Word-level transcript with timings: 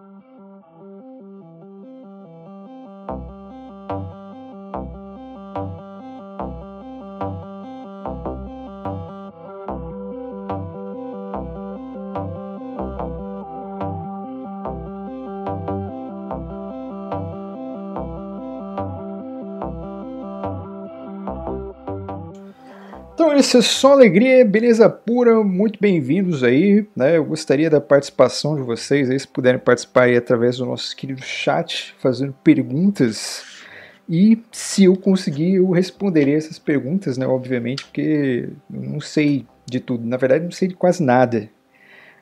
Thank 0.00 0.24
you. 0.26 0.29
Isso 23.40 23.56
é 23.56 23.62
só 23.62 23.92
alegria, 23.92 24.44
beleza 24.44 24.88
pura, 24.90 25.42
muito 25.42 25.78
bem-vindos 25.80 26.44
aí, 26.44 26.86
né? 26.94 27.16
Eu 27.16 27.24
gostaria 27.24 27.70
da 27.70 27.80
participação 27.80 28.54
de 28.54 28.60
vocês 28.60 29.08
aí, 29.08 29.18
se 29.18 29.26
puderem 29.26 29.58
participar 29.58 30.04
aí 30.04 30.16
através 30.16 30.58
do 30.58 30.66
nosso 30.66 30.94
querido 30.94 31.22
chat, 31.22 31.94
fazendo 31.98 32.34
perguntas. 32.44 33.42
E 34.06 34.42
se 34.52 34.84
eu 34.84 34.94
conseguir, 34.94 35.54
eu 35.54 35.70
responderei 35.70 36.34
essas 36.34 36.58
perguntas, 36.58 37.16
né? 37.16 37.26
Obviamente, 37.26 37.82
porque 37.86 38.50
eu 38.70 38.80
não 38.82 39.00
sei 39.00 39.46
de 39.64 39.80
tudo, 39.80 40.06
na 40.06 40.18
verdade, 40.18 40.44
não 40.44 40.52
sei 40.52 40.68
de 40.68 40.74
quase 40.74 41.02
nada. 41.02 41.48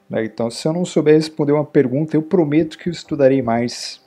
Né? 0.08 0.24
Então, 0.24 0.48
se 0.48 0.68
eu 0.68 0.72
não 0.72 0.84
souber 0.84 1.16
responder 1.16 1.50
uma 1.50 1.64
pergunta, 1.64 2.16
eu 2.16 2.22
prometo 2.22 2.78
que 2.78 2.88
eu 2.88 2.92
estudarei 2.92 3.42
mais 3.42 4.00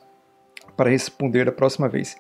para 0.82 0.90
responder 0.90 1.46
da 1.46 1.52
próxima 1.52 1.88
vez. 1.88 2.18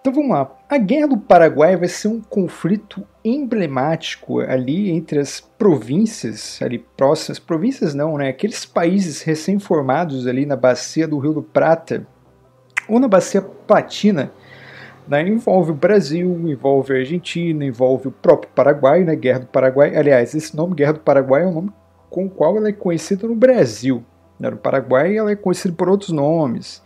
Então 0.00 0.12
vamos 0.12 0.30
lá. 0.30 0.48
A 0.68 0.78
Guerra 0.78 1.08
do 1.08 1.18
Paraguai 1.18 1.76
vai 1.76 1.88
ser 1.88 2.06
um 2.06 2.20
conflito 2.20 3.04
emblemático 3.24 4.38
ali 4.38 4.88
entre 4.88 5.18
as 5.18 5.40
províncias 5.40 6.62
ali 6.62 6.78
próximas, 6.78 7.40
províncias 7.40 7.92
não, 7.92 8.16
né? 8.16 8.28
Aqueles 8.28 8.64
países 8.64 9.22
recém-formados 9.22 10.28
ali 10.28 10.46
na 10.46 10.54
bacia 10.54 11.08
do 11.08 11.18
Rio 11.18 11.32
do 11.32 11.42
Prata 11.42 12.06
ou 12.88 13.00
na 13.00 13.08
bacia 13.08 13.42
Platina. 13.42 14.30
Né? 15.08 15.26
Envolve 15.26 15.72
o 15.72 15.74
Brasil, 15.74 16.40
envolve 16.48 16.92
a 16.94 16.98
Argentina, 16.98 17.64
envolve 17.64 18.06
o 18.06 18.12
próprio 18.12 18.48
Paraguai, 18.54 19.02
né? 19.02 19.16
Guerra 19.16 19.40
do 19.40 19.46
Paraguai. 19.46 19.96
Aliás, 19.96 20.36
esse 20.36 20.56
nome 20.56 20.76
Guerra 20.76 20.92
do 20.92 21.00
Paraguai 21.00 21.42
é 21.42 21.46
o 21.46 21.52
nome 21.52 21.72
com 22.08 22.26
o 22.26 22.30
qual 22.30 22.56
ela 22.56 22.68
é 22.68 22.72
conhecida 22.72 23.26
no 23.26 23.34
Brasil. 23.34 24.04
Né? 24.38 24.50
No 24.50 24.56
Paraguai 24.56 25.16
ela 25.16 25.32
é 25.32 25.36
conhecida 25.36 25.74
por 25.74 25.88
outros 25.88 26.10
nomes 26.10 26.80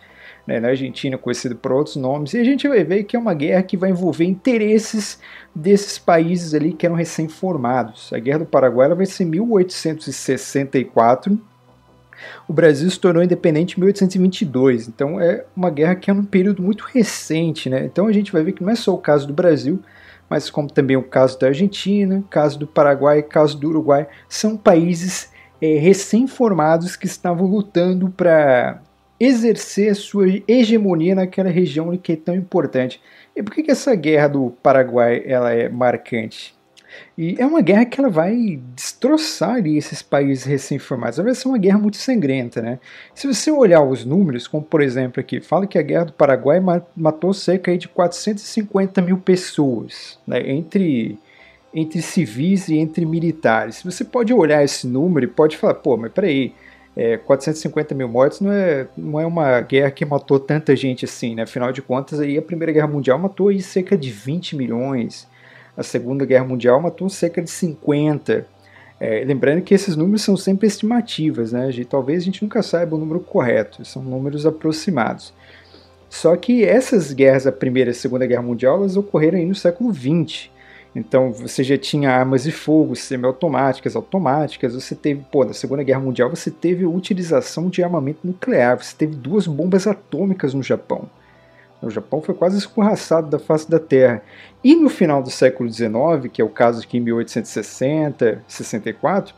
né, 0.49 0.59
na 0.59 0.69
Argentina 0.69 1.19
conhecido 1.19 1.55
por 1.55 1.73
outros 1.73 1.97
nomes, 1.97 2.33
e 2.33 2.39
a 2.39 2.45
gente 2.45 2.67
vai 2.67 2.83
ver 2.83 3.05
que 3.05 3.15
é 3.15 3.19
uma 3.19 3.35
guerra 3.35 3.63
que 3.63 3.77
vai 3.77 3.91
envolver 3.91 4.25
interesses 4.25 5.21
desses 5.55 5.99
países 5.99 6.55
ali 6.55 6.73
que 6.73 6.87
eram 6.87 6.97
recém-formados. 6.97 8.11
A 8.15 8.19
Guerra 8.19 8.39
do 8.39 8.47
Paraguai 8.47 8.89
vai 8.95 9.05
ser 9.05 9.27
1864, 9.27 11.39
o 12.49 12.53
Brasil 12.53 12.91
se 12.91 12.99
tornou 12.99 13.23
independente 13.23 13.77
em 13.77 13.81
1822, 13.81 14.89
então 14.89 15.21
é 15.21 15.45
uma 15.55 15.69
guerra 15.69 15.95
que 15.95 16.11
é 16.11 16.15
num 16.15 16.25
período 16.25 16.63
muito 16.63 16.83
recente, 16.83 17.69
né? 17.69 17.85
Então 17.85 18.07
a 18.07 18.13
gente 18.13 18.33
vai 18.33 18.43
ver 18.43 18.53
que 18.53 18.63
não 18.63 18.71
é 18.71 18.75
só 18.75 18.95
o 18.95 18.99
caso 18.99 19.27
do 19.27 19.35
Brasil, 19.35 19.79
mas 20.31 20.49
como 20.49 20.71
também 20.71 20.97
o 20.97 21.03
caso 21.03 21.39
da 21.39 21.49
Argentina, 21.49 22.25
caso 22.31 22.59
do 22.59 22.67
Paraguai, 22.67 23.23
caso 23.23 23.59
do 23.59 23.69
Uruguai, 23.69 24.09
são 24.27 24.57
países 24.57 25.31
é, 25.61 25.79
recém-formados 25.79 26.97
que 26.97 27.07
estavam 27.07 27.47
lutando 27.47 28.09
para 28.09 28.81
exercer 29.21 29.95
sua 29.95 30.27
hegemonia 30.47 31.15
naquela 31.15 31.51
região 31.51 31.97
que 31.97 32.13
é 32.13 32.17
tão 32.17 32.35
importante. 32.35 33.01
E 33.35 33.43
por 33.43 33.55
que, 33.55 33.63
que 33.63 33.71
essa 33.71 33.95
guerra 33.95 34.29
do 34.29 34.51
Paraguai 34.63 35.23
ela 35.27 35.53
é 35.53 35.69
marcante? 35.69 36.57
E 37.17 37.37
é 37.39 37.47
uma 37.47 37.61
guerra 37.61 37.85
que 37.85 38.01
ela 38.01 38.09
vai 38.09 38.61
destroçar 38.75 39.57
ali 39.57 39.77
esses 39.77 40.03
países 40.03 40.45
recém-formados. 40.45 41.19
Vai 41.19 41.35
ser 41.35 41.49
uma 41.49 41.59
guerra 41.59 41.79
muito 41.79 41.97
sangrenta, 41.97 42.63
né? 42.63 42.79
Se 43.15 43.27
você 43.27 43.51
olhar 43.51 43.83
os 43.83 44.05
números, 44.05 44.47
como 44.47 44.65
por 44.65 44.81
exemplo 44.81 45.21
aqui, 45.21 45.41
fala 45.41 45.67
que 45.67 45.79
a 45.79 45.83
guerra 45.83 46.07
do 46.07 46.13
Paraguai 46.13 46.61
matou 46.97 47.35
cerca 47.35 47.77
de 47.77 47.89
450 47.89 49.03
mil 49.03 49.19
pessoas, 49.19 50.19
né? 50.27 50.41
Entre, 50.51 51.19
entre 51.75 52.01
civis 52.03 52.69
e 52.69 52.79
entre 52.79 53.05
militares. 53.05 53.83
Você 53.83 54.05
pode 54.05 54.33
olhar 54.33 54.65
esse 54.65 54.87
número 54.87 55.27
e 55.27 55.29
pode 55.29 55.57
falar, 55.57 55.75
pô, 55.75 55.97
mas 55.97 56.13
peraí, 56.13 56.55
é, 56.99 57.17
450 57.17 57.95
mil 57.95 58.09
mortos 58.09 58.41
não 58.41 58.51
é, 58.51 58.89
não 58.97 59.21
é 59.21 59.25
uma 59.25 59.61
guerra 59.61 59.89
que 59.89 60.05
matou 60.05 60.41
tanta 60.41 60.75
gente 60.75 61.05
assim, 61.05 61.37
né? 61.37 61.43
Afinal 61.43 61.71
de 61.71 61.81
contas, 61.81 62.19
aí 62.19 62.37
a 62.37 62.43
Primeira 62.43 62.73
Guerra 62.73 62.89
Mundial 62.89 63.17
matou 63.17 63.49
aí 63.49 63.63
cerca 63.63 63.97
de 63.97 64.11
20 64.11 64.57
milhões, 64.57 65.29
a 65.77 65.85
Segunda 65.85 66.27
Guerra 66.27 66.45
Mundial 66.45 66.81
matou 66.81 67.09
cerca 67.09 67.41
de 67.41 67.51
50. 67.51 68.45
É, 68.99 69.23
lembrando 69.25 69.63
que 69.63 69.73
esses 69.73 69.95
números 69.95 70.23
são 70.23 70.37
sempre 70.37 70.67
estimativas, 70.67 71.53
né? 71.53 71.71
talvez 71.89 72.23
a 72.23 72.25
gente 72.25 72.43
nunca 72.43 72.65
saiba 72.65 72.97
o 72.97 72.99
número 72.99 73.21
correto, 73.21 73.85
são 73.85 74.03
números 74.03 74.45
aproximados. 74.45 75.33
Só 76.11 76.35
que 76.35 76.65
essas 76.65 77.13
guerras, 77.13 77.47
a 77.47 77.53
Primeira 77.53 77.91
e 77.91 77.93
a 77.93 77.95
Segunda 77.95 78.27
Guerra 78.27 78.43
Mundial, 78.43 78.79
elas 78.79 78.97
ocorreram 78.97 79.39
aí 79.39 79.47
no 79.47 79.55
século 79.55 79.95
XX. 79.95 80.51
Então 80.99 81.33
você 81.33 81.63
já 81.63 81.79
tinha 81.79 82.11
armas 82.11 82.43
de 82.43 82.51
fogo 82.51 82.97
semiautomáticas, 82.97 83.95
automáticas, 83.95 84.75
você 84.75 84.97
teve, 84.97 85.25
pô, 85.31 85.45
na 85.45 85.53
Segunda 85.53 85.83
Guerra 85.85 86.01
Mundial 86.01 86.29
você 86.29 86.51
teve 86.51 86.85
utilização 86.85 87.69
de 87.69 87.83
armamento 87.83 88.27
nuclear, 88.27 88.77
você 88.77 88.95
teve 88.97 89.15
duas 89.15 89.47
bombas 89.47 89.87
atômicas 89.87 90.53
no 90.53 90.63
Japão. 90.63 91.09
O 91.81 91.89
Japão 91.89 92.21
foi 92.21 92.35
quase 92.35 92.59
escorraçado 92.59 93.31
da 93.31 93.39
face 93.39 93.71
da 93.71 93.79
Terra. 93.79 94.21
E 94.65 94.75
no 94.75 94.89
final 94.89 95.23
do 95.23 95.31
século 95.31 95.71
XIX, 95.71 96.29
que 96.33 96.43
é 96.43 96.45
o 96.45 96.49
caso 96.49 96.83
aqui 96.83 96.99
em 96.99 97.01
1860, 97.01 98.43
64, 98.49 99.33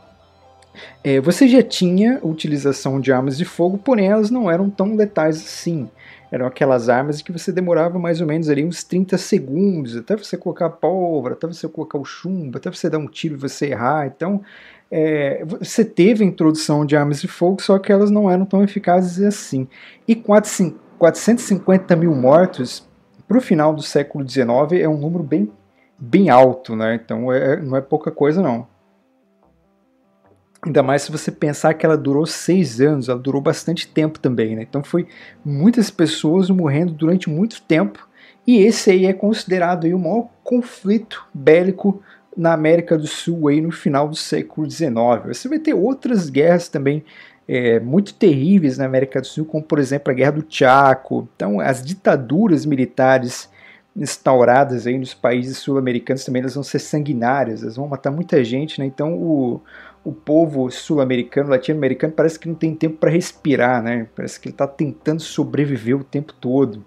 é, 1.03 1.21
você 1.21 1.47
já 1.47 1.61
tinha 1.61 2.19
utilização 2.23 2.99
de 2.99 3.11
armas 3.11 3.37
de 3.37 3.45
fogo, 3.45 3.77
porém 3.77 4.07
elas 4.07 4.31
não 4.31 4.49
eram 4.49 4.71
tão 4.71 4.95
letais 4.95 5.37
assim 5.37 5.87
eram 6.31 6.45
aquelas 6.45 6.87
armas 6.87 7.21
que 7.21 7.31
você 7.31 7.51
demorava 7.51 7.99
mais 7.99 8.21
ou 8.21 8.27
menos 8.27 8.49
ali 8.49 8.63
uns 8.63 8.83
30 8.83 9.17
segundos, 9.17 9.97
até 9.97 10.15
você 10.15 10.37
colocar 10.37 10.67
a 10.67 10.69
pólvora, 10.69 11.33
até 11.33 11.45
você 11.45 11.67
colocar 11.67 11.97
o 11.97 12.05
chumbo, 12.05 12.57
até 12.57 12.71
você 12.71 12.89
dar 12.89 12.99
um 12.99 13.07
tiro 13.07 13.35
e 13.35 13.37
você 13.37 13.67
errar. 13.67 14.07
Então, 14.07 14.41
é, 14.89 15.43
você 15.45 15.83
teve 15.83 16.23
a 16.23 16.27
introdução 16.27 16.85
de 16.85 16.95
armas 16.95 17.19
de 17.19 17.27
fogo, 17.27 17.61
só 17.61 17.77
que 17.77 17.91
elas 17.91 18.09
não 18.09 18.31
eram 18.31 18.45
tão 18.45 18.63
eficazes 18.63 19.21
assim. 19.23 19.67
E 20.07 20.15
450 20.15 21.95
mil 21.97 22.15
mortos 22.15 22.89
para 23.27 23.37
o 23.37 23.41
final 23.41 23.73
do 23.73 23.81
século 23.81 24.27
XIX 24.27 24.81
é 24.81 24.87
um 24.87 24.97
número 24.97 25.23
bem, 25.23 25.51
bem 25.99 26.29
alto, 26.29 26.75
né? 26.75 26.95
Então 26.95 27.31
é, 27.31 27.61
não 27.61 27.75
é 27.75 27.81
pouca 27.81 28.09
coisa 28.09 28.41
não. 28.41 28.67
Ainda 30.63 30.83
mais 30.83 31.01
se 31.01 31.11
você 31.11 31.31
pensar 31.31 31.73
que 31.73 31.85
ela 31.85 31.97
durou 31.97 32.25
seis 32.25 32.79
anos, 32.79 33.09
ela 33.09 33.17
durou 33.17 33.41
bastante 33.41 33.87
tempo 33.87 34.19
também, 34.19 34.55
né? 34.55 34.61
Então 34.61 34.83
foi 34.83 35.07
muitas 35.43 35.89
pessoas 35.89 36.49
morrendo 36.51 36.93
durante 36.93 37.29
muito 37.29 37.61
tempo. 37.63 38.07
E 38.45 38.57
esse 38.59 38.91
aí 38.91 39.05
é 39.05 39.13
considerado 39.13 39.85
aí 39.85 39.93
o 39.93 39.99
maior 39.99 40.27
conflito 40.43 41.25
bélico 41.33 42.01
na 42.35 42.53
América 42.53 42.97
do 42.97 43.07
Sul 43.07 43.47
aí 43.47 43.59
no 43.59 43.71
final 43.71 44.07
do 44.07 44.15
século 44.15 44.69
XIX. 44.69 44.93
Você 45.27 45.49
vai 45.49 45.59
ter 45.59 45.73
outras 45.73 46.29
guerras 46.29 46.69
também 46.69 47.03
é, 47.47 47.79
muito 47.79 48.13
terríveis 48.13 48.77
na 48.77 48.85
América 48.85 49.19
do 49.19 49.27
Sul, 49.27 49.45
como 49.45 49.63
por 49.63 49.79
exemplo 49.79 50.11
a 50.11 50.15
Guerra 50.15 50.31
do 50.31 50.45
Chaco. 50.47 51.27
Então 51.35 51.59
as 51.59 51.83
ditaduras 51.83 52.65
militares 52.65 53.49
instauradas 53.95 54.87
aí 54.87 54.97
nos 54.97 55.13
países 55.13 55.57
sul-americanos 55.57 56.23
também 56.23 56.41
elas 56.41 56.53
vão 56.53 56.63
ser 56.63 56.79
sanguinárias, 56.79 57.61
elas 57.61 57.75
vão 57.75 57.87
matar 57.87 58.11
muita 58.11 58.43
gente, 58.43 58.79
né? 58.79 58.85
Então 58.85 59.13
o, 59.13 59.61
o 60.03 60.11
povo 60.11 60.69
sul-americano, 60.71 61.49
latino-americano, 61.49 62.13
parece 62.13 62.39
que 62.39 62.47
não 62.47 62.55
tem 62.55 62.73
tempo 62.73 62.97
para 62.97 63.11
respirar, 63.11 63.83
né? 63.83 64.07
Parece 64.15 64.39
que 64.39 64.47
ele 64.47 64.53
está 64.53 64.67
tentando 64.67 65.21
sobreviver 65.21 65.95
o 65.95 66.03
tempo 66.03 66.33
todo. 66.33 66.83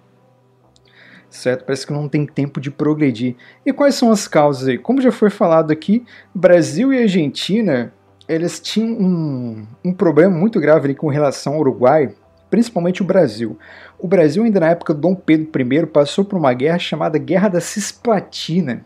Certo? 1.31 1.65
Parece 1.65 1.87
que 1.87 1.93
não 1.93 2.09
tem 2.09 2.27
tempo 2.27 2.61
de 2.61 2.71
progredir. 2.71 3.37
E 3.65 3.73
quais 3.73 3.95
são 3.95 4.11
as 4.11 4.29
causas 4.29 4.69
aí? 4.69 4.79
Como 4.79 5.01
já 5.01 5.11
foi 5.11 5.31
falado 5.31 5.73
aqui, 5.73 6.05
Brasil 6.35 6.93
e 6.93 7.03
Argentina, 7.03 7.93
eles 8.29 8.61
tinham 8.61 8.97
um, 8.99 9.67
um 9.85 9.93
problema 9.93 10.37
muito 10.37 10.61
grave 10.61 10.87
ali 10.87 10.95
com 10.95 11.09
relação 11.09 11.55
ao 11.55 11.61
Uruguai, 11.61 12.15
principalmente 12.51 13.03
o 13.03 13.05
Brasil. 13.05 13.59
O 13.99 14.07
Brasil, 14.07 14.45
ainda 14.45 14.61
na 14.61 14.71
época 14.71 14.95
do 14.95 15.01
Dom 15.01 15.15
Pedro 15.15 15.51
I, 15.61 15.87
passou 15.87 16.25
por 16.25 16.37
uma 16.37 16.53
guerra 16.53 16.79
chamada 16.79 17.19
Guerra 17.19 17.49
da 17.49 17.61
Cisplatina, 17.61 18.85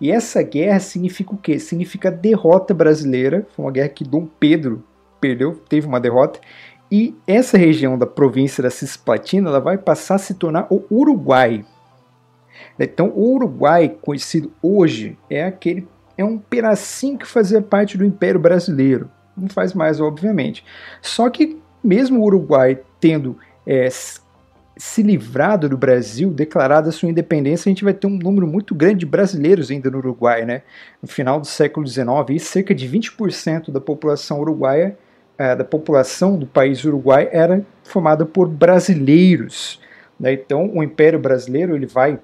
e 0.00 0.10
essa 0.10 0.42
guerra 0.42 0.80
significa 0.80 1.34
o 1.34 1.36
quê? 1.36 1.58
Significa 1.58 2.10
derrota 2.10 2.72
brasileira. 2.72 3.46
Foi 3.54 3.64
uma 3.66 3.72
guerra 3.72 3.88
que 3.88 4.04
Dom 4.04 4.26
Pedro 4.26 4.82
perdeu, 5.20 5.60
teve 5.68 5.86
uma 5.86 6.00
derrota. 6.00 6.40
E 6.90 7.14
essa 7.26 7.58
região 7.58 7.98
da 7.98 8.06
província 8.06 8.62
da 8.62 8.70
Cisplatina 8.70 9.48
ela 9.48 9.60
vai 9.60 9.76
passar 9.76 10.16
a 10.16 10.18
se 10.18 10.34
tornar 10.34 10.66
o 10.70 10.84
Uruguai. 10.90 11.64
Então, 12.78 13.12
o 13.14 13.34
Uruguai, 13.34 13.94
conhecido 14.00 14.50
hoje, 14.62 15.18
é 15.28 15.44
aquele 15.44 15.86
é 16.16 16.24
um 16.24 16.36
pedacinho 16.36 17.16
que 17.16 17.26
fazia 17.26 17.62
parte 17.62 17.96
do 17.96 18.04
Império 18.04 18.38
Brasileiro. 18.38 19.10
Não 19.34 19.48
faz 19.48 19.72
mais, 19.72 20.00
obviamente. 20.00 20.64
Só 21.00 21.30
que, 21.30 21.58
mesmo 21.82 22.20
o 22.20 22.24
Uruguai 22.24 22.78
tendo 23.00 23.38
é, 23.66 23.88
se 24.80 25.02
livrado 25.02 25.68
do 25.68 25.76
Brasil, 25.76 26.30
declarada 26.30 26.90
sua 26.90 27.10
independência, 27.10 27.68
a 27.68 27.70
gente 27.70 27.84
vai 27.84 27.92
ter 27.92 28.06
um 28.06 28.16
número 28.16 28.46
muito 28.46 28.74
grande 28.74 29.00
de 29.00 29.06
brasileiros 29.06 29.70
ainda 29.70 29.90
no 29.90 29.98
Uruguai, 29.98 30.46
né? 30.46 30.62
No 31.02 31.06
final 31.06 31.38
do 31.38 31.46
século 31.46 31.86
XIX, 31.86 32.42
cerca 32.42 32.74
de 32.74 32.88
20% 32.88 33.70
da 33.70 33.78
população 33.78 34.40
uruguaia 34.40 34.96
é, 35.36 35.54
da 35.54 35.64
população 35.64 36.38
do 36.38 36.46
país 36.46 36.82
Uruguai 36.82 37.28
era 37.30 37.62
formada 37.84 38.24
por 38.24 38.48
brasileiros. 38.48 39.78
Né? 40.18 40.32
Então, 40.32 40.70
o 40.74 40.82
Império 40.82 41.18
Brasileiro 41.18 41.76
ele 41.76 41.86
vai 41.86 42.18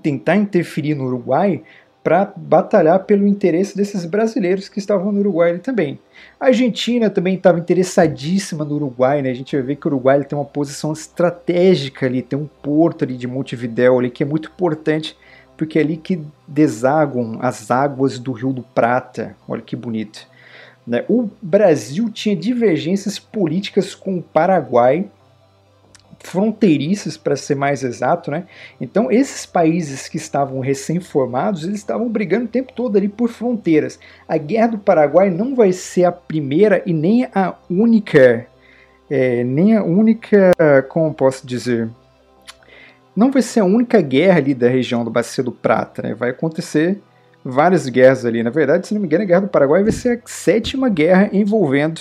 tentar 0.00 0.36
interferir 0.36 0.94
no 0.94 1.06
Uruguai 1.06 1.64
para 2.02 2.32
batalhar 2.36 3.04
pelo 3.04 3.26
interesse 3.26 3.76
desses 3.76 4.04
brasileiros 4.04 4.68
que 4.68 4.78
estavam 4.78 5.12
no 5.12 5.20
Uruguai 5.20 5.58
também. 5.58 5.98
A 6.38 6.46
Argentina 6.46 7.08
também 7.08 7.36
estava 7.36 7.58
interessadíssima 7.58 8.64
no 8.64 8.74
Uruguai, 8.74 9.22
né? 9.22 9.30
A 9.30 9.34
gente 9.34 9.54
vai 9.54 9.64
ver 9.64 9.76
que 9.76 9.86
o 9.86 9.90
Uruguai 9.90 10.24
tem 10.24 10.36
uma 10.36 10.44
posição 10.44 10.92
estratégica 10.92 12.06
ali, 12.06 12.22
tem 12.22 12.38
um 12.38 12.48
porto 12.62 13.04
ali 13.04 13.16
de 13.16 13.26
Montevidéu 13.26 13.98
ali 13.98 14.10
que 14.10 14.22
é 14.22 14.26
muito 14.26 14.48
importante, 14.48 15.16
porque 15.56 15.78
é 15.78 15.82
ali 15.82 15.96
que 15.96 16.20
desaguam 16.46 17.38
as 17.40 17.70
águas 17.70 18.18
do 18.18 18.32
Rio 18.32 18.52
do 18.52 18.62
Prata. 18.62 19.36
Olha 19.46 19.62
que 19.62 19.76
bonito. 19.76 20.26
Né? 20.84 21.04
O 21.08 21.28
Brasil 21.40 22.10
tinha 22.10 22.34
divergências 22.34 23.18
políticas 23.18 23.94
com 23.94 24.18
o 24.18 24.22
Paraguai 24.22 25.08
fronteiriças, 26.22 27.16
para 27.16 27.36
ser 27.36 27.54
mais 27.54 27.82
exato, 27.82 28.30
né? 28.30 28.44
Então, 28.80 29.10
esses 29.10 29.44
países 29.44 30.08
que 30.08 30.16
estavam 30.16 30.60
recém-formados, 30.60 31.64
eles 31.64 31.78
estavam 31.78 32.08
brigando 32.08 32.44
o 32.44 32.48
tempo 32.48 32.72
todo 32.72 32.96
ali 32.96 33.08
por 33.08 33.28
fronteiras. 33.28 33.98
A 34.28 34.36
Guerra 34.36 34.68
do 34.68 34.78
Paraguai 34.78 35.30
não 35.30 35.54
vai 35.54 35.72
ser 35.72 36.04
a 36.04 36.12
primeira 36.12 36.82
e 36.86 36.92
nem 36.92 37.28
a 37.34 37.54
única, 37.68 38.46
é, 39.10 39.44
nem 39.44 39.76
a 39.76 39.82
única, 39.82 40.52
como 40.88 41.12
posso 41.12 41.46
dizer, 41.46 41.88
não 43.14 43.30
vai 43.30 43.42
ser 43.42 43.60
a 43.60 43.64
única 43.64 44.00
guerra 44.00 44.38
ali 44.38 44.54
da 44.54 44.68
região 44.68 45.04
do 45.04 45.10
Bacia 45.10 45.44
do 45.44 45.52
Prata, 45.52 46.02
né? 46.02 46.14
Vai 46.14 46.30
acontecer 46.30 46.98
várias 47.44 47.88
guerras 47.88 48.24
ali. 48.24 48.42
Na 48.42 48.50
verdade, 48.50 48.86
se 48.86 48.94
não 48.94 49.00
me 49.00 49.06
engano, 49.06 49.24
a 49.24 49.26
Guerra 49.26 49.40
do 49.42 49.48
Paraguai 49.48 49.82
vai 49.82 49.92
ser 49.92 50.18
a 50.18 50.28
sétima 50.28 50.88
guerra 50.88 51.28
envolvendo 51.32 52.00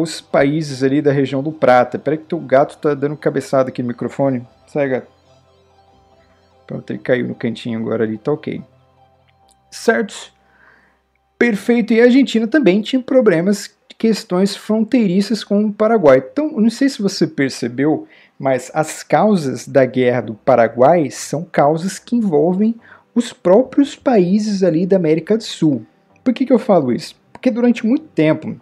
os 0.00 0.20
países 0.20 0.82
ali 0.82 1.02
da 1.02 1.12
região 1.12 1.42
do 1.42 1.52
Prata. 1.52 1.98
Peraí 1.98 2.18
que 2.18 2.24
teu 2.24 2.38
gato 2.38 2.78
tá 2.78 2.94
dando 2.94 3.16
cabeçada 3.16 3.68
aqui 3.68 3.82
no 3.82 3.88
microfone. 3.88 4.46
Sai, 4.66 4.88
gato. 4.88 5.08
Pronto, 6.66 6.90
ele 6.90 6.98
caiu 6.98 7.26
no 7.26 7.34
cantinho 7.34 7.78
agora 7.78 8.04
ali, 8.04 8.18
tá 8.18 8.32
ok. 8.32 8.62
Certo. 9.70 10.32
Perfeito. 11.38 11.92
E 11.92 12.00
a 12.00 12.04
Argentina 12.04 12.46
também 12.46 12.82
tinha 12.82 13.00
problemas, 13.00 13.74
questões 13.96 14.54
fronteiriças 14.54 15.42
com 15.42 15.64
o 15.64 15.72
Paraguai. 15.72 16.22
Então, 16.30 16.50
não 16.52 16.70
sei 16.70 16.88
se 16.88 17.00
você 17.00 17.26
percebeu, 17.26 18.06
mas 18.38 18.70
as 18.74 19.02
causas 19.02 19.66
da 19.66 19.84
guerra 19.84 20.20
do 20.20 20.34
Paraguai 20.34 21.10
são 21.10 21.42
causas 21.42 21.98
que 21.98 22.16
envolvem 22.16 22.74
os 23.14 23.32
próprios 23.32 23.96
países 23.96 24.62
ali 24.62 24.86
da 24.86 24.96
América 24.96 25.36
do 25.36 25.42
Sul. 25.42 25.84
Por 26.22 26.34
que, 26.34 26.44
que 26.44 26.52
eu 26.52 26.58
falo 26.58 26.92
isso? 26.92 27.16
Porque 27.32 27.50
durante 27.50 27.86
muito 27.86 28.06
tempo 28.08 28.60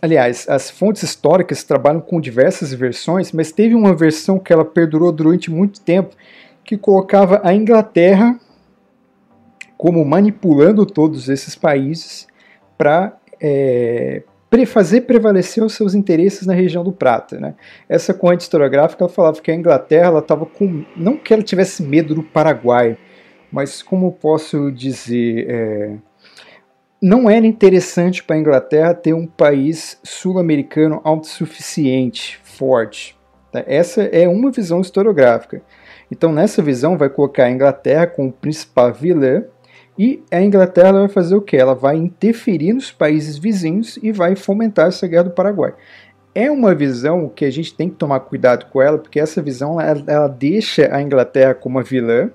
Aliás, 0.00 0.48
as 0.48 0.70
fontes 0.70 1.02
históricas 1.02 1.64
trabalham 1.64 2.00
com 2.00 2.20
diversas 2.20 2.72
versões, 2.72 3.32
mas 3.32 3.50
teve 3.50 3.74
uma 3.74 3.94
versão 3.94 4.38
que 4.38 4.52
ela 4.52 4.64
perdurou 4.64 5.10
durante 5.10 5.50
muito 5.50 5.80
tempo 5.80 6.14
que 6.64 6.76
colocava 6.76 7.40
a 7.44 7.52
Inglaterra 7.52 8.38
como 9.76 10.04
manipulando 10.04 10.86
todos 10.86 11.28
esses 11.28 11.54
países 11.54 12.26
para 12.78 13.16
é, 13.40 14.22
fazer 14.64 15.02
prevalecer 15.02 15.62
os 15.64 15.74
seus 15.74 15.94
interesses 15.94 16.46
na 16.46 16.54
região 16.54 16.84
do 16.84 16.92
Prata. 16.92 17.40
Né? 17.40 17.54
Essa 17.88 18.14
corrente 18.14 18.42
historiográfica 18.42 19.08
falava 19.08 19.40
que 19.40 19.50
a 19.50 19.54
Inglaterra 19.54 20.18
estava 20.18 20.46
com. 20.46 20.84
não 20.96 21.16
que 21.16 21.34
ela 21.34 21.42
tivesse 21.42 21.82
medo 21.82 22.14
do 22.14 22.22
Paraguai, 22.22 22.96
mas 23.50 23.82
como 23.82 24.12
posso 24.12 24.70
dizer. 24.70 25.46
É, 25.50 25.96
não 27.00 27.28
era 27.28 27.46
interessante 27.46 28.22
para 28.22 28.36
a 28.36 28.38
Inglaterra 28.38 28.94
ter 28.94 29.12
um 29.12 29.26
país 29.26 29.98
sul-americano 30.02 31.00
autossuficiente, 31.04 32.40
forte. 32.42 33.16
Tá? 33.52 33.62
Essa 33.66 34.02
é 34.02 34.28
uma 34.28 34.50
visão 34.50 34.80
historiográfica. 34.80 35.62
Então, 36.10 36.32
nessa 36.32 36.62
visão, 36.62 36.96
vai 36.96 37.08
colocar 37.08 37.44
a 37.44 37.50
Inglaterra 37.50 38.06
como 38.06 38.32
principal 38.32 38.92
vilã 38.92 39.44
e 39.98 40.22
a 40.30 40.40
Inglaterra 40.40 40.92
vai 40.92 41.08
fazer 41.08 41.36
o 41.36 41.40
que? 41.40 41.56
Ela 41.56 41.74
vai 41.74 41.96
interferir 41.96 42.72
nos 42.72 42.90
países 42.90 43.38
vizinhos 43.38 43.98
e 44.02 44.10
vai 44.10 44.34
fomentar 44.34 44.88
essa 44.88 45.06
guerra 45.06 45.24
do 45.24 45.30
Paraguai. 45.30 45.74
É 46.34 46.50
uma 46.50 46.74
visão 46.74 47.28
que 47.28 47.44
a 47.44 47.50
gente 47.50 47.74
tem 47.74 47.88
que 47.88 47.94
tomar 47.94 48.20
cuidado 48.20 48.66
com 48.66 48.82
ela, 48.82 48.98
porque 48.98 49.20
essa 49.20 49.40
visão 49.40 49.80
ela, 49.80 50.02
ela 50.06 50.26
deixa 50.26 50.92
a 50.92 51.00
Inglaterra 51.00 51.54
como 51.54 51.78
a 51.78 51.82
vilã, 51.82 52.30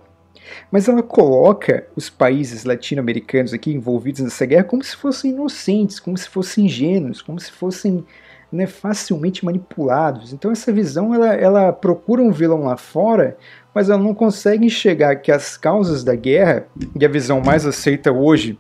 mas 0.71 0.87
ela 0.87 1.03
coloca 1.03 1.85
os 1.95 2.09
países 2.09 2.63
latino-americanos 2.63 3.53
aqui 3.53 3.71
envolvidos 3.71 4.21
nessa 4.21 4.45
guerra 4.45 4.63
como 4.63 4.83
se 4.83 4.95
fossem 4.95 5.31
inocentes, 5.31 5.99
como 5.99 6.17
se 6.17 6.29
fossem 6.29 6.65
ingênuos, 6.65 7.21
como 7.21 7.39
se 7.39 7.51
fossem 7.51 8.05
né, 8.51 8.65
facilmente 8.65 9.45
manipulados. 9.45 10.33
Então 10.33 10.51
essa 10.51 10.71
visão 10.71 11.13
ela, 11.13 11.33
ela 11.33 11.73
procura 11.73 12.21
um 12.21 12.31
vilão 12.31 12.63
lá 12.63 12.77
fora, 12.77 13.37
mas 13.73 13.89
ela 13.89 14.01
não 14.01 14.13
consegue 14.13 14.65
enxergar 14.65 15.15
que 15.17 15.31
as 15.31 15.57
causas 15.57 16.03
da 16.03 16.15
guerra, 16.15 16.65
e 16.99 17.05
a 17.05 17.09
visão 17.09 17.41
mais 17.41 17.65
aceita 17.65 18.11
hoje 18.11 18.57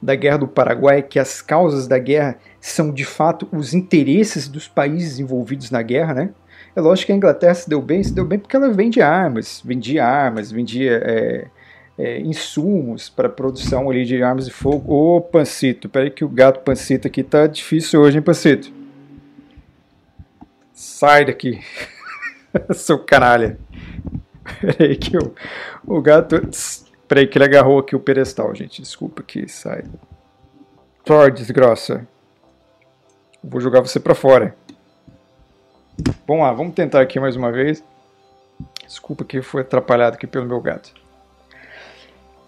da 0.00 0.14
guerra 0.14 0.38
do 0.38 0.48
Paraguai, 0.48 0.98
é 0.98 1.02
que 1.02 1.18
as 1.18 1.42
causas 1.42 1.88
da 1.88 1.98
guerra 1.98 2.36
são 2.60 2.92
de 2.92 3.04
fato 3.04 3.48
os 3.52 3.74
interesses 3.74 4.48
dos 4.48 4.68
países 4.68 5.18
envolvidos 5.18 5.70
na 5.70 5.82
guerra, 5.82 6.14
né? 6.14 6.30
É 6.78 6.80
lógico 6.80 7.06
que 7.06 7.12
a 7.12 7.16
Inglaterra 7.16 7.54
se 7.54 7.68
deu 7.68 7.82
bem, 7.82 8.04
se 8.04 8.14
deu 8.14 8.24
bem 8.24 8.38
porque 8.38 8.54
ela 8.54 8.70
vende 8.70 9.02
armas, 9.02 9.60
vendia 9.64 10.06
armas, 10.06 10.52
vendia 10.52 11.02
é, 11.04 11.46
é, 11.98 12.20
insumos 12.20 13.08
para 13.08 13.28
produção 13.28 13.90
ali 13.90 14.04
de 14.04 14.22
armas 14.22 14.46
de 14.46 14.52
fogo. 14.52 14.94
Ô, 14.94 15.20
Pancito, 15.20 15.88
peraí 15.88 16.08
que 16.08 16.24
o 16.24 16.28
gato 16.28 16.60
Pancito 16.60 17.08
aqui 17.08 17.24
tá 17.24 17.48
difícil 17.48 18.00
hoje, 18.00 18.18
hein, 18.18 18.22
Pancito? 18.22 18.72
Sai 20.72 21.24
daqui, 21.24 21.58
seu 22.72 23.00
canalha. 23.00 23.58
Peraí 24.60 24.94
que 24.94 25.16
o, 25.16 25.34
o 25.84 26.00
gato... 26.00 26.40
Peraí 27.08 27.26
que 27.26 27.38
ele 27.38 27.44
agarrou 27.44 27.80
aqui 27.80 27.96
o 27.96 28.00
pedestal, 28.00 28.54
gente. 28.54 28.80
Desculpa 28.80 29.20
que 29.24 29.48
sai. 29.48 29.82
Thor, 31.04 31.32
desgraça. 31.32 32.06
Vou 33.42 33.60
jogar 33.60 33.80
você 33.80 33.98
para 33.98 34.14
fora. 34.14 34.54
Vamos 36.26 36.42
lá, 36.42 36.52
vamos 36.52 36.74
tentar 36.74 37.00
aqui 37.00 37.18
mais 37.18 37.36
uma 37.36 37.50
vez. 37.50 37.82
Desculpa 38.86 39.24
que 39.24 39.42
foi 39.42 39.62
atrapalhado 39.62 40.16
aqui 40.16 40.26
pelo 40.26 40.46
meu 40.46 40.60
gato. 40.60 40.92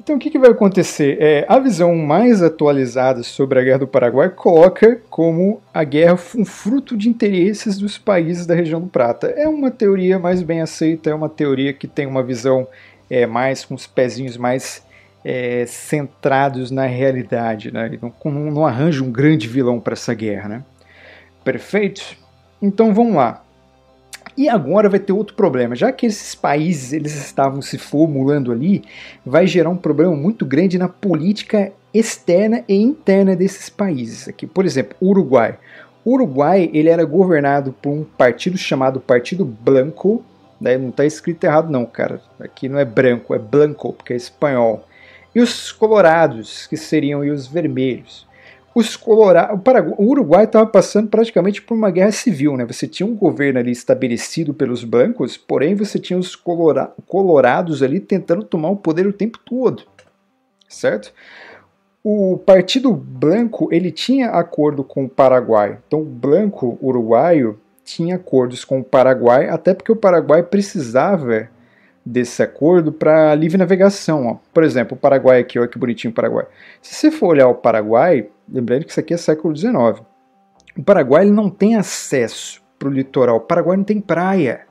Então 0.02 0.17
o 0.17 0.19
que, 0.19 0.31
que 0.31 0.38
vai 0.38 0.50
acontecer? 0.50 1.19
É, 1.20 1.44
a 1.47 1.58
visão 1.58 1.94
mais 1.94 2.43
atualizada 2.43 3.23
sobre 3.23 3.61
a 3.61 3.62
Guerra 3.62 3.81
do 3.81 3.87
Paraguai 3.87 4.31
coloca 4.31 5.00
como 5.11 5.61
a 5.75 5.85
guerra 5.85 6.19
um 6.37 6.44
fruto 6.44 6.97
de 6.97 7.08
interesses 7.08 7.76
dos 7.76 7.99
países 7.99 8.47
da 8.47 8.55
região 8.55 8.81
do 8.81 8.86
Prata. 8.86 9.27
É 9.29 9.46
uma 9.46 9.70
teoria 9.70 10.19
mais 10.19 10.43
bem 10.43 10.63
aceita, 10.63 11.10
é 11.10 11.15
uma 11.15 11.29
teoria 11.29 11.75
que 11.75 11.86
tem 11.86 12.06
uma 12.06 12.22
visão 12.22 12.67
é, 13.10 13.27
mais 13.27 13.65
com 13.65 13.75
os 13.75 13.86
pezinhos 13.86 14.39
mais 14.39 14.82
é, 15.22 15.67
centrados 15.67 16.70
na 16.70 16.86
realidade, 16.86 17.70
né? 17.70 17.91
não, 18.01 18.13
não, 18.25 18.51
não 18.51 18.67
arranja 18.67 19.05
um 19.05 19.13
grande 19.13 19.46
vilão 19.46 19.79
para 19.79 19.93
essa 19.93 20.15
guerra. 20.15 20.48
Né? 20.48 20.65
Perfeito? 21.44 22.17
Então 22.62 22.93
vamos 22.93 23.14
lá. 23.14 23.43
E 24.36 24.48
agora 24.48 24.88
vai 24.88 24.98
ter 24.98 25.12
outro 25.12 25.34
problema. 25.34 25.74
Já 25.74 25.93
que 25.93 26.06
esses 26.06 26.34
países 26.34 26.93
eles 26.93 27.14
estavam 27.14 27.60
se 27.60 27.79
formulando 27.79 28.52
ali, 28.52 28.82
vai 29.24 29.46
gerar 29.46 29.70
um 29.70 29.76
problema 29.76 30.14
muito 30.14 30.44
grande 30.44 30.79
na 30.79 30.88
política 30.88 31.72
externa 31.93 32.64
e 32.69 32.74
interna 32.74 33.34
desses 33.34 33.69
países. 33.69 34.29
Aqui, 34.29 34.46
por 34.46 34.64
exemplo, 34.64 34.96
Uruguai. 35.00 35.58
Uruguai 36.06 36.70
ele 36.72 36.88
era 36.88 37.05
governado 37.05 37.72
por 37.82 37.90
um 37.90 38.05
partido 38.05 38.56
chamado 38.56 39.00
Partido 39.00 39.44
Blanco. 39.44 40.24
Né? 40.60 40.79
Não 40.79 40.90
está 40.90 41.05
escrito 41.05 41.44
errado 41.44 41.70
não, 41.70 41.84
cara. 41.84 42.20
Aqui 42.38 42.69
não 42.69 42.79
é 42.79 42.84
branco, 42.84 43.34
é 43.34 43.38
blanco, 43.38 43.93
porque 43.93 44.12
é 44.12 44.17
espanhol. 44.17 44.86
E 45.34 45.40
os 45.40 45.72
colorados, 45.72 46.67
que 46.67 46.76
seriam 46.76 47.20
os 47.20 47.46
vermelhos 47.46 48.26
os 48.74 48.96
Colorado, 48.96 49.55
o, 49.55 49.58
Paraguai, 49.58 49.94
o 49.98 50.05
Uruguai 50.05 50.44
estava 50.44 50.67
passando 50.67 51.08
praticamente 51.08 51.60
por 51.60 51.74
uma 51.74 51.91
guerra 51.91 52.12
civil, 52.12 52.56
né? 52.56 52.65
Você 52.65 52.86
tinha 52.86 53.06
um 53.06 53.17
governo 53.17 53.58
ali 53.58 53.72
estabelecido 53.72 54.55
pelos 54.55 54.84
brancos, 54.84 55.36
porém 55.36 55.74
você 55.74 55.98
tinha 55.98 56.19
os 56.19 56.36
colora, 56.36 56.93
colorados 57.06 57.82
ali 57.82 57.98
tentando 57.98 58.44
tomar 58.44 58.70
o 58.70 58.77
poder 58.77 59.06
o 59.06 59.12
tempo 59.12 59.39
todo, 59.39 59.82
certo? 60.69 61.12
O 62.03 62.39
Partido 62.39 62.93
Branco 62.93 63.69
ele 63.72 63.91
tinha 63.91 64.31
acordo 64.31 64.84
com 64.84 65.05
o 65.05 65.08
Paraguai, 65.08 65.79
então 65.86 66.00
o 66.00 66.05
Branco 66.05 66.79
uruguaio 66.81 67.58
tinha 67.84 68.17
acordos 68.17 68.65
com 68.65 68.81
o 68.81 68.84
Paraguai, 68.84 69.48
até 69.48 69.74
porque 69.74 69.93
o 69.93 69.96
Paraguai 69.96 70.43
precisava 70.43 71.50
desse 72.05 72.43
acordo 72.43 72.93
para 72.93 73.35
livre 73.35 73.59
navegação. 73.59 74.27
Ó. 74.27 74.37
Por 74.53 74.65
exemplo, 74.65 74.97
o 74.97 75.01
Paraguai 75.01 75.41
aqui, 75.41 75.59
olha 75.59 75.69
que 75.69 75.79
bonitinho 75.79 76.11
o 76.11 76.15
Paraguai. 76.15 76.47
Se 76.81 76.95
você 76.95 77.11
for 77.11 77.29
olhar 77.29 77.49
o 77.49 77.55
Paraguai, 77.55 78.29
lembrando 78.49 78.85
que 78.85 78.91
isso 78.91 79.01
aqui 79.01 79.15
é 79.15 79.17
século 79.17 79.55
XIX, 79.55 80.03
o 80.77 80.83
Paraguai 80.83 81.25
ele 81.25 81.33
não 81.33 81.51
tem 81.51 81.77
acesso 81.77 82.63
para 82.79 82.89
o 82.89 82.93
litoral. 82.93 83.37
O 83.37 83.41
Paraguai 83.41 83.77
não 83.77 83.85
tem 83.85 84.01
praia. 84.01 84.67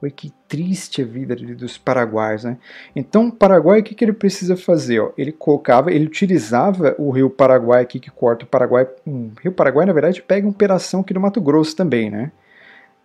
Olha 0.00 0.12
que 0.12 0.32
triste 0.46 1.02
a 1.02 1.04
vida 1.04 1.34
dos 1.34 1.76
paraguaios, 1.76 2.44
né? 2.44 2.56
Então, 2.94 3.28
o 3.28 3.32
Paraguai, 3.32 3.80
o 3.80 3.82
que, 3.82 3.96
que 3.96 4.04
ele 4.04 4.12
precisa 4.12 4.56
fazer? 4.56 5.00
Ó? 5.00 5.10
Ele 5.18 5.32
colocava, 5.32 5.90
ele 5.90 6.06
utilizava 6.06 6.94
o 6.98 7.10
rio 7.10 7.28
Paraguai 7.28 7.82
aqui, 7.82 7.98
que 7.98 8.10
corta 8.10 8.44
o 8.44 8.48
Paraguai. 8.48 8.86
Um, 9.04 9.32
rio 9.42 9.50
Paraguai, 9.50 9.86
na 9.86 9.92
verdade, 9.92 10.22
pega 10.22 10.46
uma 10.46 10.52
operação 10.52 11.00
aqui 11.00 11.12
do 11.12 11.20
Mato 11.20 11.40
Grosso 11.40 11.74
também, 11.74 12.10
né? 12.10 12.30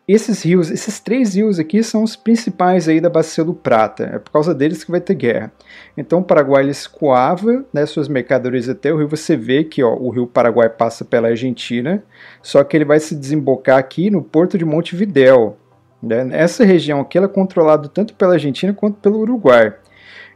Esses 0.05 0.43
rios, 0.43 0.69
esses 0.69 0.99
três 0.99 1.35
rios 1.35 1.59
aqui 1.59 1.81
são 1.81 2.03
os 2.03 2.17
principais 2.17 2.89
aí 2.89 2.99
da 2.99 3.09
Bacia 3.09 3.41
do 3.43 3.53
Prata. 3.53 4.03
É 4.15 4.19
por 4.19 4.31
causa 4.31 4.53
deles 4.53 4.83
que 4.83 4.91
vai 4.91 4.99
ter 4.99 5.15
guerra. 5.15 5.51
Então 5.95 6.19
o 6.19 6.23
Paraguai 6.23 6.63
ele 6.63 6.71
escoava 6.71 7.63
né, 7.71 7.85
suas 7.85 8.09
mercadorias 8.09 8.67
até 8.67 8.91
o 8.91 8.97
rio. 8.97 9.07
Você 9.07 9.37
vê 9.37 9.63
que 9.63 9.81
ó, 9.81 9.95
o 9.95 10.09
rio 10.09 10.27
Paraguai 10.27 10.67
passa 10.67 11.05
pela 11.05 11.29
Argentina, 11.29 12.03
só 12.41 12.61
que 12.65 12.75
ele 12.75 12.83
vai 12.83 12.99
se 12.99 13.15
desembocar 13.15 13.77
aqui 13.77 14.09
no 14.09 14.21
porto 14.21 14.57
de 14.57 14.65
Montevidéu. 14.65 15.57
Né? 16.01 16.27
Essa 16.33 16.65
região 16.65 16.99
aqui 16.99 17.17
ela 17.17 17.27
é 17.27 17.29
controlada 17.29 17.87
tanto 17.87 18.13
pela 18.13 18.33
Argentina 18.33 18.73
quanto 18.73 18.97
pelo 18.97 19.19
Uruguai. 19.19 19.73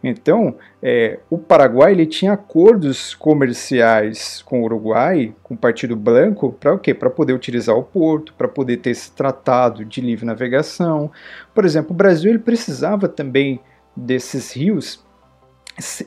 Então, 0.03 0.55
é, 0.81 1.19
o 1.29 1.37
Paraguai 1.37 1.91
ele 1.91 2.05
tinha 2.05 2.33
acordos 2.33 3.15
comerciais 3.15 4.41
com 4.43 4.61
o 4.61 4.65
Uruguai, 4.65 5.33
com 5.43 5.53
o 5.53 5.57
Partido 5.57 5.95
Branco, 5.95 6.55
para 6.59 6.73
o 6.73 6.79
quê? 6.79 6.93
Para 6.93 7.09
poder 7.09 7.33
utilizar 7.33 7.75
o 7.75 7.83
porto, 7.83 8.33
para 8.33 8.47
poder 8.47 8.77
ter 8.77 8.91
esse 8.91 9.11
tratado 9.11 9.83
de 9.83 10.01
livre 10.01 10.25
navegação. 10.25 11.11
Por 11.53 11.65
exemplo, 11.65 11.91
o 11.91 11.97
Brasil 11.97 12.29
ele 12.29 12.39
precisava 12.39 13.07
também 13.07 13.59
desses 13.95 14.55
rios 14.55 15.05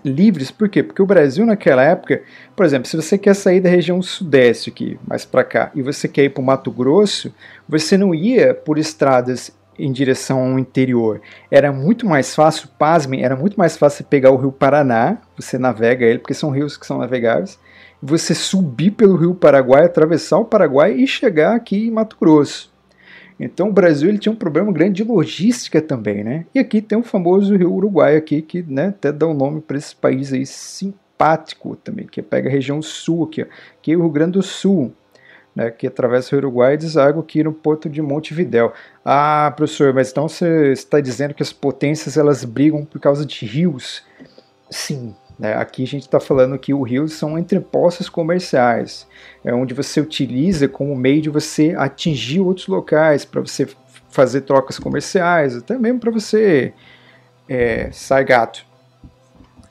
livres, 0.04 0.50
por 0.50 0.68
quê? 0.68 0.82
Porque 0.82 1.00
o 1.00 1.06
Brasil 1.06 1.46
naquela 1.46 1.84
época, 1.84 2.22
por 2.56 2.66
exemplo, 2.66 2.88
se 2.88 2.96
você 2.96 3.16
quer 3.16 3.34
sair 3.34 3.60
da 3.60 3.68
região 3.68 4.02
sudeste 4.02 4.70
aqui, 4.70 4.98
mais 5.06 5.24
para 5.24 5.44
cá, 5.44 5.70
e 5.74 5.82
você 5.82 6.08
quer 6.08 6.24
ir 6.24 6.30
para 6.30 6.42
o 6.42 6.44
Mato 6.44 6.70
Grosso, 6.72 7.32
você 7.68 7.96
não 7.96 8.14
ia 8.14 8.52
por 8.52 8.78
estradas 8.78 9.52
em 9.80 9.92
direção 9.92 10.52
ao 10.52 10.58
interior. 10.58 11.20
Era 11.50 11.72
muito 11.72 12.06
mais 12.06 12.34
fácil, 12.34 12.68
pasmem, 12.78 13.24
era 13.24 13.36
muito 13.36 13.56
mais 13.56 13.76
fácil 13.76 14.04
pegar 14.04 14.30
o 14.30 14.36
rio 14.36 14.52
Paraná, 14.52 15.18
você 15.36 15.58
navega 15.58 16.04
ele, 16.04 16.18
porque 16.18 16.34
são 16.34 16.50
rios 16.50 16.76
que 16.76 16.86
são 16.86 16.98
navegáveis, 16.98 17.58
você 18.02 18.34
subir 18.34 18.92
pelo 18.92 19.16
rio 19.16 19.34
Paraguai, 19.34 19.84
atravessar 19.84 20.38
o 20.38 20.44
Paraguai 20.44 20.92
e 20.94 21.06
chegar 21.06 21.54
aqui 21.54 21.86
em 21.86 21.90
Mato 21.90 22.16
Grosso. 22.20 22.70
Então 23.38 23.68
o 23.70 23.72
Brasil 23.72 24.08
ele 24.08 24.18
tinha 24.18 24.32
um 24.32 24.36
problema 24.36 24.70
grande 24.70 25.02
de 25.02 25.08
logística 25.08 25.80
também, 25.80 26.22
né? 26.22 26.44
E 26.54 26.58
aqui 26.58 26.82
tem 26.82 26.98
o 26.98 27.02
famoso 27.02 27.56
rio 27.56 27.72
Uruguai 27.72 28.16
aqui, 28.16 28.42
que 28.42 28.62
né, 28.62 28.88
até 28.88 29.10
dá 29.10 29.26
o 29.26 29.30
um 29.30 29.34
nome 29.34 29.62
para 29.62 29.78
esse 29.78 29.96
país 29.96 30.30
aí 30.32 30.44
simpático 30.44 31.74
também, 31.76 32.06
que 32.06 32.20
pega 32.20 32.48
a 32.48 32.52
região 32.52 32.82
sul 32.82 33.24
aqui, 33.24 33.42
ó, 33.42 33.46
que 33.80 33.92
é 33.92 33.96
o 33.96 34.00
Rio 34.02 34.10
Grande 34.10 34.32
do 34.32 34.42
Sul 34.42 34.92
né, 35.60 35.70
que 35.70 35.86
atravessa 35.86 36.34
o 36.34 36.38
Uruguai 36.38 36.72
e 36.72 36.78
deságua 36.78 37.22
aqui 37.22 37.44
no 37.44 37.52
porto 37.52 37.86
de 37.86 38.00
Montevidéu. 38.00 38.72
Ah, 39.04 39.52
professor, 39.54 39.92
mas 39.92 40.10
então 40.10 40.26
você 40.26 40.72
está 40.72 41.00
dizendo 41.00 41.34
que 41.34 41.42
as 41.42 41.52
potências 41.52 42.16
elas 42.16 42.46
brigam 42.46 42.82
por 42.82 42.98
causa 42.98 43.26
de 43.26 43.44
rios? 43.44 44.02
Sim, 44.70 45.14
né, 45.38 45.54
aqui 45.54 45.82
a 45.82 45.86
gente 45.86 46.02
está 46.02 46.18
falando 46.18 46.58
que 46.58 46.72
os 46.72 46.88
rios 46.88 47.12
são 47.12 47.38
entrepostos 47.38 48.08
comerciais, 48.08 49.06
é 49.44 49.52
onde 49.52 49.74
você 49.74 50.00
utiliza 50.00 50.66
como 50.66 50.96
meio 50.96 51.20
de 51.20 51.28
você 51.28 51.74
atingir 51.76 52.40
outros 52.40 52.66
locais, 52.66 53.26
para 53.26 53.42
você 53.42 53.68
fazer 54.08 54.40
trocas 54.40 54.78
comerciais, 54.78 55.56
até 55.56 55.76
mesmo 55.76 56.00
para 56.00 56.10
você 56.10 56.72
é, 57.46 57.90
sai 57.92 58.24
gato. 58.24 58.64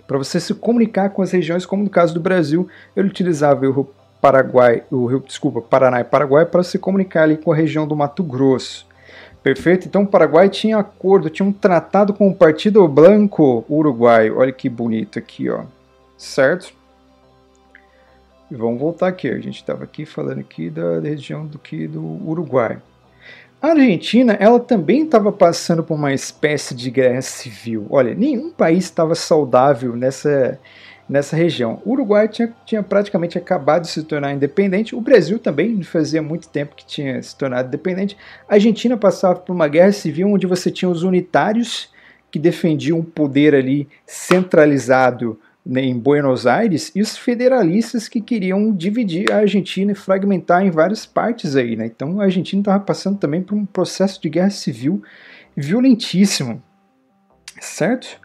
Para 0.06 0.18
você 0.20 0.40
se 0.40 0.54
comunicar 0.54 1.10
com 1.10 1.22
as 1.22 1.32
regiões, 1.32 1.66
como 1.66 1.84
no 1.84 1.90
caso 1.90 2.14
do 2.14 2.20
Brasil, 2.20 2.68
ele 2.96 3.08
utilizava 3.08 3.68
o 3.68 3.88
Paraguai, 4.22 4.84
o 4.92 5.06
Rio, 5.06 5.24
desculpa, 5.26 5.62
Paraná 5.62 6.02
e 6.02 6.04
Paraguai 6.04 6.46
para 6.46 6.64
se 6.64 6.78
comunicar 6.78 7.24
ali 7.24 7.38
com 7.38 7.52
a 7.52 7.56
região 7.56 7.88
do 7.88 7.96
Mato 7.96 8.24
Grosso. 8.24 8.88
Perfeito? 9.42 9.88
Então 9.88 10.04
o 10.04 10.08
Paraguai 10.08 10.50
tinha 10.50 10.78
acordo, 10.78 11.30
tinha 11.30 11.48
um 11.48 11.54
tratado 11.54 12.14
com 12.14 12.28
o 12.28 12.36
Partido 12.36 12.86
Blanco 12.88 13.64
Uruguai. 13.70 14.30
Olha 14.30 14.52
que 14.52 14.68
bonito 14.68 15.18
aqui, 15.18 15.50
ó. 15.50 15.64
Certo? 16.18 16.74
E 18.52 18.56
vamos 18.56 18.80
voltar 18.80 19.08
aqui. 19.08 19.30
A 19.30 19.40
gente 19.40 19.56
estava 19.56 19.86
aqui 19.86 20.06
falando 20.06 20.40
aqui 20.40 20.70
da 20.70 21.00
região 21.00 21.46
do 21.46 21.58
que 21.58 21.88
do 21.88 22.04
Uruguai. 22.28 22.80
A 23.62 23.70
Argentina, 23.70 24.34
ela 24.40 24.60
também 24.60 25.04
estava 25.04 25.32
passando 25.32 25.84
por 25.84 25.96
uma 25.96 26.14
espécie 26.14 26.74
de 26.74 26.90
guerra 26.90 27.22
civil. 27.22 27.88
Olha, 27.90 28.16
nenhum 28.16 28.52
país 28.52 28.86
estava 28.86 29.16
saudável 29.16 29.96
nessa 29.96 30.58
nessa 31.10 31.36
região. 31.36 31.82
O 31.84 31.94
Uruguai 31.94 32.28
tinha, 32.28 32.54
tinha 32.66 32.84
praticamente 32.84 33.38
acabado 33.38 33.82
de 33.84 33.90
se 33.90 34.04
tornar 34.04 34.32
independente, 34.32 34.96
o 34.96 35.02
Brasil 35.02 35.40
também 35.40 35.82
fazia 35.82 36.22
muito 36.22 36.48
tempo 36.48 36.76
que 36.76 36.86
tinha 36.86 37.22
se 37.22 37.36
tornado 37.36 37.68
independente. 37.68 38.16
A 38.48 38.54
Argentina 38.54 38.96
passava 38.96 39.40
por 39.40 39.52
uma 39.52 39.68
guerra 39.68 39.92
civil 39.92 40.30
onde 40.30 40.46
você 40.46 40.70
tinha 40.70 40.90
os 40.90 41.02
unitários 41.02 41.90
que 42.30 42.38
defendiam 42.38 43.00
um 43.00 43.04
poder 43.04 43.56
ali 43.56 43.90
centralizado 44.06 45.40
né, 45.66 45.82
em 45.82 45.98
Buenos 45.98 46.48
Aires 46.48 46.92
e 46.96 47.02
os 47.02 47.18
federalistas 47.18 48.08
que 48.08 48.22
queriam 48.22 48.72
dividir 48.72 49.32
a 49.32 49.38
Argentina 49.38 49.92
e 49.92 49.96
fragmentar 49.96 50.64
em 50.64 50.72
várias 50.72 51.06
partes 51.06 51.56
aí, 51.56 51.76
né? 51.76 51.86
Então 51.86 52.22
a 52.22 52.26
Argentina 52.26 52.62
estava 52.62 52.80
passando 52.84 53.18
também 53.18 53.42
por 53.42 53.56
um 53.56 53.66
processo 53.66 54.22
de 54.22 54.30
guerra 54.30 54.50
civil 54.52 55.04
violentíssimo, 55.56 56.62
certo? 57.60 58.20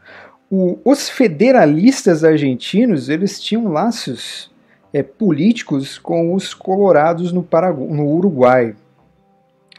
O, 0.56 0.78
os 0.84 1.08
federalistas 1.08 2.22
argentinos 2.22 3.08
eles 3.08 3.40
tinham 3.40 3.72
laços 3.72 4.52
é, 4.92 5.02
políticos 5.02 5.98
com 5.98 6.32
os 6.32 6.54
colorados 6.54 7.32
no, 7.32 7.42
Paragu 7.42 7.92
no 7.92 8.06
Uruguai, 8.06 8.76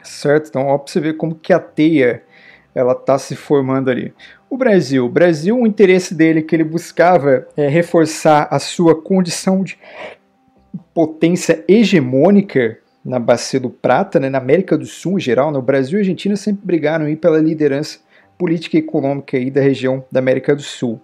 certo? 0.04 0.50
Então, 0.50 0.68
ó, 0.68 0.78
para 0.78 0.92
você 0.92 1.00
ver 1.00 1.14
como 1.16 1.34
que 1.34 1.54
a 1.54 1.60
teia 1.60 2.24
ela 2.74 2.92
está 2.92 3.18
se 3.18 3.38
formando 3.38 3.90
ali. 3.90 4.14
O 4.50 4.58
Brasil, 4.58 5.06
o 5.06 5.10
Brasil, 5.10 5.58
o 5.58 5.66
interesse 5.66 6.14
dele 6.14 6.42
que 6.42 6.54
ele 6.54 6.66
buscava 6.66 7.48
é 7.56 7.70
reforçar 7.70 8.50
a 8.52 8.60
sua 8.60 9.02
condição 9.02 9.64
de 9.64 9.80
potência 10.94 11.64
hegemônica 11.70 12.80
na 13.04 13.18
bacia 13.18 13.62
do 13.62 13.70
Prata, 13.70 14.20
né, 14.20 14.30
na 14.30 14.40
América 14.40 14.78
do 14.78 14.86
Sul 14.86 15.18
em 15.18 15.22
geral. 15.22 15.54
Né, 15.54 15.58
o 15.58 15.62
Brasil 15.62 15.98
e 15.98 16.02
a 16.02 16.04
Argentina 16.04 16.36
sempre 16.36 16.66
brigaram 16.66 17.06
aí 17.06 17.16
pela 17.16 17.40
liderança 17.40 18.00
política 18.38 18.78
econômica 18.78 19.38
aí 19.38 19.50
da 19.50 19.62
região 19.62 20.04
da 20.12 20.20
América 20.20 20.56
do 20.56 20.62
Sul. 20.62 21.02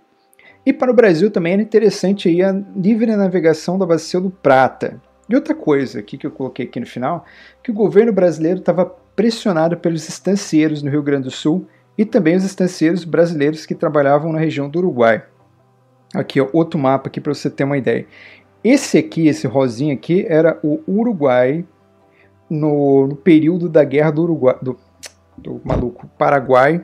E 0.65 0.71
para 0.71 0.91
o 0.91 0.95
Brasil 0.95 1.31
também 1.31 1.53
era 1.53 1.61
interessante 1.61 2.29
aí 2.29 2.43
a 2.43 2.51
livre 2.75 3.15
navegação 3.15 3.79
da 3.79 3.85
Bacia 3.85 4.19
do 4.19 4.29
Prata. 4.29 5.01
E 5.27 5.35
outra 5.35 5.55
coisa 5.55 5.99
aqui 5.99 6.17
que 6.17 6.27
eu 6.27 6.31
coloquei 6.31 6.65
aqui 6.65 6.79
no 6.79 6.85
final, 6.85 7.25
que 7.63 7.71
o 7.71 7.73
governo 7.73 8.11
brasileiro 8.11 8.59
estava 8.59 8.85
pressionado 9.15 9.77
pelos 9.77 10.07
estancieiros 10.07 10.83
no 10.83 10.91
Rio 10.91 11.01
Grande 11.01 11.23
do 11.23 11.31
Sul 11.31 11.67
e 11.97 12.05
também 12.05 12.35
os 12.35 12.43
estancieiros 12.43 13.03
brasileiros 13.03 13.65
que 13.65 13.73
trabalhavam 13.73 14.31
na 14.31 14.39
região 14.39 14.69
do 14.69 14.79
Uruguai. 14.79 15.23
Aqui, 16.13 16.41
ó, 16.41 16.47
outro 16.51 16.79
mapa 16.79 17.07
aqui 17.07 17.21
para 17.21 17.33
você 17.33 17.49
ter 17.49 17.63
uma 17.63 17.77
ideia. 17.77 18.05
Esse 18.63 18.97
aqui, 18.97 19.27
esse 19.27 19.47
rosinho 19.47 19.93
aqui, 19.93 20.25
era 20.27 20.59
o 20.61 20.81
Uruguai 20.87 21.65
no, 22.49 23.07
no 23.07 23.15
período 23.15 23.69
da 23.69 23.83
Guerra 23.83 24.11
do 24.11 24.23
Uruguai, 24.23 24.57
do, 24.61 24.77
do 25.37 25.61
maluco 25.63 26.07
Paraguai 26.17 26.83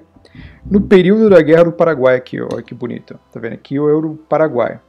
no 0.70 0.82
período 0.82 1.30
da 1.30 1.42
Guerra 1.42 1.66
do 1.66 1.72
Paraguai, 1.72 2.16
aqui, 2.16 2.42
olha 2.42 2.62
que 2.62 2.74
bonito. 2.74 3.20
Tá 3.32 3.40
vendo? 3.40 3.54
Aqui 3.54 3.80
o 3.80 3.88
Euro 3.88 4.20
Paraguai. 4.28 4.80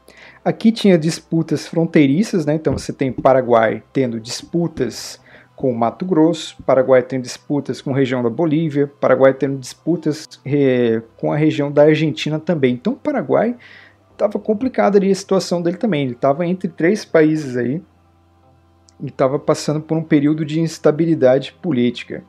Aqui 0.44 0.72
tinha 0.72 0.98
disputas 0.98 1.66
fronteiriças, 1.66 2.46
né? 2.46 2.54
Então 2.54 2.76
você 2.76 2.92
tem 2.92 3.12
Paraguai 3.12 3.82
tendo 3.92 4.18
disputas 4.18 5.20
com 5.54 5.72
Mato 5.72 6.04
Grosso, 6.04 6.56
Paraguai 6.64 7.02
tendo 7.02 7.22
disputas 7.22 7.82
com 7.82 7.92
a 7.92 7.96
região 7.96 8.22
da 8.22 8.30
Bolívia, 8.30 8.86
Paraguai 9.00 9.34
tendo 9.34 9.58
disputas 9.58 10.28
eh, 10.46 11.02
com 11.16 11.32
a 11.32 11.36
região 11.36 11.70
da 11.70 11.82
Argentina 11.82 12.38
também. 12.38 12.74
Então 12.74 12.92
o 12.92 12.96
Paraguai 12.96 13.56
estava 14.12 14.38
complicada 14.38 14.98
ali 14.98 15.10
a 15.10 15.14
situação 15.14 15.60
dele 15.60 15.76
também. 15.76 16.04
Ele 16.04 16.12
estava 16.12 16.46
entre 16.46 16.68
três 16.68 17.04
países 17.04 17.56
aí 17.56 17.82
e 19.00 19.06
estava 19.06 19.38
passando 19.38 19.80
por 19.80 19.96
um 19.96 20.02
período 20.02 20.44
de 20.44 20.60
instabilidade 20.60 21.52
política. 21.60 22.22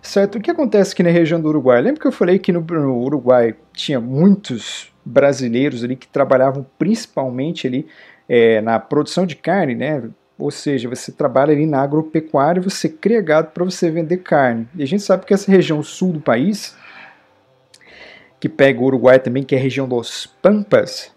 Certo? 0.00 0.36
O 0.36 0.40
que 0.40 0.50
acontece 0.50 0.92
aqui 0.92 1.02
na 1.02 1.10
região 1.10 1.40
do 1.40 1.48
Uruguai? 1.48 1.80
Lembra 1.80 2.00
que 2.00 2.06
eu 2.06 2.12
falei 2.12 2.38
que 2.38 2.52
no, 2.52 2.60
no 2.60 2.98
Uruguai 2.98 3.54
tinha 3.72 4.00
muitos 4.00 4.92
brasileiros 5.04 5.82
ali 5.82 5.96
que 5.96 6.06
trabalhavam 6.06 6.64
principalmente 6.78 7.66
ali 7.66 7.86
é, 8.28 8.60
na 8.60 8.78
produção 8.78 9.26
de 9.26 9.34
carne, 9.34 9.74
né? 9.74 10.02
Ou 10.38 10.50
seja, 10.50 10.88
você 10.88 11.10
trabalha 11.10 11.52
ali 11.52 11.66
na 11.66 11.82
agropecuária, 11.82 12.62
você 12.62 12.88
cria 12.88 13.20
gado 13.20 13.50
para 13.50 13.64
você 13.64 13.90
vender 13.90 14.18
carne. 14.18 14.68
E 14.76 14.82
a 14.82 14.86
gente 14.86 15.02
sabe 15.02 15.26
que 15.26 15.34
essa 15.34 15.50
região 15.50 15.82
sul 15.82 16.12
do 16.12 16.20
país, 16.20 16.76
que 18.38 18.48
pega 18.48 18.80
o 18.80 18.84
Uruguai 18.84 19.18
também, 19.18 19.42
que 19.42 19.56
é 19.56 19.58
a 19.58 19.60
região 19.60 19.88
dos 19.88 20.26
Pampas, 20.40 21.12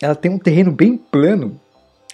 ela 0.00 0.14
tem 0.14 0.30
um 0.30 0.38
terreno 0.38 0.70
bem 0.70 0.96
plano 0.96 1.60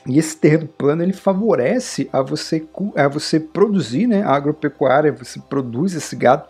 e 0.06 0.18
esse 0.18 0.36
terreno 0.36 0.66
plano 0.66 1.02
ele 1.02 1.12
favorece 1.12 2.08
a 2.12 2.20
você, 2.20 2.64
a 2.94 3.08
você 3.08 3.40
produzir 3.40 4.06
né, 4.06 4.22
a 4.22 4.34
agropecuária, 4.34 5.12
você 5.12 5.40
produz 5.40 5.94
esse 5.94 6.14
gado. 6.14 6.44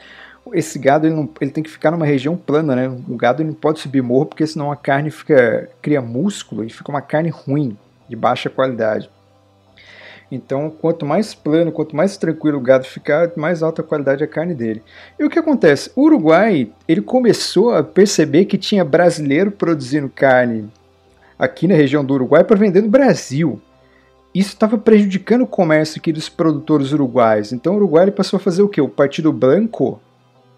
Esse 0.52 0.78
gado 0.78 1.06
ele, 1.06 1.14
não, 1.14 1.28
ele 1.40 1.50
tem 1.50 1.62
que 1.62 1.70
ficar 1.70 1.90
numa 1.90 2.04
região 2.04 2.36
plana, 2.36 2.76
né? 2.76 2.88
O 3.08 3.16
gado 3.16 3.40
ele 3.40 3.48
não 3.48 3.56
pode 3.56 3.80
subir 3.80 4.02
morro 4.02 4.26
porque 4.26 4.46
senão 4.46 4.70
a 4.70 4.76
carne 4.76 5.10
fica, 5.10 5.70
cria 5.80 6.02
músculo 6.02 6.64
e 6.64 6.70
fica 6.70 6.90
uma 6.90 7.00
carne 7.00 7.30
ruim, 7.30 7.78
de 8.08 8.14
baixa 8.14 8.50
qualidade. 8.50 9.08
Então, 10.30 10.68
quanto 10.68 11.06
mais 11.06 11.32
plano, 11.32 11.70
quanto 11.70 11.94
mais 11.94 12.16
tranquilo 12.16 12.58
o 12.58 12.60
gado 12.60 12.84
ficar, 12.84 13.30
mais 13.36 13.62
alta 13.62 13.82
a 13.82 13.84
qualidade 13.84 14.20
da 14.20 14.26
carne 14.26 14.54
dele. 14.54 14.82
E 15.18 15.24
o 15.24 15.30
que 15.30 15.38
acontece? 15.38 15.90
O 15.94 16.02
Uruguai, 16.02 16.70
ele 16.88 17.00
começou 17.00 17.74
a 17.74 17.82
perceber 17.82 18.46
que 18.46 18.58
tinha 18.58 18.84
brasileiro 18.84 19.50
produzindo 19.50 20.08
carne 20.08 20.68
aqui 21.38 21.66
na 21.66 21.74
região 21.74 22.04
do 22.04 22.14
Uruguai 22.14 22.44
para 22.44 22.56
vender 22.56 22.82
no 22.82 22.88
Brasil. 22.88 23.60
Isso 24.34 24.50
estava 24.50 24.76
prejudicando 24.76 25.42
o 25.42 25.46
comércio 25.46 26.00
aqui 26.00 26.12
dos 26.12 26.28
produtores 26.28 26.92
uruguais. 26.92 27.52
Então 27.52 27.74
o 27.74 27.76
Uruguai 27.76 28.10
passou 28.10 28.36
a 28.38 28.40
fazer 28.40 28.62
o 28.62 28.68
quê? 28.68 28.80
O 28.80 28.88
Partido 28.88 29.32
Branco 29.32 30.00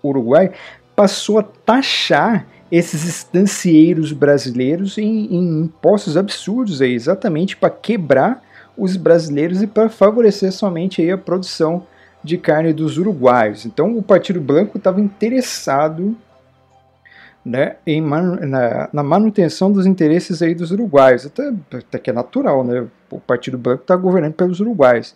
Uruguai 0.03 0.53
passou 0.95 1.39
a 1.39 1.43
taxar 1.43 2.47
esses 2.73 3.05
estancieiros 3.05 4.13
brasileiros 4.13 4.99
em, 4.99 5.27
em 5.27 5.61
impostos 5.61 6.17
absurdos 6.17 6.81
aí, 6.81 6.95
exatamente 6.95 7.57
para 7.57 7.71
quebrar 7.71 8.43
os 8.77 8.97
brasileiros 8.97 9.63
e 9.63 9.67
para 9.67 9.89
favorecer 9.89 10.53
somente 10.53 11.01
aí 11.01 11.11
a 11.11 11.19
produção 11.19 11.87
de 12.25 12.37
carne 12.37 12.73
dos 12.73 12.99
uruguaios. 12.99 13.65
Então 13.65 13.97
o 13.97 14.03
Partido 14.03 14.41
Branco 14.41 14.79
estava 14.79 15.01
interessado 15.01 16.17
né, 17.47 17.77
em 17.87 18.01
na, 18.01 18.89
na, 18.93 19.03
manutenção 19.05 19.71
dos 19.71 19.87
interesses 19.87 20.43
aí 20.43 20.53
dos 20.53 20.73
uruguaios, 20.73 21.27
até, 21.27 21.53
até 21.73 21.97
que 21.97 22.11
é 22.11 22.13
natural, 22.13 22.65
né? 22.65 22.85
O 23.09 23.21
Partido 23.21 23.57
Branco 23.57 23.83
está 23.83 23.95
governando 23.95 24.33
pelos 24.33 24.59
uruguaios. 24.59 25.15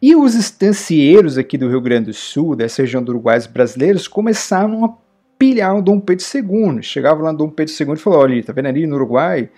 E 0.00 0.14
os 0.14 0.34
estancieiros 0.34 1.38
aqui 1.38 1.56
do 1.56 1.66
Rio 1.66 1.80
Grande 1.80 2.06
do 2.08 2.12
Sul, 2.12 2.54
dessa 2.54 2.82
região 2.82 3.02
do 3.02 3.12
Uruguai 3.12 3.38
brasileiros, 3.50 4.06
começaram 4.06 4.84
a 4.84 4.92
pilhar 5.38 5.74
o 5.74 5.80
Dom 5.80 5.98
Pedro 5.98 6.22
II. 6.34 6.82
Chegava 6.82 7.22
lá 7.22 7.32
no 7.32 7.38
Dom 7.38 7.48
Pedro 7.48 7.72
II 7.72 7.94
e 7.94 7.96
falou: 7.96 8.18
olha, 8.18 8.44
tá 8.44 8.52
vendo 8.52 8.66
ali 8.66 8.86
no 8.86 8.96
Uruguai? 8.96 9.48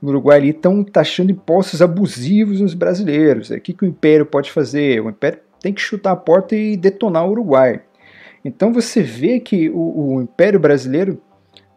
No 0.00 0.08
Uruguai 0.08 0.38
ali 0.38 0.48
estão 0.48 0.82
taxando 0.82 1.30
impostos 1.30 1.82
abusivos 1.82 2.62
nos 2.62 2.72
brasileiros. 2.72 3.50
O 3.50 3.60
que, 3.60 3.74
que 3.74 3.84
o 3.84 3.86
Império 3.86 4.24
pode 4.24 4.50
fazer? 4.50 5.02
O 5.02 5.10
Império 5.10 5.40
tem 5.60 5.74
que 5.74 5.80
chutar 5.82 6.12
a 6.12 6.16
porta 6.16 6.56
e 6.56 6.74
detonar 6.74 7.26
o 7.26 7.32
Uruguai. 7.32 7.82
Então 8.42 8.72
você 8.72 9.02
vê 9.02 9.38
que 9.38 9.68
o, 9.68 10.14
o 10.14 10.22
Império 10.22 10.58
Brasileiro 10.58 11.20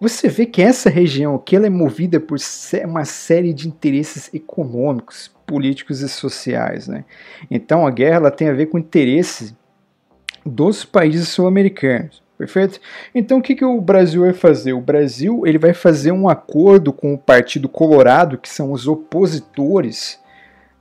você 0.03 0.27
vê 0.27 0.45
que 0.45 0.61
essa 0.61 0.89
região 0.89 1.35
aqui 1.35 1.55
ela 1.55 1.65
é 1.65 1.69
movida 1.69 2.19
por 2.19 2.37
uma 2.83 3.05
série 3.05 3.53
de 3.53 3.69
interesses 3.69 4.29
econômicos, 4.33 5.31
políticos 5.47 6.01
e 6.01 6.09
sociais. 6.09 6.89
Né? 6.89 7.05
Então 7.49 7.87
a 7.87 7.91
guerra 7.91 8.17
ela 8.17 8.31
tem 8.31 8.49
a 8.49 8.53
ver 8.53 8.65
com 8.65 8.77
interesses 8.77 9.55
dos 10.45 10.83
países 10.83 11.29
sul-americanos. 11.29 12.21
Perfeito? 12.37 12.81
Então 13.15 13.37
o 13.37 13.41
que, 13.41 13.55
que 13.55 13.63
o 13.63 13.79
Brasil 13.79 14.23
vai 14.23 14.33
fazer? 14.33 14.73
O 14.73 14.81
Brasil 14.81 15.43
ele 15.45 15.57
vai 15.57 15.73
fazer 15.73 16.11
um 16.11 16.27
acordo 16.27 16.91
com 16.91 17.13
o 17.13 17.17
Partido 17.17 17.69
Colorado, 17.69 18.37
que 18.37 18.49
são 18.49 18.73
os 18.73 18.85
opositores 18.85 20.19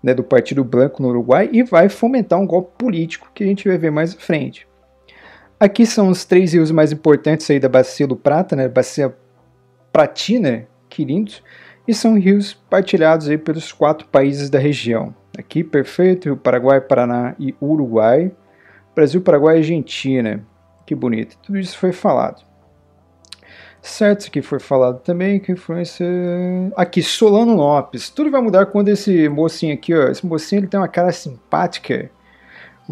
né, 0.02 0.12
do 0.12 0.24
Partido 0.24 0.64
Branco 0.64 1.00
no 1.00 1.10
Uruguai, 1.10 1.48
e 1.52 1.62
vai 1.62 1.88
fomentar 1.88 2.40
um 2.40 2.46
golpe 2.46 2.72
político 2.76 3.30
que 3.32 3.44
a 3.44 3.46
gente 3.46 3.68
vai 3.68 3.78
ver 3.78 3.92
mais 3.92 4.16
à 4.16 4.18
frente. 4.18 4.66
Aqui 5.62 5.86
são 5.86 6.08
os 6.08 6.24
três 6.24 6.54
rios 6.54 6.72
mais 6.72 6.90
importantes 6.90 7.48
aí 7.48 7.60
da 7.60 7.68
Bacia 7.68 8.04
do 8.04 8.16
Prata, 8.16 8.56
né? 8.56 8.66
Bacia 8.66 9.14
Pratina, 9.92 10.66
Quirintos, 10.88 11.40
e 11.86 11.94
são 11.94 12.18
rios 12.18 12.52
partilhados 12.68 13.28
aí 13.28 13.38
pelos 13.38 13.70
quatro 13.70 14.08
países 14.08 14.50
da 14.50 14.58
região. 14.58 15.14
Aqui, 15.38 15.62
perfeito, 15.62 16.24
Rio 16.24 16.36
Paraguai, 16.36 16.80
Paraná 16.80 17.36
e 17.38 17.54
Uruguai. 17.62 18.32
Brasil, 18.92 19.20
Paraguai 19.20 19.54
e 19.54 19.58
Argentina. 19.58 20.44
Que 20.84 20.96
bonito. 20.96 21.38
Tudo 21.40 21.56
isso 21.60 21.78
foi 21.78 21.92
falado. 21.92 22.42
Certo, 23.80 24.22
isso 24.22 24.30
aqui 24.30 24.42
foi 24.42 24.58
falado 24.58 24.98
também, 24.98 25.38
que 25.38 25.52
influência... 25.52 26.04
Aqui, 26.76 27.00
Solano 27.04 27.54
Lopes. 27.54 28.10
Tudo 28.10 28.32
vai 28.32 28.42
mudar 28.42 28.66
quando 28.66 28.88
esse 28.88 29.28
mocinho 29.28 29.74
aqui, 29.74 29.94
ó, 29.94 30.08
esse 30.08 30.26
mocinho 30.26 30.58
ele 30.58 30.66
tem 30.66 30.80
uma 30.80 30.88
cara 30.88 31.12
simpática, 31.12 32.10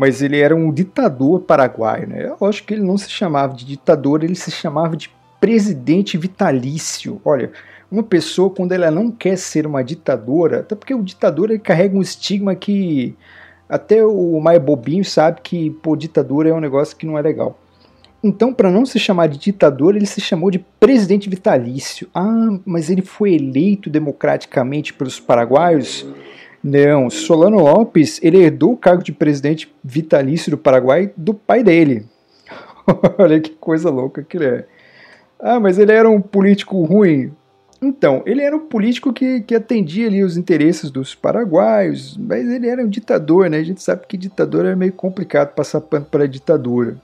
mas 0.01 0.23
ele 0.23 0.41
era 0.41 0.57
um 0.57 0.73
ditador 0.73 1.41
paraguaio, 1.41 2.09
né? 2.09 2.25
Eu 2.41 2.49
acho 2.49 2.65
que 2.65 2.73
ele 2.73 2.83
não 2.83 2.97
se 2.97 3.11
chamava 3.11 3.53
de 3.55 3.67
ditador, 3.67 4.25
ele 4.25 4.35
se 4.35 4.51
chamava 4.51 4.97
de 4.97 5.11
presidente 5.39 6.17
vitalício. 6.17 7.21
Olha, 7.23 7.53
uma 7.93 8.03
pessoa 8.03 8.49
quando 8.49 8.73
ela 8.73 8.91
não 8.91 9.11
quer 9.11 9.37
ser 9.37 9.67
uma 9.67 9.85
ditadora, 9.85 10.61
até 10.61 10.75
porque 10.75 10.95
o 10.95 11.03
ditador 11.03 11.51
ele 11.51 11.59
carrega 11.59 11.95
um 11.95 12.01
estigma 12.01 12.55
que 12.55 13.15
até 13.69 14.03
o 14.03 14.41
mais 14.41 14.59
bobinho 14.59 15.05
sabe 15.05 15.43
que 15.43 15.69
pô, 15.83 15.95
ditadura 15.95 16.49
é 16.49 16.55
um 16.55 16.61
negócio 16.61 16.97
que 16.97 17.05
não 17.05 17.19
é 17.19 17.21
legal. 17.21 17.59
Então, 18.25 18.55
para 18.55 18.71
não 18.71 18.87
se 18.87 18.99
chamar 18.99 19.27
de 19.27 19.37
ditador, 19.37 19.95
ele 19.95 20.07
se 20.07 20.23
chamou 20.23 20.51
de 20.51 20.61
presidente 20.81 21.29
vitalício. 21.29 22.09
Ah, 22.15 22.59
mas 22.65 22.89
ele 22.89 23.03
foi 23.03 23.35
eleito 23.35 23.91
democraticamente 23.91 24.95
pelos 24.95 25.21
paraguaios? 25.21 26.07
Não, 26.63 27.09
Solano 27.09 27.59
Lopes, 27.59 28.21
ele 28.23 28.39
herdou 28.39 28.73
o 28.73 28.77
cargo 28.77 29.03
de 29.03 29.13
presidente 29.13 29.75
vitalício 29.83 30.51
do 30.51 30.59
Paraguai 30.59 31.11
do 31.17 31.33
pai 31.33 31.63
dele. 31.63 32.05
Olha 33.19 33.41
que 33.41 33.51
coisa 33.51 33.89
louca 33.89 34.23
que 34.23 34.37
ele 34.37 34.47
é. 34.47 34.67
Ah, 35.39 35.59
mas 35.59 35.79
ele 35.79 35.93
era 35.93 36.09
um 36.09 36.21
político 36.21 36.83
ruim. 36.85 37.33
Então, 37.81 38.23
ele 38.27 38.43
era 38.43 38.55
um 38.55 38.67
político 38.67 39.11
que, 39.11 39.41
que 39.41 39.55
atendia 39.55 40.07
ali 40.07 40.23
os 40.23 40.37
interesses 40.37 40.91
dos 40.91 41.15
paraguaios, 41.15 42.15
mas 42.19 42.47
ele 42.47 42.69
era 42.69 42.85
um 42.85 42.89
ditador, 42.89 43.49
né? 43.49 43.57
A 43.57 43.65
gente 43.65 43.83
sabe 43.83 44.07
que 44.07 44.19
ditador 44.19 44.67
é 44.67 44.77
meio 44.77 44.93
complicado 44.93 45.55
passar 45.55 45.81
pano 45.81 46.05
para 46.05 46.29
ditadura. 46.29 46.99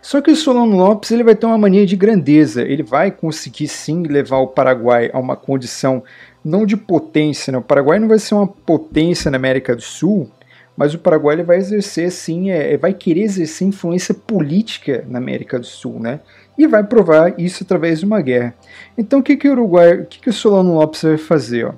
Só 0.00 0.20
que 0.20 0.30
o 0.30 0.36
Solano 0.36 0.76
Lopes 0.76 1.10
ele 1.10 1.24
vai 1.24 1.34
ter 1.34 1.46
uma 1.46 1.58
mania 1.58 1.84
de 1.84 1.96
grandeza. 1.96 2.62
Ele 2.62 2.84
vai 2.84 3.10
conseguir 3.10 3.66
sim 3.66 4.02
levar 4.04 4.38
o 4.38 4.46
Paraguai 4.46 5.10
a 5.12 5.18
uma 5.18 5.34
condição 5.34 6.04
não 6.44 6.66
de 6.66 6.76
potência, 6.76 7.50
né? 7.50 7.58
O 7.58 7.62
Paraguai 7.62 7.98
não 7.98 8.08
vai 8.08 8.18
ser 8.18 8.34
uma 8.34 8.46
potência 8.46 9.30
na 9.30 9.36
América 9.36 9.74
do 9.74 9.82
Sul, 9.82 10.30
mas 10.76 10.92
o 10.92 10.98
Paraguai 10.98 11.42
vai 11.42 11.56
exercer 11.56 12.10
sim, 12.10 12.50
é, 12.50 12.74
é, 12.74 12.76
vai 12.76 12.92
querer 12.92 13.22
exercer 13.22 13.66
influência 13.66 14.12
política 14.12 15.04
na 15.08 15.18
América 15.18 15.58
do 15.58 15.66
Sul, 15.66 15.98
né? 15.98 16.20
E 16.58 16.66
vai 16.66 16.84
provar 16.84 17.38
isso 17.38 17.64
através 17.64 18.00
de 18.00 18.04
uma 18.04 18.20
guerra. 18.20 18.54
Então 18.96 19.20
o 19.20 19.22
que 19.22 19.36
que 19.36 19.48
o 19.48 19.52
Uruguai, 19.52 20.00
o 20.00 20.06
que 20.06 20.20
que 20.20 20.30
o 20.30 20.32
Solano 20.32 20.74
Lopes 20.74 21.02
vai 21.02 21.16
fazer, 21.16 21.66
ó? 21.66 21.74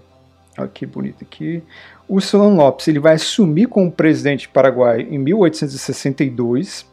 Olha 0.59 0.69
que 0.69 0.87
bonito 0.87 1.23
aqui. 1.23 1.63
O 2.09 2.21
Solano 2.21 2.57
Lopes 2.57 2.89
ele 2.89 2.99
vai 2.99 3.15
assumir 3.15 3.67
como 3.67 3.93
presidente 3.93 4.49
paraguaio 4.49 5.07
em 5.13 5.19
1862 5.19 6.87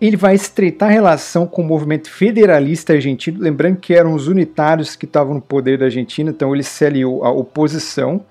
ele 0.00 0.16
vai 0.16 0.34
estreitar 0.34 0.88
a 0.88 0.92
relação 0.92 1.46
com 1.46 1.62
o 1.62 1.64
movimento 1.64 2.10
federalista 2.10 2.92
argentino, 2.92 3.40
lembrando 3.40 3.76
que 3.76 3.94
eram 3.94 4.14
os 4.14 4.28
unitários 4.28 4.96
que 4.96 5.04
estavam 5.04 5.34
no 5.34 5.40
poder 5.40 5.78
da 5.78 5.86
Argentina, 5.86 6.30
então 6.30 6.54
ele 6.54 6.62
se 6.62 6.84
aliou 6.84 7.24
à 7.24 7.30
oposição, 7.30 8.24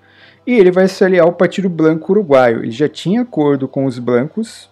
e 0.47 0.53
ele 0.53 0.71
vai 0.71 0.87
se 0.87 1.03
aliar 1.03 1.25
ao 1.25 1.33
Partido 1.33 1.69
Branco 1.69 2.11
Uruguaio. 2.11 2.63
Ele 2.63 2.71
já 2.71 2.89
tinha 2.89 3.21
acordo 3.21 3.67
com 3.67 3.85
os 3.85 3.99
brancos, 3.99 4.69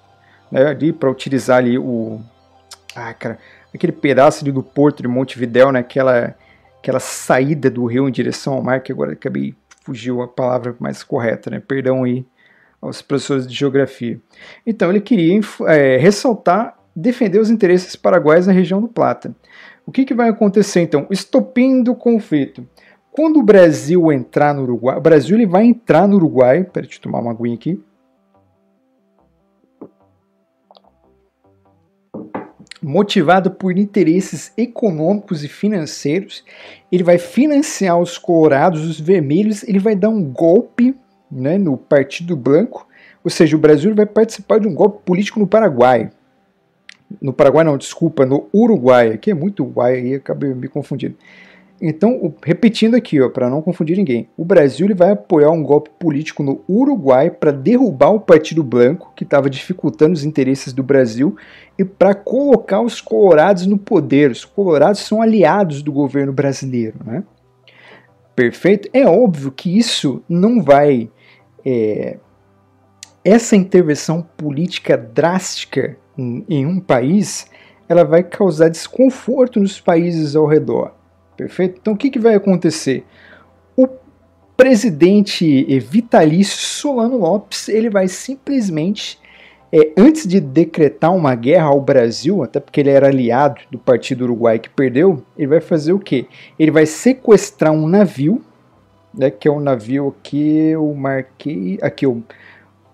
né, 0.51 0.65
ali 0.65 0.91
para 0.91 1.11
utilizar 1.11 1.57
ali 1.57 1.77
o 1.77 2.19
ah, 2.95 3.13
cara, 3.13 3.37
aquele 3.73 3.91
pedaço 3.91 4.43
ali 4.43 4.51
do 4.51 4.63
porto 4.63 5.03
de 5.03 5.07
Montevidéu, 5.07 5.71
né, 5.71 5.79
aquela, 5.79 6.35
aquela 6.79 6.99
saída 6.99 7.69
do 7.69 7.85
rio 7.85 8.09
em 8.09 8.11
direção 8.11 8.53
ao 8.53 8.63
mar, 8.63 8.81
que 8.81 8.91
agora 8.91 9.13
acabei 9.13 9.53
fugiu 9.87 10.21
a 10.21 10.27
palavra 10.27 10.75
mais 10.79 11.01
correta, 11.01 11.49
né? 11.49 11.61
Perdão 11.65 12.03
aí 12.03 12.25
aos 12.81 13.01
professores 13.01 13.47
de 13.47 13.55
geografia. 13.55 14.19
Então 14.65 14.89
ele 14.89 14.99
queria 14.99 15.39
é, 15.67 15.95
ressaltar 15.95 16.77
defender 16.99 17.39
os 17.39 17.51
interesses 17.51 17.95
paraguaios 17.95 18.47
na 18.47 18.53
região 18.53 18.81
do 18.81 18.87
Plata. 18.87 19.35
O 19.85 19.91
que, 19.91 20.03
que 20.03 20.15
vai 20.15 20.29
acontecer 20.29 20.81
então? 20.81 21.05
Estopim 21.11 21.83
do 21.83 21.93
conflito. 21.93 22.67
Quando 23.11 23.39
o 23.39 23.43
Brasil 23.43 24.11
entrar 24.11 24.53
no 24.53 24.63
Uruguai, 24.63 24.97
o 24.97 25.01
Brasil 25.01 25.37
ele 25.37 25.45
vai 25.45 25.63
entrar 25.63 26.07
no 26.07 26.15
Uruguai, 26.15 26.67
deixa 26.73 26.97
eu 26.97 27.01
tomar 27.01 27.19
uma 27.19 27.31
aguinha 27.31 27.53
aqui. 27.53 27.79
Motivado 32.81 33.51
por 33.51 33.77
interesses 33.77 34.51
econômicos 34.57 35.43
e 35.43 35.47
financeiros, 35.47 36.43
ele 36.91 37.03
vai 37.03 37.19
financiar 37.19 37.99
os 37.99 38.17
colorados, 38.17 38.87
os 38.87 38.99
vermelhos, 38.99 39.63
ele 39.63 39.79
vai 39.79 39.95
dar 39.95 40.09
um 40.09 40.23
golpe 40.23 40.95
né, 41.31 41.57
no 41.57 41.77
Partido 41.77 42.35
Branco, 42.35 42.87
ou 43.23 43.29
seja, 43.29 43.55
o 43.55 43.59
Brasil 43.59 43.93
vai 43.93 44.05
participar 44.05 44.59
de 44.59 44.67
um 44.67 44.73
golpe 44.73 45.03
político 45.03 45.39
no 45.39 45.47
Paraguai 45.47 46.11
no 47.21 47.33
Paraguai 47.33 47.63
não, 47.63 47.77
desculpa, 47.77 48.25
no 48.25 48.47
Uruguai, 48.53 49.09
aqui 49.13 49.31
é 49.31 49.33
muito 49.33 49.63
Uruguai, 49.63 49.95
aí 49.95 50.15
acabei 50.15 50.53
me 50.53 50.67
confundindo. 50.67 51.15
Então, 51.79 52.33
repetindo 52.43 52.95
aqui, 52.95 53.17
para 53.29 53.49
não 53.49 53.61
confundir 53.61 53.95
ninguém, 53.95 54.27
o 54.35 54.43
Brasil 54.43 54.87
ele 54.87 54.95
vai 54.95 55.11
apoiar 55.11 55.51
um 55.51 55.61
golpe 55.61 55.91
político 55.99 56.41
no 56.41 56.63
Uruguai 56.67 57.29
para 57.29 57.51
derrubar 57.51 58.09
o 58.09 58.19
Partido 58.19 58.63
Branco, 58.63 59.13
que 59.15 59.23
estava 59.23 59.47
dificultando 59.47 60.13
os 60.13 60.23
interesses 60.23 60.73
do 60.73 60.81
Brasil, 60.81 61.35
e 61.77 61.85
para 61.85 62.15
colocar 62.15 62.81
os 62.81 62.99
colorados 62.99 63.67
no 63.67 63.77
poder. 63.77 64.31
Os 64.31 64.43
colorados 64.43 65.01
são 65.01 65.21
aliados 65.21 65.83
do 65.83 65.91
governo 65.91 66.33
brasileiro. 66.33 66.97
Né? 67.05 67.23
Perfeito? 68.35 68.89
É 68.91 69.05
óbvio 69.05 69.51
que 69.51 69.77
isso 69.77 70.23
não 70.27 70.63
vai. 70.63 71.09
É, 71.63 72.17
essa 73.23 73.55
intervenção 73.55 74.25
política 74.35 74.97
drástica 74.97 75.97
em 76.17 76.65
um 76.65 76.79
país, 76.79 77.47
ela 77.87 78.03
vai 78.03 78.23
causar 78.23 78.69
desconforto 78.69 79.59
nos 79.59 79.79
países 79.79 80.35
ao 80.35 80.45
redor. 80.45 80.93
Perfeito? 81.35 81.77
Então 81.79 81.93
o 81.93 81.97
que, 81.97 82.09
que 82.09 82.19
vai 82.19 82.35
acontecer? 82.35 83.05
O 83.75 83.87
presidente 84.55 85.79
vitalício 85.79 86.57
Solano 86.57 87.17
Lopes 87.17 87.69
ele 87.69 87.89
vai 87.89 88.07
simplesmente 88.07 89.19
é, 89.71 89.91
antes 89.97 90.25
de 90.25 90.39
decretar 90.39 91.13
uma 91.13 91.35
guerra 91.35 91.65
ao 91.65 91.81
Brasil, 91.81 92.41
até 92.41 92.59
porque 92.59 92.79
ele 92.79 92.89
era 92.89 93.07
aliado 93.07 93.61
do 93.69 93.77
Partido 93.77 94.23
Uruguai 94.23 94.59
que 94.59 94.69
perdeu, 94.69 95.21
ele 95.37 95.47
vai 95.47 95.59
fazer 95.59 95.93
o 95.93 95.99
quê? 95.99 96.25
Ele 96.57 96.71
vai 96.71 96.85
sequestrar 96.85 97.73
um 97.73 97.87
navio, 97.87 98.41
né, 99.13 99.29
que 99.29 99.47
é 99.47 99.51
um 99.51 99.59
navio 99.59 100.15
aqui, 100.17 100.75
o 100.75 100.93
Marquês, 100.93 101.77
aqui 101.81 102.07
o 102.07 102.23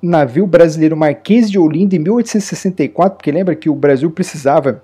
navio 0.03 0.45
brasileiro 0.45 0.97
Marquês 0.97 1.49
de 1.49 1.57
Olinda 1.57 1.95
em 1.95 1.99
1864, 1.99 3.17
porque 3.17 3.31
lembra 3.31 3.55
que 3.55 3.69
o 3.69 3.75
Brasil 3.75 4.11
precisava 4.11 4.83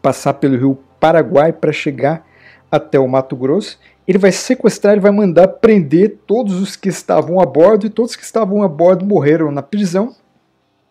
passar 0.00 0.34
pelo 0.34 0.56
rio 0.56 0.78
Paraguai 0.98 1.52
para 1.52 1.72
chegar 1.72 2.26
até 2.70 2.98
o 2.98 3.06
Mato 3.06 3.36
Grosso. 3.36 3.78
Ele 4.08 4.18
vai 4.18 4.32
sequestrar, 4.32 4.94
ele 4.94 5.02
vai 5.02 5.12
mandar 5.12 5.46
prender 5.46 6.18
todos 6.26 6.60
os 6.60 6.74
que 6.74 6.88
estavam 6.88 7.40
a 7.40 7.44
bordo 7.44 7.86
e 7.86 7.90
todos 7.90 8.16
que 8.16 8.24
estavam 8.24 8.62
a 8.62 8.68
bordo 8.68 9.04
morreram 9.04 9.52
na 9.52 9.62
prisão. 9.62 10.14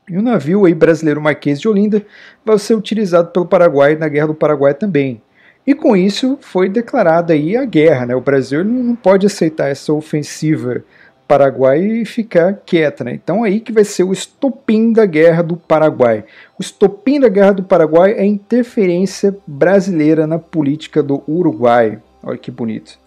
E 0.07 0.17
o 0.17 0.21
navio 0.21 0.65
aí 0.65 0.73
brasileiro 0.73 1.21
Marquês 1.21 1.59
de 1.59 1.67
Olinda 1.67 2.05
vai 2.45 2.57
ser 2.59 2.75
utilizado 2.75 3.29
pelo 3.31 3.45
Paraguai 3.45 3.95
na 3.95 4.07
Guerra 4.07 4.27
do 4.27 4.35
Paraguai 4.35 4.73
também. 4.73 5.21
E 5.65 5.73
com 5.73 5.95
isso 5.95 6.38
foi 6.41 6.69
declarada 6.69 7.33
aí 7.33 7.57
a 7.57 7.65
guerra, 7.65 8.05
né? 8.05 8.15
O 8.15 8.21
Brasil 8.21 8.63
não 8.63 8.95
pode 8.95 9.25
aceitar 9.25 9.69
essa 9.69 9.93
ofensiva 9.93 10.83
Paraguai 11.29 12.03
ficar 12.05 12.55
quieta, 12.65 13.03
né? 13.03 13.13
Então 13.13 13.43
aí 13.43 13.59
que 13.59 13.71
vai 13.71 13.83
ser 13.83 14.01
o 14.01 14.11
estopim 14.11 14.91
da 14.91 15.05
guerra 15.05 15.43
do 15.43 15.55
Paraguai. 15.55 16.25
O 16.57 16.61
estopim 16.63 17.19
da 17.19 17.29
guerra 17.29 17.51
do 17.51 17.63
Paraguai 17.63 18.13
é 18.13 18.21
a 18.21 18.25
interferência 18.25 19.37
brasileira 19.45 20.25
na 20.25 20.39
política 20.39 21.03
do 21.03 21.21
Uruguai. 21.27 21.99
Olha 22.23 22.35
que 22.35 22.49
bonito. 22.49 22.97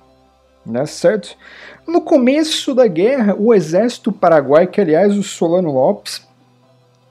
Né, 0.65 0.87
certo? 0.87 1.37
No 1.85 2.01
começo 2.01 2.73
da 2.73 2.87
guerra, 2.87 3.35
o 3.37 3.53
exército 3.53 4.13
paraguai, 4.13 4.69
que 4.69 4.81
aliás 4.81 5.19
o 5.19 5.23
Solano 5.25 5.73
Lopes 5.73 6.25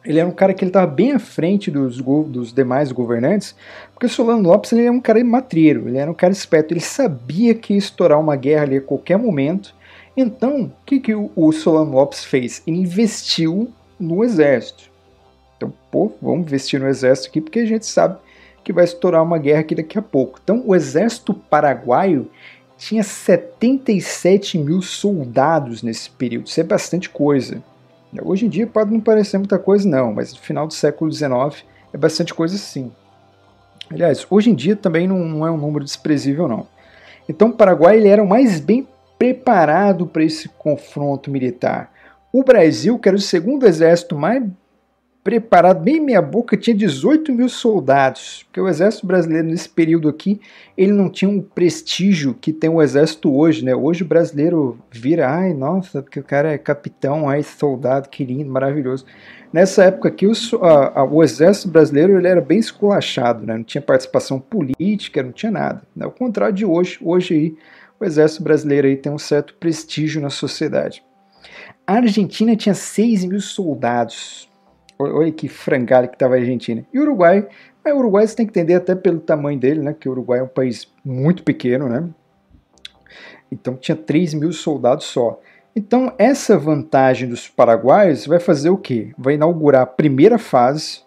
ele 0.05 0.17
era 0.17 0.27
um 0.27 0.31
cara 0.31 0.53
que 0.53 0.63
ele 0.63 0.69
estava 0.69 0.87
bem 0.87 1.11
à 1.11 1.19
frente 1.19 1.69
dos, 1.69 1.97
dos 1.97 2.53
demais 2.53 2.89
governantes, 2.93 3.53
porque 3.93 4.05
o 4.05 4.09
Solano 4.09 4.47
Lopes 4.47 4.71
ele 4.71 4.83
era 4.83 4.91
um 4.91 5.01
cara 5.01 5.21
matreiro, 5.25 5.89
ele 5.89 5.97
era 5.97 6.09
um 6.09 6.13
cara 6.13 6.31
esperto, 6.31 6.73
ele 6.73 6.79
sabia 6.79 7.53
que 7.53 7.73
ia 7.73 7.79
estourar 7.79 8.17
uma 8.17 8.37
guerra 8.37 8.63
ali 8.63 8.77
a 8.77 8.81
qualquer 8.81 9.17
momento. 9.17 9.75
Então, 10.15 10.63
o 10.63 10.71
que, 10.85 10.99
que 10.99 11.15
o, 11.15 11.51
Solano 11.51 11.91
Lopes 11.91 12.23
fez? 12.23 12.61
Ele 12.67 12.77
investiu 12.77 13.71
no 13.99 14.23
exército. 14.23 14.83
Então, 15.55 15.71
pô, 15.89 16.11
vamos 16.21 16.41
investir 16.41 16.79
no 16.79 16.87
exército 16.87 17.29
aqui, 17.29 17.41
porque 17.41 17.59
a 17.59 17.65
gente 17.65 17.85
sabe 17.85 18.17
que 18.63 18.73
vai 18.73 18.83
estourar 18.83 19.23
uma 19.23 19.37
guerra 19.37 19.61
aqui 19.61 19.75
daqui 19.75 19.97
a 19.97 20.01
pouco. 20.01 20.39
Então, 20.43 20.63
o 20.65 20.75
exército 20.75 21.33
paraguaio 21.33 22.29
tinha 22.77 23.03
77 23.03 24.57
mil 24.57 24.81
soldados 24.81 25.83
nesse 25.83 26.09
período, 26.09 26.47
isso 26.47 26.59
é 26.59 26.63
bastante 26.63 27.09
coisa. 27.09 27.61
Hoje 28.23 28.47
em 28.47 28.49
dia 28.49 28.67
pode 28.67 28.91
não 28.91 28.99
parecer 28.99 29.37
muita 29.37 29.59
coisa, 29.59 29.87
não, 29.87 30.11
mas 30.11 30.33
no 30.33 30.39
final 30.39 30.67
do 30.67 30.73
século 30.73 31.11
XIX 31.11 31.63
é 31.93 31.97
bastante 31.97 32.33
coisa 32.33 32.57
sim. 32.57 32.91
Aliás, 33.89 34.25
hoje 34.29 34.49
em 34.49 34.55
dia 34.55 34.75
também 34.75 35.07
não, 35.07 35.19
não 35.19 35.47
é 35.47 35.51
um 35.51 35.57
número 35.57 35.85
desprezível, 35.85 36.47
não. 36.47 36.65
Então 37.29 37.49
o 37.49 37.53
Paraguai 37.53 37.97
ele 37.97 38.07
era 38.07 38.21
o 38.21 38.27
mais 38.27 38.59
bem 38.59 38.87
preparado 39.21 40.07
para 40.07 40.23
esse 40.23 40.49
confronto 40.49 41.29
militar. 41.29 41.91
O 42.33 42.43
Brasil, 42.43 42.97
que 42.97 43.07
era 43.07 43.15
o 43.15 43.21
segundo 43.21 43.67
exército 43.67 44.15
mais 44.15 44.43
preparado, 45.23 45.83
bem 45.83 45.99
meia 45.99 46.23
boca, 46.23 46.57
tinha 46.57 46.75
18 46.75 47.31
mil 47.31 47.47
soldados, 47.47 48.41
porque 48.45 48.59
o 48.59 48.67
exército 48.67 49.05
brasileiro 49.05 49.47
nesse 49.47 49.69
período 49.69 50.09
aqui, 50.09 50.41
ele 50.75 50.91
não 50.91 51.07
tinha 51.07 51.29
um 51.29 51.39
prestígio 51.39 52.33
que 52.33 52.51
tem 52.51 52.67
o 52.67 52.81
exército 52.81 53.31
hoje, 53.31 53.63
né? 53.63 53.75
Hoje 53.75 54.01
o 54.01 54.07
brasileiro 54.07 54.79
vira, 54.89 55.29
ai, 55.29 55.53
nossa, 55.53 56.01
porque 56.01 56.19
o 56.19 56.23
cara 56.23 56.51
é 56.51 56.57
capitão, 56.57 57.29
ai, 57.29 57.43
soldado, 57.43 58.09
que 58.09 58.25
lindo, 58.25 58.49
maravilhoso. 58.49 59.05
Nessa 59.53 59.83
época 59.83 60.09
aqui, 60.09 60.25
o, 60.25 60.33
a, 60.63 61.01
a, 61.01 61.03
o 61.03 61.21
exército 61.21 61.67
brasileiro 61.67 62.17
ele 62.17 62.27
era 62.27 62.41
bem 62.41 62.57
esculachado, 62.57 63.45
né? 63.45 63.55
Não 63.55 63.63
tinha 63.63 63.83
participação 63.83 64.39
política, 64.39 65.21
não 65.21 65.31
tinha 65.31 65.51
nada. 65.51 65.83
Né? 65.95 66.05
Ao 66.05 66.11
contrário 66.11 66.55
de 66.55 66.65
hoje, 66.65 66.97
hoje 67.03 67.35
aí, 67.35 67.55
o 68.01 68.05
exército 68.05 68.43
brasileiro 68.43 68.87
aí 68.87 68.97
tem 68.97 69.11
um 69.11 69.17
certo 69.17 69.53
prestígio 69.55 70.21
na 70.21 70.29
sociedade. 70.29 71.03
A 71.85 71.93
Argentina 71.95 72.55
tinha 72.55 72.73
6 72.73 73.25
mil 73.25 73.39
soldados, 73.39 74.49
Olha 74.97 75.31
que 75.31 75.47
frangalho 75.47 76.07
que 76.07 76.15
estava 76.15 76.35
a 76.35 76.37
Argentina. 76.37 76.85
E 76.93 76.99
o 76.99 77.01
Uruguai, 77.01 77.47
o 77.83 77.89
Uruguai 77.89 78.27
você 78.27 78.35
tem 78.35 78.45
que 78.45 78.51
entender 78.51 78.75
até 78.75 78.93
pelo 78.93 79.19
tamanho 79.19 79.59
dele, 79.59 79.81
né? 79.81 79.95
Que 79.99 80.07
o 80.07 80.11
Uruguai 80.11 80.39
é 80.39 80.43
um 80.43 80.47
país 80.47 80.87
muito 81.03 81.43
pequeno, 81.43 81.89
né? 81.89 82.07
Então 83.51 83.75
tinha 83.75 83.95
3 83.95 84.35
mil 84.35 84.53
soldados 84.53 85.05
só. 85.05 85.39
Então 85.75 86.13
essa 86.19 86.57
vantagem 86.57 87.27
dos 87.27 87.47
paraguaios 87.47 88.27
vai 88.27 88.39
fazer 88.39 88.69
o 88.69 88.77
quê? 88.77 89.11
Vai 89.17 89.33
inaugurar 89.33 89.81
a 89.81 89.87
primeira 89.87 90.37
fase 90.37 91.01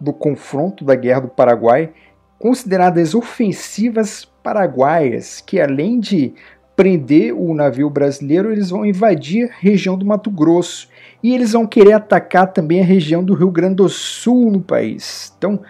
do 0.00 0.12
confronto 0.12 0.84
da 0.84 0.96
Guerra 0.96 1.20
do 1.20 1.28
Paraguai, 1.28 1.92
consideradas 2.38 3.14
ofensivas 3.14 4.28
paraguaias, 4.48 5.42
que 5.42 5.60
além 5.60 6.00
de 6.00 6.32
prender 6.74 7.34
o 7.34 7.52
navio 7.54 7.90
brasileiro, 7.90 8.50
eles 8.50 8.70
vão 8.70 8.86
invadir 8.86 9.50
a 9.50 9.54
região 9.60 9.98
do 9.98 10.06
Mato 10.06 10.30
Grosso 10.30 10.88
e 11.22 11.34
eles 11.34 11.52
vão 11.52 11.66
querer 11.66 11.92
atacar 11.92 12.50
também 12.50 12.80
a 12.80 12.84
região 12.84 13.22
do 13.22 13.34
Rio 13.34 13.50
Grande 13.50 13.74
do 13.74 13.88
Sul 13.90 14.50
no 14.50 14.62
país. 14.62 15.34
Então, 15.36 15.60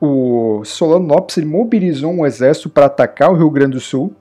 o 0.00 0.62
Solano 0.64 1.08
Lopes 1.08 1.42
mobilizou 1.44 2.12
um 2.12 2.24
exército 2.24 2.70
para 2.70 2.86
atacar 2.86 3.32
o 3.32 3.36
Rio 3.36 3.50
Grande 3.50 3.72
do 3.72 3.80
Sul. 3.80 4.14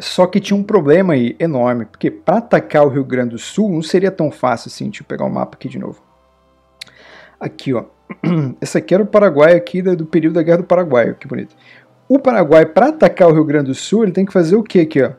Só 0.00 0.26
que 0.26 0.40
tinha 0.40 0.58
um 0.58 0.64
problema 0.64 1.12
aí 1.12 1.36
enorme, 1.38 1.84
porque 1.84 2.10
para 2.10 2.38
atacar 2.38 2.84
o 2.84 2.88
Rio 2.88 3.04
Grande 3.04 3.30
do 3.30 3.38
Sul 3.38 3.70
não 3.70 3.80
seria 3.80 4.10
tão 4.10 4.28
fácil 4.32 4.70
assim. 4.70 4.86
Deixa 4.86 5.04
eu 5.04 5.06
pegar 5.06 5.24
o 5.24 5.30
mapa 5.30 5.54
aqui 5.54 5.68
de 5.68 5.78
novo. 5.78 6.02
Aqui, 7.38 7.72
ó. 7.72 7.84
Esse 8.60 8.78
aqui 8.78 8.94
era 8.94 9.02
o 9.02 9.06
Paraguai 9.06 9.54
aqui 9.54 9.82
do 9.82 10.06
período 10.06 10.34
da 10.34 10.42
Guerra 10.42 10.58
do 10.58 10.64
Paraguai, 10.64 11.14
que 11.18 11.26
bonito. 11.26 11.56
O 12.08 12.18
Paraguai, 12.18 12.64
para 12.64 12.88
atacar 12.88 13.28
o 13.28 13.32
Rio 13.32 13.44
Grande 13.44 13.66
do 13.66 13.74
Sul, 13.74 14.04
ele 14.04 14.12
tem 14.12 14.24
que 14.24 14.32
fazer 14.32 14.56
o 14.56 14.62
que 14.62 14.80
aqui, 14.80 15.02
ó? 15.02 15.12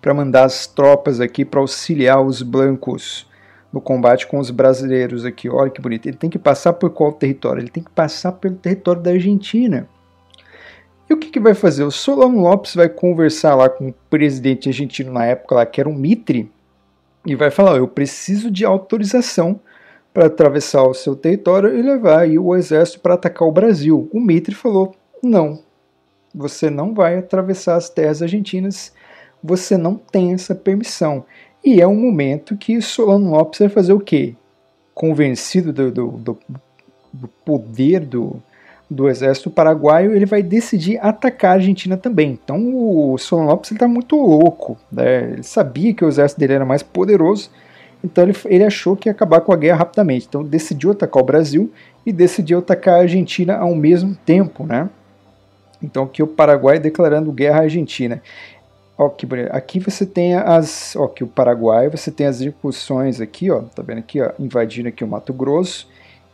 Para 0.00 0.12
mandar 0.12 0.44
as 0.44 0.66
tropas 0.66 1.20
aqui 1.20 1.44
para 1.44 1.60
auxiliar 1.60 2.20
os 2.20 2.42
blancos 2.42 3.26
no 3.72 3.80
combate 3.80 4.26
com 4.26 4.38
os 4.38 4.50
brasileiros 4.50 5.24
aqui. 5.24 5.48
Olha 5.48 5.70
que 5.70 5.80
bonito. 5.80 6.06
Ele 6.06 6.16
tem 6.16 6.28
que 6.28 6.38
passar 6.38 6.74
por 6.74 6.90
qual 6.90 7.12
território? 7.12 7.60
Ele 7.60 7.70
tem 7.70 7.82
que 7.82 7.90
passar 7.90 8.32
pelo 8.32 8.56
território 8.56 9.00
da 9.00 9.10
Argentina. 9.10 9.88
E 11.08 11.14
o 11.14 11.16
que, 11.16 11.30
que 11.30 11.40
vai 11.40 11.54
fazer? 11.54 11.84
O 11.84 11.90
Solano 11.90 12.40
Lopes 12.40 12.74
vai 12.74 12.88
conversar 12.88 13.54
lá 13.54 13.68
com 13.68 13.88
o 13.88 13.94
presidente 14.10 14.68
argentino 14.68 15.12
na 15.12 15.24
época, 15.24 15.54
lá, 15.54 15.66
que 15.66 15.80
era 15.80 15.88
o 15.88 15.94
Mitre, 15.94 16.50
e 17.26 17.34
vai 17.34 17.50
falar: 17.50 17.76
eu 17.76 17.88
preciso 17.88 18.50
de 18.50 18.64
autorização 18.64 19.60
para 20.14 20.26
atravessar 20.26 20.84
o 20.84 20.94
seu 20.94 21.16
território 21.16 21.76
e 21.76 21.82
levar 21.82 22.20
aí 22.20 22.38
o 22.38 22.54
exército 22.54 23.00
para 23.00 23.14
atacar 23.14 23.48
o 23.48 23.52
Brasil. 23.52 24.08
O 24.12 24.20
Mitre 24.20 24.54
falou: 24.54 24.94
não, 25.20 25.58
você 26.32 26.70
não 26.70 26.94
vai 26.94 27.18
atravessar 27.18 27.74
as 27.74 27.90
terras 27.90 28.22
argentinas, 28.22 28.92
você 29.42 29.76
não 29.76 29.96
tem 29.96 30.32
essa 30.32 30.54
permissão. 30.54 31.24
E 31.64 31.80
é 31.80 31.86
um 31.86 31.96
momento 31.96 32.56
que 32.56 32.80
Solano 32.80 33.30
Lopes 33.30 33.58
vai 33.58 33.68
fazer 33.68 33.92
o 33.92 34.00
quê? 34.00 34.36
Convencido 34.94 35.72
do, 35.72 35.90
do, 35.90 36.08
do, 36.12 36.38
do 37.12 37.28
poder 37.44 38.00
do, 38.00 38.40
do 38.88 39.08
exército 39.08 39.50
paraguaio, 39.50 40.14
ele 40.14 40.26
vai 40.26 40.42
decidir 40.42 40.98
atacar 41.02 41.52
a 41.52 41.54
Argentina 41.54 41.96
também. 41.96 42.38
Então 42.44 42.58
o 42.74 43.18
Solano 43.18 43.48
Lopes 43.48 43.72
está 43.72 43.88
muito 43.88 44.14
louco. 44.14 44.78
Né? 44.92 45.32
Ele 45.32 45.42
sabia 45.42 45.92
que 45.92 46.04
o 46.04 46.08
exército 46.08 46.38
dele 46.38 46.52
era 46.52 46.64
mais 46.64 46.82
poderoso, 46.82 47.50
então 48.04 48.22
ele, 48.22 48.36
ele 48.44 48.64
achou 48.64 48.94
que 48.94 49.08
ia 49.08 49.12
acabar 49.12 49.40
com 49.40 49.52
a 49.52 49.56
guerra 49.56 49.78
rapidamente. 49.78 50.26
Então 50.28 50.44
decidiu 50.44 50.90
atacar 50.90 51.22
o 51.22 51.26
Brasil 51.26 51.72
e 52.04 52.12
decidiu 52.12 52.58
atacar 52.58 52.96
a 52.96 53.02
Argentina 53.02 53.56
ao 53.56 53.74
mesmo 53.74 54.14
tempo. 54.26 54.64
Né? 54.64 54.90
Então 55.82 56.04
aqui 56.04 56.22
o 56.22 56.26
Paraguai 56.26 56.78
declarando 56.78 57.32
guerra 57.32 57.60
à 57.60 57.62
Argentina. 57.62 58.20
Ó, 58.96 59.08
que 59.08 59.26
Aqui 59.50 59.80
você 59.80 60.06
tem 60.06 60.36
as, 60.36 60.94
ó, 60.94 61.08
que 61.08 61.24
o 61.24 61.26
Paraguai, 61.26 61.88
você 61.88 62.12
tem 62.12 62.26
as 62.26 62.40
incursões 62.40 63.20
aqui, 63.20 63.50
ó, 63.50 63.62
tá 63.62 63.82
vendo 63.82 63.98
aqui, 63.98 64.20
ó, 64.20 64.30
invadindo 64.38 64.88
aqui 64.88 65.02
o 65.02 65.08
Mato 65.08 65.32
Grosso, 65.32 65.88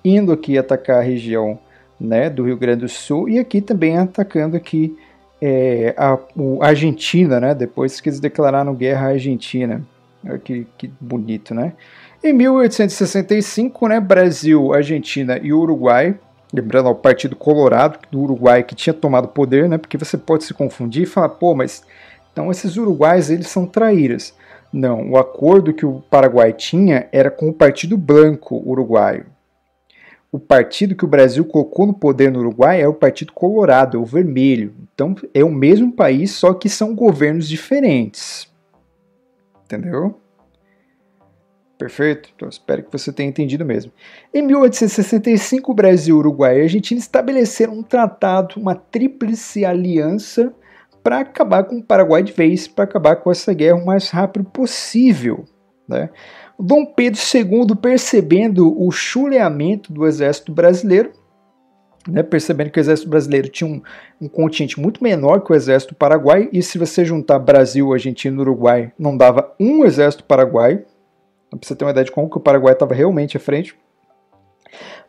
indo 0.04 0.30
aqui 0.30 0.58
atacar 0.58 0.98
a 0.98 1.02
região, 1.02 1.58
né, 1.98 2.28
do 2.28 2.44
Rio 2.44 2.56
Grande 2.56 2.80
do 2.80 2.88
Sul 2.88 3.28
e 3.28 3.38
aqui 3.38 3.60
também 3.60 3.96
atacando 3.96 4.56
aqui 4.56 4.96
é, 5.40 5.94
a, 5.96 6.12
a, 6.12 6.18
Argentina, 6.66 7.38
né, 7.38 7.54
depois 7.54 8.00
que 8.00 8.08
eles 8.08 8.20
declararam 8.20 8.74
guerra 8.74 9.08
à 9.08 9.10
Argentina. 9.10 9.82
Olha 10.24 10.38
que, 10.38 10.66
que 10.76 10.92
bonito, 11.00 11.54
né? 11.54 11.72
Em 12.22 12.32
1865, 12.32 13.88
né, 13.88 14.00
Brasil, 14.00 14.72
Argentina 14.74 15.38
e 15.42 15.52
Uruguai 15.52 16.18
lembrando 16.52 16.88
ao 16.88 16.94
Partido 16.94 17.36
Colorado 17.36 17.98
do 18.10 18.20
Uruguai 18.20 18.62
que 18.62 18.74
tinha 18.74 18.92
tomado 18.92 19.28
poder, 19.28 19.68
né? 19.68 19.78
Porque 19.78 19.96
você 19.96 20.18
pode 20.18 20.44
se 20.44 20.54
confundir 20.54 21.04
e 21.04 21.06
falar, 21.06 21.30
pô, 21.30 21.54
mas 21.54 21.82
então 22.32 22.50
esses 22.50 22.76
uruguais 22.76 23.30
eles 23.30 23.48
são 23.48 23.66
traíras. 23.66 24.34
Não, 24.72 25.10
o 25.10 25.16
acordo 25.16 25.72
que 25.72 25.84
o 25.84 26.02
Paraguai 26.10 26.52
tinha 26.52 27.08
era 27.12 27.30
com 27.30 27.48
o 27.48 27.52
Partido 27.52 27.96
Branco 27.96 28.62
uruguaio. 28.64 29.26
o 30.32 30.38
partido 30.38 30.94
que 30.94 31.04
o 31.04 31.08
Brasil 31.08 31.44
colocou 31.44 31.86
no 31.86 31.94
poder 31.94 32.30
no 32.30 32.38
Uruguai 32.38 32.80
é 32.80 32.86
o 32.86 32.94
Partido 32.94 33.32
Colorado, 33.32 33.96
é 33.96 34.00
o 34.00 34.04
vermelho. 34.04 34.72
Então 34.94 35.16
é 35.34 35.42
o 35.44 35.50
mesmo 35.50 35.90
país, 35.90 36.30
só 36.30 36.54
que 36.54 36.68
são 36.68 36.94
governos 36.94 37.48
diferentes. 37.48 38.49
Entendeu? 39.70 40.20
Perfeito? 41.78 42.28
Então 42.34 42.48
espero 42.48 42.82
que 42.82 42.90
você 42.90 43.12
tenha 43.12 43.28
entendido 43.28 43.64
mesmo. 43.64 43.92
Em 44.34 44.42
1865, 44.42 45.70
o 45.70 45.74
Brasil, 45.74 46.16
Uruguai 46.18 46.58
e 46.58 46.62
Argentina 46.62 46.98
estabeleceram 46.98 47.74
um 47.74 47.82
tratado, 47.82 48.60
uma 48.60 48.74
tríplice 48.74 49.64
aliança 49.64 50.52
para 51.04 51.20
acabar 51.20 51.64
com 51.64 51.76
o 51.76 51.82
Paraguai 51.82 52.22
de 52.22 52.32
vez, 52.32 52.66
para 52.66 52.84
acabar 52.84 53.16
com 53.16 53.30
essa 53.30 53.54
guerra 53.54 53.76
o 53.76 53.86
mais 53.86 54.10
rápido 54.10 54.44
possível. 54.44 55.44
Né? 55.88 56.10
Dom 56.58 56.84
Pedro 56.84 57.20
II, 57.20 57.76
percebendo 57.80 58.76
o 58.78 58.90
chuleamento 58.90 59.92
do 59.92 60.04
exército 60.04 60.52
brasileiro, 60.52 61.12
né, 62.08 62.22
percebendo 62.22 62.70
que 62.70 62.78
o 62.78 62.82
exército 62.82 63.08
brasileiro 63.08 63.48
tinha 63.48 63.68
um, 63.68 63.82
um 64.20 64.28
contingente 64.28 64.80
muito 64.80 65.02
menor 65.02 65.40
que 65.40 65.52
o 65.52 65.54
exército 65.54 65.94
paraguai, 65.94 66.48
e 66.52 66.62
se 66.62 66.78
você 66.78 67.04
juntar 67.04 67.38
Brasil, 67.38 67.92
Argentina 67.92 68.36
e 68.36 68.40
Uruguai, 68.40 68.92
não 68.98 69.16
dava 69.16 69.54
um 69.58 69.84
exército 69.84 70.24
paraguai, 70.24 70.84
para 71.50 71.58
você 71.62 71.74
ter 71.74 71.84
uma 71.84 71.90
ideia 71.90 72.04
de 72.04 72.12
como 72.12 72.30
que 72.30 72.36
o 72.36 72.40
Paraguai 72.40 72.72
estava 72.72 72.94
realmente 72.94 73.36
à 73.36 73.40
frente. 73.40 73.76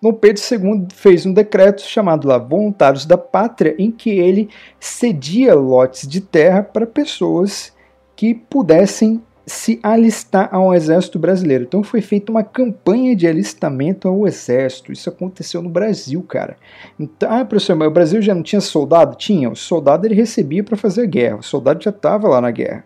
Dom 0.01 0.13
Pedro 0.13 0.41
II 0.51 0.87
fez 0.91 1.25
um 1.25 1.33
decreto 1.33 1.81
chamado 1.81 2.27
lá 2.27 2.39
Voluntários 2.39 3.05
da 3.05 3.17
Pátria, 3.17 3.75
em 3.77 3.91
que 3.91 4.09
ele 4.09 4.49
cedia 4.79 5.53
lotes 5.53 6.07
de 6.07 6.19
terra 6.19 6.63
para 6.63 6.87
pessoas 6.87 7.71
que 8.15 8.33
pudessem 8.33 9.21
se 9.45 9.79
alistar 9.81 10.49
ao 10.51 10.73
exército 10.73 11.17
brasileiro. 11.17 11.63
Então 11.63 11.83
foi 11.83 12.01
feita 12.01 12.31
uma 12.31 12.43
campanha 12.43 13.15
de 13.15 13.27
alistamento 13.27 14.07
ao 14.07 14.27
exército. 14.27 14.91
Isso 14.91 15.09
aconteceu 15.09 15.61
no 15.61 15.69
Brasil, 15.69 16.21
cara. 16.23 16.57
Então, 16.99 17.31
ah, 17.31 17.43
professor, 17.43 17.75
mas 17.75 17.87
o 17.87 17.91
Brasil 17.91 18.21
já 18.21 18.35
não 18.35 18.43
tinha 18.43 18.61
soldado? 18.61 19.15
Tinha. 19.15 19.49
O 19.49 19.55
soldado 19.55 20.05
ele 20.05 20.15
recebia 20.15 20.63
para 20.63 20.77
fazer 20.77 21.07
guerra. 21.07 21.37
O 21.37 21.43
soldado 21.43 21.83
já 21.83 21.89
estava 21.89 22.27
lá 22.27 22.39
na 22.39 22.51
guerra. 22.51 22.85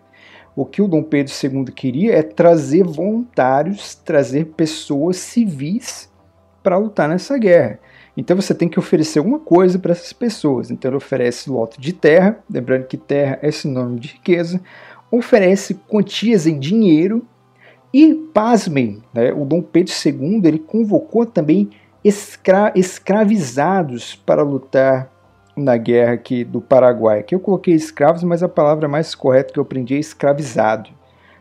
O 0.54 0.64
que 0.64 0.80
o 0.80 0.88
Dom 0.88 1.02
Pedro 1.02 1.32
II 1.32 1.66
queria 1.66 2.14
é 2.14 2.22
trazer 2.22 2.82
voluntários, 2.82 3.94
trazer 3.94 4.46
pessoas 4.56 5.18
civis 5.18 6.10
para 6.62 6.78
lutar 6.78 7.08
nessa 7.08 7.36
guerra. 7.36 7.78
Então 8.16 8.34
você 8.34 8.54
tem 8.54 8.68
que 8.68 8.78
oferecer 8.78 9.18
alguma 9.18 9.38
coisa 9.38 9.78
para 9.78 9.92
essas 9.92 10.12
pessoas. 10.12 10.70
Então 10.70 10.88
ele 10.88 10.96
oferece 10.96 11.50
lote 11.50 11.78
de 11.78 11.92
terra, 11.92 12.38
lembrando 12.50 12.86
que 12.86 12.96
terra 12.96 13.38
é 13.42 13.50
sinônimo 13.50 14.00
de 14.00 14.08
riqueza, 14.08 14.60
oferece 15.10 15.74
quantias 15.74 16.46
em 16.46 16.58
dinheiro 16.58 17.26
e, 17.92 18.14
pasmem, 18.14 19.02
né, 19.14 19.32
o 19.32 19.44
Dom 19.44 19.62
Pedro 19.62 19.92
II 20.04 20.42
ele 20.44 20.58
convocou 20.58 21.24
também 21.24 21.70
escra 22.04 22.72
escravizados 22.74 24.14
para 24.14 24.42
lutar 24.42 25.10
na 25.56 25.76
guerra 25.76 26.12
aqui 26.12 26.44
do 26.44 26.60
Paraguai. 26.60 27.20
Aqui 27.20 27.34
eu 27.34 27.40
coloquei 27.40 27.74
escravos, 27.74 28.22
mas 28.22 28.42
a 28.42 28.48
palavra 28.48 28.86
mais 28.86 29.14
correta 29.14 29.52
que 29.52 29.58
eu 29.58 29.62
aprendi 29.62 29.94
é 29.94 29.98
escravizado. 29.98 30.90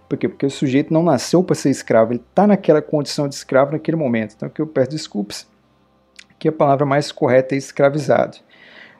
Por 0.07 0.17
quê? 0.17 0.29
Porque 0.29 0.45
o 0.45 0.51
sujeito 0.51 0.93
não 0.93 1.03
nasceu 1.03 1.43
para 1.43 1.55
ser 1.55 1.69
escravo, 1.69 2.13
ele 2.13 2.23
está 2.29 2.47
naquela 2.47 2.81
condição 2.81 3.27
de 3.27 3.35
escravo 3.35 3.73
naquele 3.73 3.97
momento. 3.97 4.33
Então 4.35 4.47
aqui 4.47 4.61
eu 4.61 4.67
peço 4.67 4.91
desculpas, 4.91 5.47
que 6.39 6.47
a 6.47 6.51
palavra 6.51 6.85
mais 6.85 7.11
correta 7.11 7.55
é 7.55 7.57
escravizado 7.57 8.37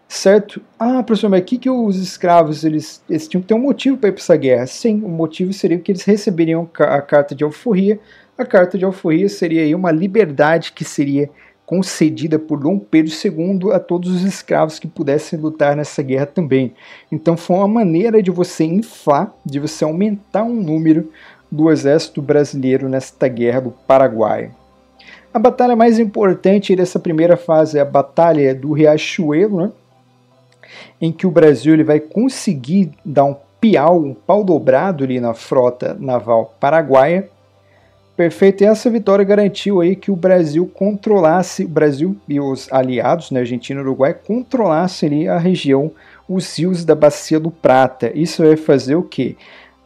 certo? 0.07 0.61
Ah, 0.79 1.03
professor, 1.03 1.29
mas 1.29 1.41
aqui 1.41 1.57
que 1.57 1.69
os 1.69 1.97
escravos 1.97 2.63
eles, 2.63 3.01
eles 3.09 3.27
tinham 3.27 3.41
que 3.41 3.47
ter 3.47 3.53
um 3.53 3.59
motivo 3.59 3.97
para 3.97 4.09
ir 4.09 4.13
para 4.13 4.21
essa 4.21 4.35
guerra? 4.35 4.67
Sim, 4.67 5.01
o 5.03 5.09
motivo 5.09 5.53
seria 5.53 5.77
que 5.79 5.91
eles 5.91 6.03
receberiam 6.03 6.69
a 6.79 7.01
carta 7.01 7.35
de 7.35 7.43
alforria. 7.43 7.99
A 8.37 8.45
carta 8.45 8.77
de 8.77 8.85
alforria 8.85 9.29
seria 9.29 9.75
uma 9.75 9.91
liberdade 9.91 10.73
que 10.73 10.83
seria 10.83 11.29
concedida 11.65 12.37
por 12.37 12.59
Dom 12.59 12.77
Pedro 12.77 13.11
II 13.11 13.73
a 13.73 13.79
todos 13.79 14.11
os 14.11 14.23
escravos 14.23 14.77
que 14.77 14.87
pudessem 14.87 15.39
lutar 15.39 15.75
nessa 15.75 16.03
guerra 16.03 16.27
também. 16.27 16.73
Então 17.11 17.35
foi 17.35 17.55
uma 17.57 17.67
maneira 17.67 18.21
de 18.21 18.29
você 18.29 18.63
inflar, 18.63 19.33
de 19.43 19.59
você 19.59 19.83
aumentar 19.83 20.43
um 20.43 20.53
número 20.53 21.11
do 21.51 21.71
exército 21.71 22.21
brasileiro 22.21 22.87
nesta 22.87 23.27
guerra 23.27 23.61
do 23.61 23.71
Paraguai. 23.71 24.51
A 25.33 25.39
batalha 25.39 25.75
mais 25.75 25.99
importante 25.99 26.75
dessa 26.75 26.99
primeira 26.99 27.35
fase 27.35 27.77
é 27.77 27.81
a 27.81 27.85
Batalha 27.85 28.53
do 28.53 28.71
Riachuelo, 28.71 29.57
né? 29.57 29.71
Em 31.01 31.11
que 31.11 31.27
o 31.27 31.31
Brasil 31.31 31.73
ele 31.73 31.83
vai 31.83 31.99
conseguir 31.99 32.91
dar 33.03 33.25
um 33.25 33.35
piau, 33.59 33.99
um 33.99 34.13
pau 34.13 34.43
dobrado 34.43 35.03
ali 35.03 35.19
na 35.19 35.33
frota 35.33 35.95
naval 35.99 36.55
paraguaia. 36.59 37.29
Perfeito, 38.15 38.63
e 38.63 38.65
essa 38.65 38.89
vitória 38.89 39.25
garantiu 39.25 39.81
aí 39.81 39.93
que 39.93 40.09
o 40.09 40.15
Brasil 40.15 40.69
controlasse, 40.73 41.65
o 41.65 41.67
Brasil 41.67 42.15
e 42.29 42.39
os 42.39 42.71
aliados, 42.71 43.29
né, 43.29 43.41
Argentina 43.41 43.81
e 43.81 43.83
Uruguai, 43.83 44.13
controlassem 44.13 45.09
ali 45.09 45.27
a 45.27 45.37
região, 45.37 45.91
os 46.29 46.57
rios 46.57 46.85
da 46.85 46.95
Bacia 46.95 47.39
do 47.41 47.51
Prata. 47.51 48.09
Isso 48.15 48.41
vai 48.41 48.55
fazer 48.55 48.95
o 48.95 49.03
quê? 49.03 49.35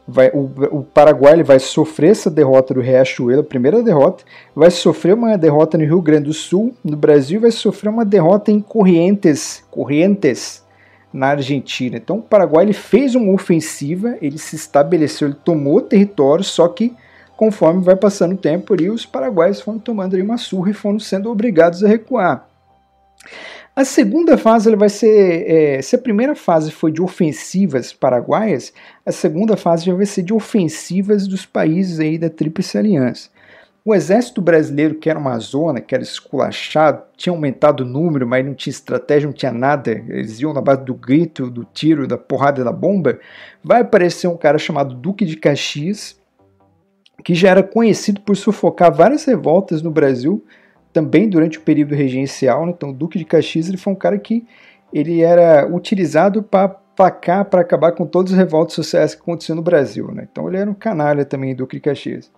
Vai, 0.06 0.30
o, 0.30 0.48
o, 0.70 0.82
Paraguai 0.82 1.32
ele 1.32 1.42
vai 1.42 1.58
sofrer 1.58 2.10
essa 2.10 2.30
derrota 2.30 2.74
do 2.74 2.80
Riachuelo, 2.80 3.40
a 3.40 3.44
primeira 3.44 3.82
derrota, 3.82 4.24
vai 4.54 4.70
sofrer 4.70 5.14
uma 5.14 5.36
derrota 5.36 5.76
no 5.76 5.84
Rio 5.84 6.00
Grande 6.00 6.24
do 6.24 6.32
Sul, 6.32 6.74
no 6.84 6.96
Brasil 6.96 7.40
vai 7.40 7.50
sofrer 7.50 7.90
uma 7.90 8.04
derrota 8.04 8.50
em 8.50 8.60
Corrientes, 8.60 9.64
Corrientes, 9.70 10.64
na 11.12 11.28
Argentina. 11.28 11.96
Então 11.96 12.18
o 12.18 12.22
Paraguai 12.22 12.64
ele 12.64 12.72
fez 12.72 13.14
uma 13.14 13.32
ofensiva, 13.32 14.16
ele 14.20 14.38
se 14.38 14.56
estabeleceu, 14.56 15.28
ele 15.28 15.36
tomou 15.44 15.80
território, 15.80 16.44
só 16.44 16.68
que 16.68 16.94
conforme 17.36 17.82
vai 17.82 17.96
passando 17.96 18.34
o 18.34 18.38
tempo 18.38 18.74
ali, 18.74 18.90
os 18.90 19.06
paraguaios 19.06 19.60
foram 19.60 19.78
tomando 19.78 20.14
ali 20.14 20.22
uma 20.22 20.36
surra 20.36 20.70
e 20.70 20.74
foram 20.74 20.98
sendo 20.98 21.30
obrigados 21.30 21.82
a 21.82 21.88
recuar. 21.88 22.46
A 23.74 23.84
segunda 23.84 24.36
fase 24.36 24.68
ele 24.68 24.76
vai 24.76 24.90
ser, 24.90 25.50
é, 25.50 25.80
se 25.80 25.96
a 25.96 25.98
primeira 25.98 26.34
fase 26.34 26.70
foi 26.70 26.92
de 26.92 27.00
ofensivas 27.00 27.92
paraguaias, 27.92 28.72
a 29.06 29.12
segunda 29.12 29.56
fase 29.56 29.86
já 29.86 29.94
vai 29.94 30.04
ser 30.04 30.22
de 30.22 30.34
ofensivas 30.34 31.26
dos 31.26 31.46
países 31.46 31.98
aí 31.98 32.18
da 32.18 32.28
Tríplice 32.28 32.76
Aliança. 32.76 33.30
O 33.82 33.94
exército 33.94 34.42
brasileiro, 34.42 34.96
que 34.96 35.08
era 35.08 35.18
uma 35.18 35.38
zona, 35.38 35.80
que 35.80 35.94
era 35.94 36.04
esculachado, 36.04 37.02
tinha 37.16 37.32
aumentado 37.32 37.82
o 37.82 37.86
número, 37.86 38.26
mas 38.26 38.44
não 38.44 38.54
tinha 38.54 38.70
estratégia, 38.70 39.26
não 39.26 39.32
tinha 39.32 39.52
nada. 39.52 39.90
Eles 39.90 40.38
iam 40.38 40.52
na 40.52 40.60
base 40.60 40.84
do 40.84 40.94
grito, 40.94 41.50
do 41.50 41.64
tiro, 41.64 42.06
da 42.06 42.18
porrada 42.18 42.62
da 42.62 42.72
bomba. 42.72 43.18
Vai 43.64 43.80
aparecer 43.80 44.28
um 44.28 44.36
cara 44.36 44.58
chamado 44.58 44.94
Duque 44.94 45.24
de 45.24 45.36
Caxias, 45.36 46.20
que 47.24 47.34
já 47.34 47.50
era 47.50 47.62
conhecido 47.62 48.20
por 48.20 48.36
sufocar 48.36 48.92
várias 48.92 49.24
revoltas 49.24 49.80
no 49.80 49.90
Brasil, 49.90 50.44
também 50.92 51.28
durante 51.28 51.56
o 51.56 51.62
período 51.62 51.94
regencial. 51.94 52.66
Né? 52.66 52.72
Então, 52.76 52.90
o 52.90 52.94
Duque 52.94 53.18
de 53.18 53.24
Caxias 53.24 53.68
ele 53.68 53.78
foi 53.78 53.94
um 53.94 53.96
cara 53.96 54.18
que 54.18 54.44
ele 54.92 55.22
era 55.22 55.66
utilizado 55.66 56.42
para 56.42 56.68
placar, 56.68 57.46
para 57.46 57.62
acabar 57.62 57.92
com 57.92 58.04
todas 58.04 58.32
as 58.32 58.38
revoltas 58.38 58.74
sociais 58.74 59.14
que 59.14 59.22
aconteciam 59.22 59.56
no 59.56 59.62
Brasil. 59.62 60.12
Né? 60.12 60.28
Então, 60.30 60.48
ele 60.48 60.58
era 60.58 60.70
um 60.70 60.74
canalha 60.74 61.24
também, 61.24 61.54
Duque 61.54 61.76
de 61.76 61.82
Caxias. 61.82 62.30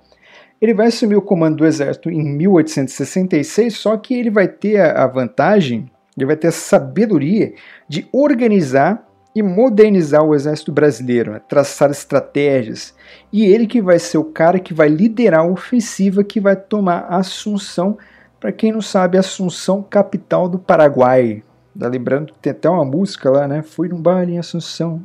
Ele 0.62 0.72
vai 0.72 0.86
assumir 0.86 1.16
o 1.16 1.22
comando 1.22 1.56
do 1.56 1.66
exército 1.66 2.08
em 2.08 2.22
1866, 2.22 3.76
só 3.76 3.96
que 3.96 4.14
ele 4.14 4.30
vai 4.30 4.46
ter 4.46 4.78
a 4.78 5.04
vantagem, 5.08 5.90
ele 6.16 6.24
vai 6.24 6.36
ter 6.36 6.46
a 6.46 6.52
sabedoria 6.52 7.52
de 7.88 8.06
organizar 8.12 9.04
e 9.34 9.42
modernizar 9.42 10.22
o 10.22 10.36
exército 10.36 10.70
brasileiro, 10.70 11.32
né? 11.32 11.40
traçar 11.48 11.90
estratégias. 11.90 12.94
E 13.32 13.44
ele 13.44 13.66
que 13.66 13.82
vai 13.82 13.98
ser 13.98 14.18
o 14.18 14.24
cara 14.24 14.60
que 14.60 14.72
vai 14.72 14.88
liderar 14.88 15.40
a 15.40 15.48
ofensiva 15.48 16.22
que 16.22 16.38
vai 16.38 16.54
tomar 16.54 17.06
Assunção. 17.08 17.98
Para 18.38 18.52
quem 18.52 18.70
não 18.70 18.80
sabe, 18.80 19.18
Assunção, 19.18 19.82
capital 19.82 20.48
do 20.48 20.60
Paraguai. 20.60 21.42
Tá 21.76 21.88
lembrando 21.88 22.34
que 22.34 22.38
tem 22.38 22.52
até 22.52 22.70
uma 22.70 22.84
música 22.84 23.30
lá, 23.30 23.48
né? 23.48 23.62
Fui 23.62 23.88
num 23.88 24.00
baile 24.00 24.34
em 24.34 24.38
Assunção, 24.38 25.04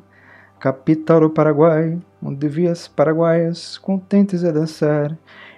capital 0.60 1.22
do 1.22 1.30
Paraguai, 1.32 1.98
onde 2.22 2.48
vi 2.48 2.68
as 2.68 2.88
paraguaias 2.88 3.78
contentes 3.80 4.44
a 4.44 4.52
dançar. 4.52 5.18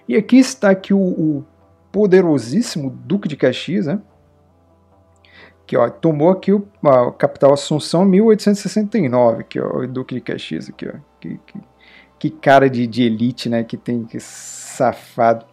E 0.09 0.17
aqui 0.17 0.37
está 0.37 0.71
aqui 0.71 0.93
o, 0.93 0.99
o 0.99 1.45
poderosíssimo 1.91 2.89
Duque 2.89 3.27
de 3.27 3.37
Caxias, 3.37 3.85
né? 3.85 4.01
que 5.69 5.77
ó, 5.77 5.87
tomou 5.87 6.31
aqui 6.31 6.51
o, 6.51 6.67
a 6.83 7.11
capital 7.11 7.53
Assunção 7.53 8.03
em 8.03 8.09
1869, 8.09 9.43
que 9.43 9.59
ó, 9.59 9.83
o 9.83 9.87
Duque 9.87 10.15
de 10.15 10.21
Caxias 10.21 10.67
aqui, 10.67 10.87
ó. 10.87 10.93
Que, 11.21 11.39
que, 11.45 11.59
que 12.17 12.29
cara 12.31 12.67
de, 12.67 12.87
de, 12.87 13.03
elite, 13.03 13.47
né? 13.49 13.63
Que 13.63 13.77
tem 13.77 14.03
que 14.03 14.19
safado. 14.19 15.45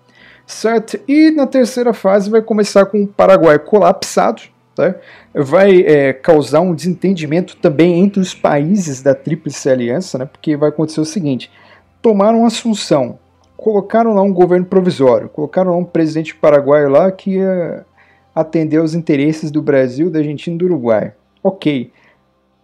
Certo? 0.46 0.98
E 1.06 1.30
na 1.32 1.46
terceira 1.46 1.92
fase 1.92 2.30
vai 2.30 2.40
começar 2.40 2.86
com 2.86 3.02
o 3.02 3.06
Paraguai 3.06 3.58
colapsado, 3.58 4.40
tá? 4.74 4.94
vai 5.34 5.82
é, 5.82 6.14
causar 6.14 6.62
um 6.62 6.74
desentendimento 6.74 7.54
também 7.58 8.00
entre 8.00 8.18
os 8.18 8.32
países 8.32 9.02
da 9.02 9.14
Tríplice 9.14 9.68
Aliança, 9.68 10.16
né? 10.16 10.24
Porque 10.24 10.56
vai 10.56 10.70
acontecer 10.70 11.02
o 11.02 11.04
seguinte: 11.04 11.52
tomaram 12.00 12.46
Assunção, 12.46 13.18
colocaram 13.56 14.14
lá 14.14 14.22
um 14.22 14.32
governo 14.32 14.66
provisório, 14.66 15.28
colocaram 15.28 15.70
lá 15.70 15.76
um 15.76 15.84
presidente 15.84 16.34
paraguaio 16.34 16.88
lá 16.88 17.10
que 17.10 17.36
ia 17.36 17.84
atender 18.34 18.76
aos 18.76 18.94
interesses 18.94 19.50
do 19.50 19.62
Brasil, 19.62 20.10
da 20.10 20.18
Argentina 20.18 20.54
e 20.54 20.58
do 20.58 20.66
Uruguai. 20.66 21.14
Ok. 21.42 21.90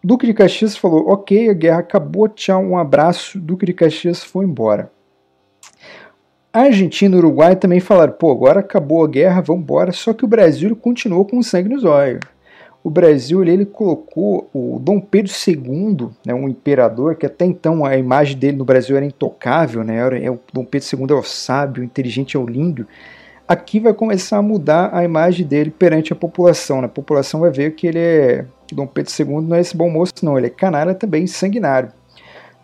Duque 0.05 0.27
de 0.27 0.35
Caxias 0.35 0.77
falou: 0.77 1.09
ok, 1.09 1.49
a 1.49 1.55
guerra 1.55 1.79
acabou, 1.79 2.29
tchau, 2.29 2.63
um 2.63 2.77
abraço. 2.77 3.41
Duque 3.41 3.67
de 3.67 3.73
Caxias 3.73 4.23
foi 4.23 4.45
embora. 4.45 4.91
A 6.53 6.63
Argentina 6.63 7.15
e 7.15 7.19
o 7.19 7.23
Uruguai 7.23 7.57
também 7.57 7.81
falaram, 7.81 8.13
pô, 8.13 8.31
agora 8.31 8.61
acabou 8.61 9.03
a 9.03 9.09
guerra, 9.09 9.41
vamos 9.41 9.63
embora. 9.63 9.91
Só 9.91 10.13
que 10.13 10.25
o 10.25 10.29
Brasil 10.29 10.77
continuou 10.77 11.25
com 11.25 11.43
sangue 11.43 11.71
nos 11.71 11.83
olhos. 11.83 12.21
O 12.85 12.91
Brasil 12.91 13.43
ele, 13.43 13.53
ele 13.53 13.67
colocou 13.67 14.51
o 14.53 14.79
Dom 14.81 15.01
Pedro 15.01 15.33
II, 15.47 16.09
né, 16.27 16.35
um 16.35 16.49
imperador 16.49 17.15
que 17.15 17.25
até 17.25 17.45
então 17.45 17.85
a 17.85 17.97
imagem 17.97 18.37
dele 18.37 18.57
no 18.57 18.65
Brasil 18.65 18.97
era 18.97 19.07
intocável, 19.07 19.85
né, 19.85 19.97
era, 19.97 20.19
é, 20.19 20.31
o 20.31 20.41
Dom 20.53 20.65
Pedro 20.65 20.89
II 20.93 21.07
é 21.11 21.21
o 21.21 21.23
sábio, 21.23 21.83
o 21.83 21.85
inteligente, 21.85 22.37
é 22.37 22.41
o 22.41 22.47
lindo. 22.47 22.87
Aqui 23.47 23.79
vai 23.79 23.93
começar 23.93 24.39
a 24.39 24.43
mudar 24.43 24.91
a 24.93 25.05
imagem 25.05 25.47
dele 25.47 25.71
perante 25.71 26.13
a 26.13 26.17
população. 26.17 26.81
Né? 26.81 26.87
A 26.87 26.89
população 26.89 27.41
vai 27.41 27.51
ver 27.51 27.75
que 27.75 27.87
ele 27.87 27.99
é. 27.99 28.47
Que 28.67 28.75
Dom 28.75 28.87
Pedro 28.87 29.13
II 29.19 29.43
não 29.43 29.57
é 29.57 29.61
esse 29.61 29.77
bom 29.77 29.91
moço, 29.91 30.13
não, 30.23 30.39
ele 30.39 30.47
é 30.47 30.51
canalha 30.51 30.95
também, 30.95 31.27
sanguinário. 31.27 31.93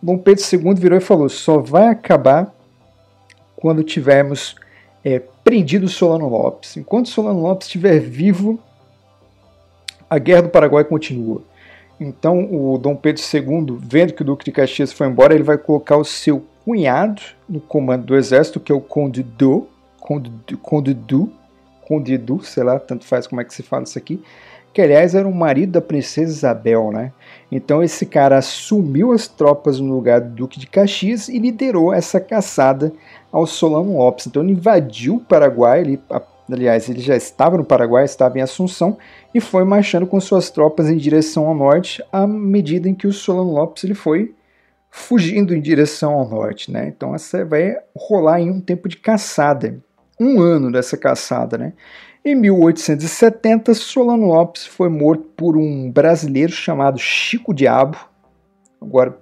Dom 0.03 0.17
Pedro 0.17 0.43
II 0.43 0.75
virou 0.75 0.97
e 0.97 1.03
falou: 1.03 1.29
só 1.29 1.59
vai 1.59 1.89
acabar 1.89 2.55
quando 3.57 3.83
tivermos 3.83 4.57
é, 5.05 5.21
prendido 5.45 5.89
Solano 5.89 6.29
Lopes. 6.29 6.77
Enquanto 6.77 7.09
Solano 7.09 7.43
Lopes 7.43 7.67
estiver 7.67 7.99
vivo, 7.99 8.59
a 10.09 10.19
Guerra 10.19 10.43
do 10.43 10.49
Paraguai 10.49 10.85
continua. 10.85 11.43
Então 12.01 12.49
o 12.53 12.79
Dom 12.79 12.95
Pedro 12.95 13.23
II, 13.23 13.79
vendo 13.83 14.13
que 14.13 14.23
o 14.23 14.25
Duque 14.25 14.45
de 14.45 14.53
Caxias 14.53 14.93
foi 14.93 15.09
embora, 15.09 15.35
ele 15.35 15.43
vai 15.43 15.59
colocar 15.59 15.97
o 15.97 16.05
seu 16.05 16.45
cunhado 16.65 17.23
no 17.49 17.61
comando 17.61 18.05
do 18.05 18.17
exército, 18.17 18.61
que 18.61 18.71
é 18.71 18.75
o 18.75 18.81
Conde 18.81 19.23
do, 19.23 19.67
Conde, 19.99 20.31
Conde 20.63 20.95
du, 20.95 21.33
Conde 21.83 22.17
du, 22.17 22.43
sei 22.45 22.63
lá, 22.63 22.79
tanto 22.79 23.05
faz 23.05 23.27
como 23.27 23.41
é 23.41 23.45
que 23.45 23.55
se 23.55 23.63
fala 23.63 23.85
isso 23.85 23.99
aqui, 23.99 24.23
que 24.73 24.83
aliás 24.83 25.15
era 25.15 25.27
o 25.27 25.35
marido 25.35 25.73
da 25.73 25.81
princesa 25.81 26.31
Isabel, 26.31 26.93
né? 26.93 27.13
Então 27.51 27.83
esse 27.83 28.07
cara 28.07 28.37
assumiu 28.37 29.13
as 29.13 29.27
tropas 29.27 29.81
no 29.81 29.93
lugar 29.93 30.21
do 30.21 30.29
Duque 30.29 30.61
de 30.61 30.67
Caxias 30.67 31.29
e 31.29 31.39
liderou 31.39 31.93
essa 31.93 32.21
caçada 32.21 32.93
ao 33.33 33.47
Solano 33.47 33.97
Lopes. 33.97 34.27
Então 34.27 34.43
ele 34.43 34.53
invadiu 34.53 35.17
o 35.17 35.21
Paraguai, 35.21 35.81
ele, 35.81 36.01
aliás, 36.51 36.89
ele 36.89 37.01
já 37.01 37.17
estava 37.17 37.57
no 37.57 37.65
Paraguai, 37.65 38.05
estava 38.05 38.39
em 38.39 38.43
Assunção 38.43 38.97
e 39.35 39.41
foi 39.41 39.65
marchando 39.65 40.07
com 40.07 40.21
suas 40.21 40.51
tropas 40.51 40.89
em 40.89 40.97
direção 40.97 41.47
ao 41.47 41.55
norte 41.55 42.03
à 42.13 42.27
medida 42.27 42.89
em 42.89 42.95
que 42.95 43.07
o 43.07 43.13
Solano 43.13 43.53
Lopes 43.53 43.85
ele 43.85 43.95
foi 43.95 44.35
fugindo 44.91 45.55
em 45.55 45.61
direção 45.61 46.15
ao 46.15 46.29
norte, 46.29 46.71
né? 46.71 46.89
Então 46.89 47.15
essa 47.15 47.45
vai 47.45 47.77
rolar 47.95 48.41
em 48.41 48.51
um 48.51 48.61
tempo 48.61 48.89
de 48.89 48.97
caçada, 48.97 49.79
um 50.19 50.41
ano 50.41 50.73
dessa 50.73 50.97
caçada, 50.97 51.59
né? 51.59 51.73
Em 52.25 52.35
1870, 52.35 53.73
Solano 53.75 54.27
Lopes 54.27 54.67
foi 54.67 54.89
morto 54.89 55.25
por 55.37 55.57
um 55.57 55.91
brasileiro 55.91 56.53
chamado 56.53 56.99
Chico 56.99 57.55
Diabo. 57.55 57.97
Agora, 58.81 59.17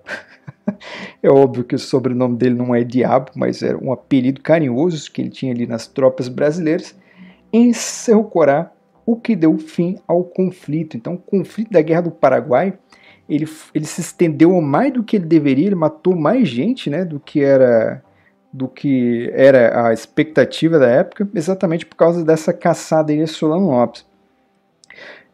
é 1.23 1.29
óbvio 1.29 1.63
que 1.63 1.75
o 1.75 1.79
sobrenome 1.79 2.37
dele 2.37 2.55
não 2.55 2.75
é 2.75 2.83
Diabo, 2.83 3.33
mas 3.37 3.63
era 3.63 3.79
um 3.79 3.93
apelido 3.93 4.41
carinhoso 4.41 5.11
que 5.13 5.21
ele 5.21 5.31
tinha 5.31 5.53
ali 5.53 5.67
nas 5.67 5.87
tropas 5.87 6.29
brasileiras, 6.29 6.95
em 7.53 7.73
Cerro 7.73 8.25
Corá, 8.25 8.73
o 9.05 9.17
que 9.17 9.37
deu 9.37 9.57
fim 9.59 9.99
ao 10.07 10.25
conflito. 10.25 10.97
Então, 10.97 11.15
o 11.15 11.19
conflito 11.19 11.71
da 11.71 11.81
Guerra 11.81 12.03
do 12.03 12.11
Paraguai 12.11 12.77
ele, 13.29 13.49
ele 13.75 13.85
se 13.85 14.01
estendeu 14.01 14.61
mais 14.61 14.93
do 14.93 15.03
que 15.03 15.17
ele 15.17 15.27
deveria, 15.27 15.67
ele 15.67 15.75
matou 15.75 16.15
mais 16.15 16.49
gente 16.49 16.89
né, 16.89 17.05
do 17.05 17.19
que 17.19 17.43
era 17.43 18.03
do 18.53 18.69
que 18.69 19.31
era 19.35 19.89
a 19.89 19.93
expectativa 19.93 20.79
da 20.79 20.89
época, 20.89 21.29
exatamente 21.35 21.85
por 21.85 21.95
causa 21.95 22.25
dessa 22.25 22.55
caçada 22.55 23.13
aí 23.13 23.21
a 23.21 23.27
Solano 23.27 23.67
Lopes. 23.67 24.07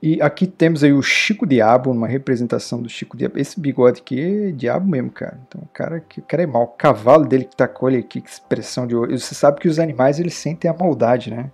E 0.02 0.20
aqui 0.20 0.44
temos 0.44 0.82
aí 0.82 0.92
o 0.92 1.00
Chico 1.00 1.46
Diabo, 1.46 1.92
uma 1.92 2.08
representação 2.08 2.82
do 2.82 2.88
Chico 2.88 3.16
Diabo. 3.16 3.38
Esse 3.38 3.60
bigode 3.60 4.00
aqui 4.00 4.48
é 4.48 4.50
diabo 4.50 4.88
mesmo, 4.88 5.10
cara. 5.12 5.38
Então 5.46 5.60
o 5.62 5.68
cara, 5.68 6.00
que, 6.00 6.18
o 6.18 6.24
cara 6.24 6.42
é 6.42 6.46
mau. 6.46 6.64
O 6.64 6.68
cavalo 6.68 7.24
dele 7.24 7.44
que 7.44 7.54
tá 7.54 7.68
com 7.68 7.88
ele 7.88 7.98
aqui, 7.98 8.20
que 8.20 8.28
expressão 8.28 8.88
de 8.88 8.96
olho. 8.96 9.16
Você 9.16 9.36
sabe 9.36 9.60
que 9.60 9.68
os 9.68 9.78
animais 9.78 10.18
eles 10.18 10.34
sentem 10.34 10.68
a 10.68 10.74
maldade, 10.74 11.30
né? 11.30 11.48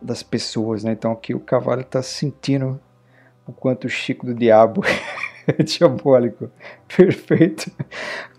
Das 0.00 0.22
pessoas, 0.22 0.82
né? 0.82 0.92
Então 0.92 1.12
aqui 1.12 1.34
o 1.34 1.40
cavalo 1.40 1.82
está 1.82 2.02
sentindo 2.02 2.80
o 3.46 3.52
quanto 3.52 3.86
o 3.86 3.90
Chico 3.90 4.26
do 4.26 4.34
Diabo 4.34 4.82
diabólico. 5.64 6.50
Perfeito. 6.96 7.70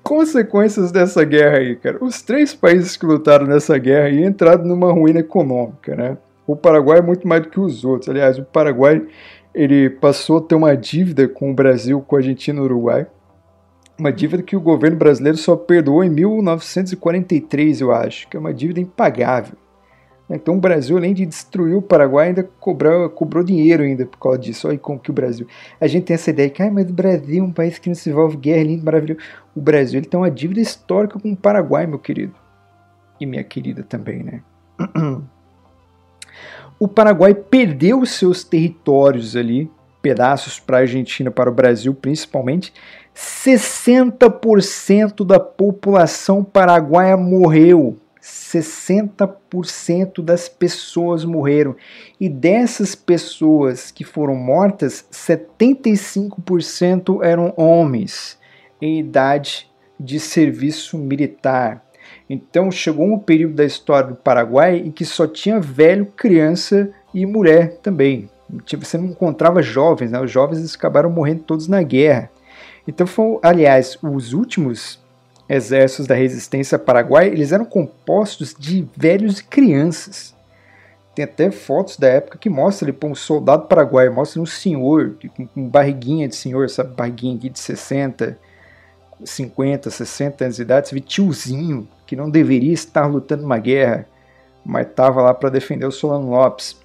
Consequências 0.04 0.91
dessa 0.91 1.24
guerra 1.24 1.58
aí, 1.58 1.76
cara. 1.76 2.04
Os 2.04 2.21
três 2.21 2.54
países 2.54 2.97
que 2.97 3.06
lutaram 3.06 3.45
nessa 3.45 3.78
guerra 3.78 4.08
aí 4.08 4.24
entraram 4.24 4.65
numa 4.65 4.91
ruína 4.91 5.19
econômica, 5.19 5.95
né? 5.95 6.17
O 6.47 6.56
Paraguai 6.56 7.00
é 7.00 7.02
muito 7.02 7.28
mais 7.28 7.43
do 7.43 7.50
que 7.50 7.60
os 7.60 7.86
outros. 7.86 8.10
Aliás, 8.10 8.38
o 8.38 8.43
Paraguai 8.43 9.06
ele 9.54 9.89
passou 9.89 10.38
a 10.38 10.41
ter 10.41 10.56
uma 10.56 10.76
dívida 10.76 11.28
com 11.28 11.52
o 11.52 11.54
Brasil, 11.54 12.02
com 12.02 12.15
a 12.15 12.19
Argentina 12.19 12.60
e 12.60 12.62
o 12.62 12.65
Uruguai. 12.65 13.06
Uma 13.97 14.12
dívida 14.12 14.41
que 14.41 14.56
o 14.56 14.62
governo 14.62 14.97
brasileiro 14.97 15.38
só 15.38 15.56
perdoou 15.56 16.04
em 16.04 16.10
1943, 16.10 17.82
eu 17.82 17.91
acho, 17.91 18.28
que 18.28 18.36
é 18.36 18.39
uma 18.39 18.54
dívida 18.54 18.80
impagável. 18.80 19.56
Então 20.36 20.56
o 20.56 20.60
Brasil, 20.60 20.98
além 20.98 21.13
de 21.13 21.26
destruir 21.26 21.76
o 21.76 21.82
Paraguai, 21.82 22.30
ainda 22.30 22.44
cobrou, 22.60 23.10
cobrou 23.10 23.44
dinheiro 23.44 23.84
ainda 23.84 24.06
por 24.06 24.17
causa 24.17 24.39
disso. 24.39 24.67
Olha 24.67 24.78
como 24.78 25.00
que 25.00 25.12
o 25.12 25.13
Brasil. 25.13 25.48
A 25.80 25.88
gente 25.88 26.06
tem 26.06 26.13
essa 26.13 26.30
ideia 26.30 26.50
que, 26.50 26.62
ah, 26.62 26.72
mas 26.72 26.89
o 26.89 26.94
Brasil 26.94 27.44
é 27.44 27.48
um 27.48 27.52
país 27.52 27.78
que 27.78 27.89
não 27.89 27.96
se 27.96 28.10
envolve 28.10 28.38
guerra, 28.38 28.63
lindo, 28.63 28.84
maravilhoso. 28.84 29.20
O 29.56 29.62
Brasil 29.62 30.00
ele 30.00 30.08
tem 30.08 30.20
uma 30.20 30.32
dívida 30.32 30.62
histórica 30.62 31.20
com 31.20 31.32
o 31.32 31.36
Paraguai, 31.36 31.86
meu 31.86 32.00
querido. 32.00 32.34
E 33.20 33.26
minha 33.26 33.44
querida 33.44 33.84
também, 33.84 34.24
né? 34.24 34.41
O 36.80 36.88
Paraguai 36.88 37.36
perdeu 37.36 38.04
seus 38.08 38.44
territórios 38.44 39.36
ali, 39.36 39.70
pedaços 40.02 40.60
para 40.60 40.78
a 40.78 40.80
Argentina, 40.80 41.30
para 41.30 41.48
o 41.48 41.54
Brasil 41.54 41.94
principalmente. 41.94 42.74
60% 43.15 45.24
da 45.24 45.39
população 45.39 46.44
paraguaia 46.44 47.15
morreu 47.15 48.00
60% 48.22 50.24
das 50.24 50.48
pessoas 50.48 51.26
morreram. 51.26 51.76
E 52.20 52.30
dessas 52.30 52.94
pessoas 52.94 53.90
que 53.90 54.04
foram 54.04 54.36
mortas, 54.36 55.04
75% 55.12 57.24
eram 57.24 57.52
homens 57.58 58.40
em 58.82 59.00
idade 59.00 59.70
de 60.00 60.20
serviço 60.20 60.98
militar. 60.98 61.86
Então 62.30 62.72
chegou 62.72 63.06
um 63.06 63.20
período 63.20 63.56
da 63.56 63.66
história 63.66 64.10
do 64.10 64.16
Paraguai 64.16 64.78
em 64.78 64.92
que 64.92 65.06
só 65.06 65.28
tinha 65.28 65.60
velho, 65.60 66.06
criança 66.06 66.92
e 67.14 67.26
mulher 67.26 67.78
também. 67.82 68.30
Tipo, 68.66 68.86
você 68.86 68.98
não 68.98 69.08
encontrava 69.08 69.62
jovens, 69.62 70.12
né? 70.12 70.20
os 70.20 70.30
jovens 70.30 70.76
acabaram 70.76 71.10
morrendo 71.10 71.44
todos 71.44 71.68
na 71.68 71.82
guerra. 71.82 72.30
Então, 72.88 73.08
foi, 73.08 73.40
aliás, 73.42 73.98
os 74.02 74.34
últimos 74.34 75.01
exércitos 75.56 76.08
da 76.08 76.16
resistência 76.16 76.80
paraguaia, 76.80 77.28
eles 77.28 77.52
eram 77.52 77.66
compostos 77.66 78.56
de 78.58 78.88
velhos 78.96 79.40
e 79.40 79.44
crianças. 79.44 80.34
Tem 81.14 81.26
até 81.26 81.52
fotos 81.52 81.98
da 81.98 82.08
época 82.08 82.38
que 82.38 82.50
mostra 82.50 82.90
ali, 82.90 82.98
um 83.04 83.14
soldado 83.14 83.68
paraguaio, 83.68 84.14
mostra 84.14 84.42
um 84.42 84.46
senhor 84.46 85.18
com, 85.54 85.68
barriguinha 85.68 86.28
de 86.28 86.36
senhor, 86.36 86.64
essa 86.64 86.86
barriguinha 86.86 87.36
aqui 87.36 87.50
de 87.50 87.60
60, 87.60 88.38
50, 89.24 89.90
60 89.90 90.46
anos 90.46 90.56
de 90.56 90.62
idade, 90.62 90.90
você 90.90 91.00
tiozinho, 91.02 91.88
que 92.08 92.16
não 92.16 92.30
deveria 92.30 92.74
estar 92.74 93.06
lutando 93.08 93.44
uma 93.44 93.58
guerra, 93.58 94.08
mas 94.66 94.88
estava 94.88 95.22
lá 95.22 95.34
para 95.34 95.50
defender 95.50 95.86
o 95.86 95.92
Solano 95.92 96.30
Lopes. 96.30 96.78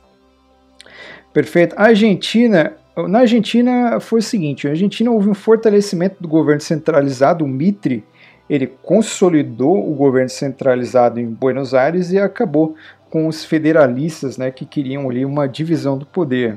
Perfeito. 1.32 1.76
A 1.78 1.84
Argentina, 1.84 2.72
na 2.96 3.20
Argentina 3.20 4.00
foi 4.00 4.18
o 4.18 4.22
seguinte, 4.22 4.66
a 4.66 4.70
Argentina 4.70 5.10
houve 5.10 5.28
um 5.28 5.34
fortalecimento 5.34 6.16
do 6.20 6.26
governo 6.26 6.60
centralizado, 6.60 7.44
o 7.44 7.48
Mitre, 7.48 8.02
ele 8.48 8.66
consolidou 8.82 9.90
o 9.90 9.94
governo 9.94 10.28
centralizado 10.28 11.18
em 11.18 11.26
Buenos 11.26 11.74
Aires 11.74 12.12
e 12.12 12.18
acabou 12.18 12.76
com 13.10 13.26
os 13.26 13.44
federalistas 13.44 14.36
né, 14.36 14.50
que 14.50 14.64
queriam 14.64 15.08
ali 15.08 15.24
uma 15.24 15.48
divisão 15.48 15.98
do 15.98 16.06
poder. 16.06 16.56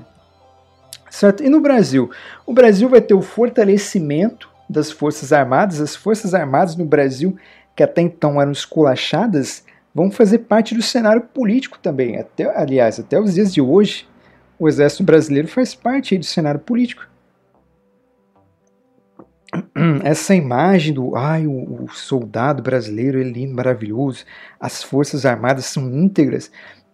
Certo? 1.10 1.44
E 1.44 1.50
no 1.50 1.60
Brasil? 1.60 2.12
O 2.46 2.54
Brasil 2.54 2.88
vai 2.88 3.02
ter 3.02 3.14
o 3.14 3.22
fortalecimento 3.22 4.50
das 4.70 4.92
Forças 4.92 5.34
Armadas. 5.34 5.82
As 5.82 5.96
Forças 5.96 6.34
Armadas 6.34 6.76
no 6.76 6.86
Brasil, 6.86 7.36
que 7.76 7.82
até 7.82 8.02
então 8.02 8.40
eram 8.40 8.52
esculachadas, 8.52 9.64
vão 9.94 10.12
fazer 10.12 10.40
parte 10.40 10.76
do 10.76 10.82
cenário 10.82 11.22
político 11.22 11.80
também. 11.80 12.18
Até, 12.18 12.46
aliás, 12.56 13.00
até 13.00 13.20
os 13.20 13.34
dias 13.34 13.52
de 13.52 13.62
hoje, 13.62 14.08
o 14.60 14.68
Exército 14.68 15.04
Brasileiro 15.04 15.48
faz 15.48 15.74
parte 15.74 16.18
do 16.18 16.26
cenário 16.26 16.60
político. 16.60 17.08
essa 20.04 20.36
imagem 20.36 20.94
do 20.94 21.16
ai, 21.16 21.48
o, 21.48 21.84
o, 21.84 21.90
soldado 21.90 22.62
brasileiro 22.62 23.20
é 23.20 23.24
lindo, 23.24 23.56
maravilhoso, 23.56 24.26
as 24.60 24.84
forças 24.84 25.26
armadas 25.26 25.66
são 25.66 25.90
íntegras, 25.90 26.52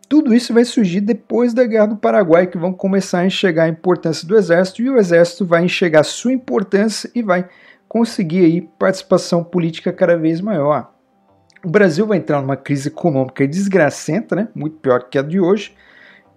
tudo 0.08 0.34
isso 0.34 0.54
vai 0.54 0.63
surgir 0.63 1.01
depois 1.01 1.54
da 1.54 1.65
Guerra 1.65 1.88
do 1.88 1.97
Paraguai, 1.97 2.47
que 2.47 2.58
vão 2.58 2.71
começar 2.71 3.19
a 3.19 3.25
enxergar 3.25 3.63
a 3.63 3.69
importância 3.69 4.28
do 4.28 4.38
exército 4.38 4.81
e 4.81 4.89
o 4.89 4.98
exército 4.98 5.46
vai 5.46 5.65
enxergar 5.65 6.04
sua 6.04 6.31
importância 6.31 7.10
e 7.15 7.23
vai 7.23 7.48
conseguir 7.87 8.46
aí 8.46 8.62
participação 8.62 9.44
política 9.44 9.92
cada 9.92 10.15
vez 10.17 10.42
maior. 10.42 10.92
O 11.63 11.69
Brasil 11.69 12.06
vai 12.06 12.19
entrar 12.19 12.42
numa 12.42 12.56
crise 12.56 12.89
econômica 12.89 13.48
desgracenta, 13.48 14.35
né? 14.35 14.48
muito 14.54 14.77
pior 14.77 15.10
que 15.10 15.17
a 15.17 15.23
de 15.23 15.39
hoje, 15.39 15.73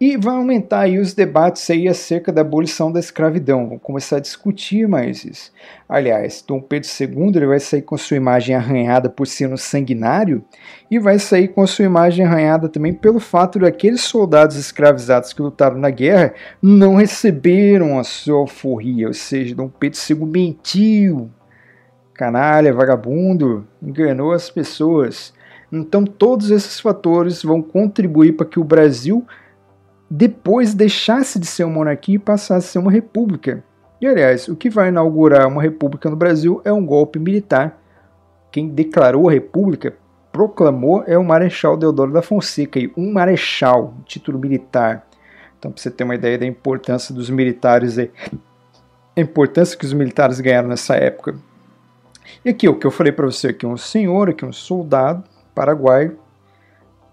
E 0.01 0.17
vai 0.17 0.37
aumentar 0.37 0.83
aí 0.83 0.97
os 0.97 1.13
debates 1.13 1.69
aí 1.69 1.89
acerca 1.89 2.31
da 2.31 2.43
abolição 2.43 2.93
da 2.93 3.01
escravidão. 3.01 3.69
Vão 3.69 3.79
começar 3.81 4.19
a 4.19 4.21
discutir 4.21 4.87
mais 4.87 5.25
isso. 5.25 5.53
Aliás, 5.89 6.45
Dom 6.47 6.61
Pedro 6.61 6.89
II 6.89 7.33
ele 7.35 7.47
vai 7.47 7.59
sair 7.59 7.83
com 7.83 7.99
sua 7.99 8.17
imagem 8.17 8.55
arranhada 8.55 9.11
por 9.11 9.27
ser 9.27 9.53
um 9.53 9.57
sanguinário 9.57 10.45
e 10.89 11.01
vai 11.01 11.19
sair 11.19 11.49
com 11.49 11.67
sua 11.67 11.85
imagem 11.85 12.25
arranhada 12.25 12.69
também 12.69 12.93
pelo 12.93 13.19
fato 13.19 13.59
de 13.59 13.67
aqueles 13.67 14.03
soldados 14.03 14.55
escravizados 14.55 15.33
que 15.33 15.43
lutaram 15.43 15.79
na 15.79 15.91
guerra 15.91 16.33
não 16.63 16.95
receberam 16.95 17.99
a 17.99 18.05
sua 18.05 18.39
alforria, 18.39 19.09
ou 19.09 19.15
seja, 19.15 19.55
Dom 19.55 19.69
Pedro 19.69 19.99
II 20.09 20.27
mentiu, 20.27 21.29
canalha, 22.15 22.73
vagabundo, 22.73 23.67
enganou 23.83 24.31
as 24.31 24.49
pessoas. 24.49 25.35
Então 25.73 26.05
todos 26.05 26.53
esses 26.53 26.79
fatores 26.79 27.43
vão 27.43 27.61
contribuir 27.61 28.37
para 28.37 28.47
que 28.47 28.61
o 28.61 28.65
Brasil 28.65 29.27
depois 30.11 30.75
deixasse 30.75 31.39
de 31.39 31.47
ser 31.47 31.65
uma 31.65 31.75
monarquia 31.75 32.17
e 32.17 32.19
passasse 32.19 32.69
a 32.69 32.71
ser 32.73 32.79
uma 32.79 32.91
república. 32.91 33.63
E 34.01 34.07
aliás, 34.07 34.49
o 34.49 34.57
que 34.57 34.71
vai 34.71 34.89
inaugurar 34.89 35.47
uma 35.49 35.61
república 35.61 36.09
no 36.09 36.17
Brasil 36.17 36.61
é 36.65 36.73
um 36.73 36.85
golpe 36.85 37.19
militar. 37.19 37.81
Quem 38.51 38.69
declarou 38.69 39.29
a 39.29 39.33
república, 39.33 39.95
proclamou, 40.33 41.03
é 41.07 41.19
o 41.19 41.25
Marechal 41.25 41.77
Deodoro 41.77 42.13
da 42.13 42.23
Fonseca, 42.23 42.79
e 42.79 42.93
um 42.97 43.13
marechal, 43.13 43.95
título 44.05 44.39
militar. 44.39 45.07
Então, 45.59 45.73
para 45.73 45.83
você 45.83 45.91
ter 45.91 46.05
uma 46.05 46.15
ideia 46.15 46.39
da 46.39 46.47
importância 46.47 47.13
dos 47.13 47.29
militares, 47.29 47.99
a 47.99 49.21
importância 49.21 49.77
que 49.77 49.85
os 49.85 49.93
militares 49.93 50.41
ganharam 50.41 50.69
nessa 50.69 50.95
época. 50.95 51.35
E 52.45 52.51
aqui, 52.51 52.69
o 52.69 52.79
que 52.79 52.87
eu 52.87 52.91
falei 52.91 53.13
para 53.13 53.27
você 53.27 53.49
aqui, 53.49 53.67
um 53.67 53.77
senhor, 53.77 54.31
aqui 54.31 54.45
um 54.45 54.53
soldado 54.53 55.25
paraguaio, 55.55 56.17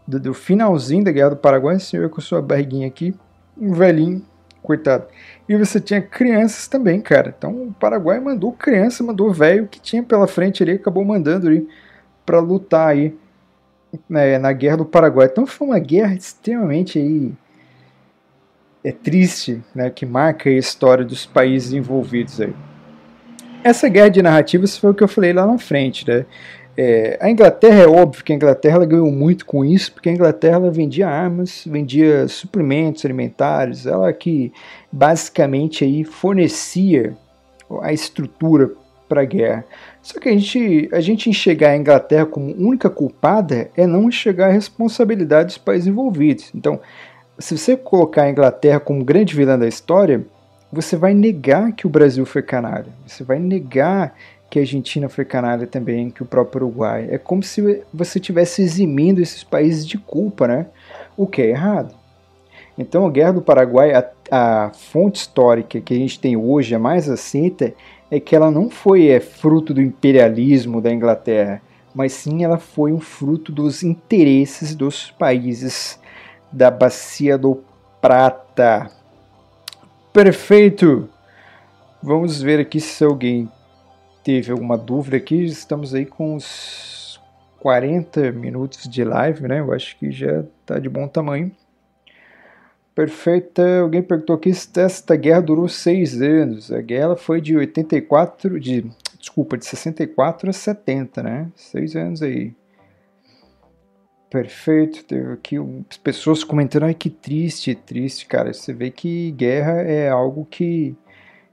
do, 0.08 0.20
do, 0.20 0.34
finalzinho 0.34 1.03
da 1.03 1.12
Guerra 1.12 1.32
do 1.32 1.38
Paraguai, 1.38 1.80
senhor 1.80 2.10
com 2.10 2.22
sua 2.22 2.41
barriguinha 2.41 2.88
aqui, 2.88 3.14
um 3.58 3.74
velhinho, 3.74 4.24
coitado. 4.62 5.06
E 5.47 5.56
você 5.56 5.80
tinha 5.80 6.01
crianças 6.01 6.68
também, 6.68 6.99
cara. 7.01 7.34
Então 7.38 7.51
o 7.68 7.74
Paraguai 7.74 8.20
mandou 8.20 8.51
criança, 8.51 9.03
mandou 9.03 9.32
velho 9.32 9.68
que 9.68 9.80
tinha 9.80 10.03
pela 10.03 10.28
frente 10.28 10.64
ali, 10.64 10.74
acabou 10.74 11.06
mandando 11.06 11.47
ali 11.47 11.68
para 12.26 12.39
lutar 12.39 12.89
aí 12.89 13.16
né, 14.10 14.38
na 14.38 14.51
Guerra 14.51 14.78
do 14.78 14.86
Paraguai. 14.86 15.28
Então 15.32 15.45
foi 15.45 15.68
uma 15.68 15.80
guerra 15.80 16.16
extremamente 16.16 16.99
aí 16.99 17.34
é 18.84 18.91
triste, 18.91 19.64
né, 19.74 19.89
que 19.89 20.06
marca 20.06 20.47
a 20.47 20.53
história 20.53 21.03
dos 21.03 21.26
países 21.26 21.74
envolvidos 21.74 22.39
aí. 22.39 22.53
Essa 23.64 23.89
guerra 23.89 24.10
de 24.10 24.22
narrativas 24.22 24.78
foi 24.78 24.91
o 24.91 24.93
que 24.93 25.03
eu 25.03 25.08
falei 25.08 25.34
lá 25.34 25.43
na 25.43 25.58
frente, 25.58 26.08
né? 26.08 26.24
É, 26.78 27.18
a 27.22 27.30
Inglaterra 27.30 27.84
é 27.84 27.88
óbvio 27.88 28.24
que 28.24 28.34
a 28.34 28.36
Inglaterra 28.36 28.84
ganhou 28.86 29.10
muito 29.12 29.46
com 29.46 29.64
isso, 29.64 29.94
porque 29.94 30.10
a 30.10 30.12
Inglaterra 30.12 30.60
vendia 30.70 31.08
armas, 31.08 31.64
vendia 31.66 32.28
suprimentos 32.28 33.06
alimentares, 33.06 33.86
ela 33.86 34.12
que 34.12 34.52
basicamente 34.92 35.86
aí 35.86 36.04
fornecia 36.04 37.16
a 37.82 37.94
estrutura 37.94 38.72
para 39.08 39.22
a 39.22 39.26
guerra. 39.26 39.66
Só 40.02 40.20
que 40.20 40.30
a 40.30 40.32
gente, 40.32 40.90
a 40.92 41.00
gente 41.00 41.30
enxergar 41.30 41.70
a 41.70 41.78
Inglaterra 41.78 42.26
como 42.26 42.54
única 42.54 42.90
culpada 42.90 43.70
é 43.76 43.88
não 43.88 44.10
enxergar 44.10 44.48
a 44.48 44.52
responsabilidade 44.52 45.48
dos 45.48 45.58
países 45.58 45.88
envolvidos. 45.88 46.52
Então, 46.54 46.80
se 47.40 47.58
você 47.58 47.78
colocar 47.78 48.24
a 48.24 48.30
Inglaterra 48.30 48.80
como 48.80 49.04
grande 49.04 49.36
vilã 49.36 49.58
da 49.58 49.68
história, 49.68 50.26
você 50.72 50.96
vai 50.96 51.14
negar 51.14 51.72
que 51.72 51.88
o 51.88 51.90
Brasil 51.90 52.26
foi 52.26 52.42
canalha. 52.42 52.88
Você 53.06 53.24
vai 53.24 53.40
negar 53.40 54.16
que 54.56 54.60
a 54.60 54.62
Argentina 54.62 55.10
foi 55.10 55.26
canalha 55.26 55.68
também, 55.68 56.10
que 56.10 56.24
o 56.24 56.26
próprio 56.26 56.66
Uruguai. 56.66 57.10
É 57.12 57.18
como 57.18 57.43
se 57.43 57.84
você 57.93 58.20
estivesse 58.20 58.62
eximindo 58.62 59.22
esses 59.22 59.43
países 59.43 59.86
de 59.86 59.97
culpa, 59.97 60.47
né? 60.47 60.68
O 61.18 61.28
que 61.28 61.41
é 61.41 61.49
errado. 61.49 61.93
Então, 62.78 63.06
a 63.06 63.10
Guerra 63.10 63.34
do 63.34 63.41
Paraguai, 63.41 63.91
a, 63.93 64.10
a 64.32 64.72
fonte 64.74 65.18
histórica 65.18 65.82
que 65.82 65.93
a 65.93 65.97
gente 65.97 66.18
tem 66.18 66.38
hoje, 66.38 66.74
a 66.74 66.80
mais 66.80 67.10
aceita, 67.10 67.74
é 68.10 68.18
que 68.18 68.34
ela 68.34 68.49
não 68.49 68.70
foi 68.70 69.10
é, 69.10 69.20
fruto 69.20 69.74
do 69.74 69.82
imperialismo 69.82 70.80
da 70.80 70.93
Inglaterra, 70.93 71.62
mas 71.93 72.14
sim 72.14 72.45
ela 72.45 72.58
foi 72.58 72.93
um 72.93 73.01
fruto 73.01 73.51
dos 73.51 73.84
interesses 73.84 74.74
dos 74.74 75.12
países 75.12 75.99
da 76.49 76.72
Bacia 76.72 77.38
do 77.38 77.62
Prata. 77.99 78.89
Perfeito! 80.14 81.10
Vamos 82.01 82.41
ver 82.41 82.62
aqui 82.62 82.80
se 82.80 83.03
alguém 83.03 83.49
teve 84.26 84.52
alguma 84.52 84.76
dúvida 84.76 85.18
aqui, 85.18 85.46
estamos 85.46 85.94
aí 85.94 86.04
com 86.04 86.36
uns 86.36 87.22
40 87.60 88.32
minutos 88.32 88.90
de 88.90 89.04
live, 89.04 89.48
né? 89.48 89.60
Eu 89.60 89.72
acho 89.72 89.96
que 90.00 90.12
já 90.12 90.40
está 90.40 90.80
de 90.80 90.90
bom 90.90 91.08
tamanho. 91.08 91.52
Perfeita. 92.96 93.82
Alguém 93.82 94.02
perguntou 94.02 94.36
aqui 94.36 94.52
se 94.52 94.68
esta 94.82 95.16
guerra 95.16 95.42
durou 95.42 95.68
seis 95.68 96.20
anos. 96.20 96.72
A 96.72 96.82
guerra 96.82 97.16
foi 97.16 97.40
de 97.40 97.56
84, 97.56 98.60
de 98.60 98.90
desculpa, 99.20 99.60
de 99.60 99.66
64 99.66 100.50
a 100.50 100.54
70, 100.54 101.22
né? 101.22 101.52
Seis 101.56 101.96
anos 101.96 102.24
aí. 102.24 102.52
Perfeito. 104.28 105.04
Teve 105.04 105.34
aqui 105.34 105.58
as 105.88 105.98
pessoas 105.98 106.44
comentando, 106.44 106.84
ai 106.86 106.96
que 106.96 107.12
triste, 107.12 107.76
triste, 107.76 108.26
cara. 108.26 108.52
Você 108.52 108.74
vê 108.74 108.90
que 108.90 109.30
guerra 109.32 109.84
é 109.84 110.10
algo 110.10 110.48
que, 110.50 110.96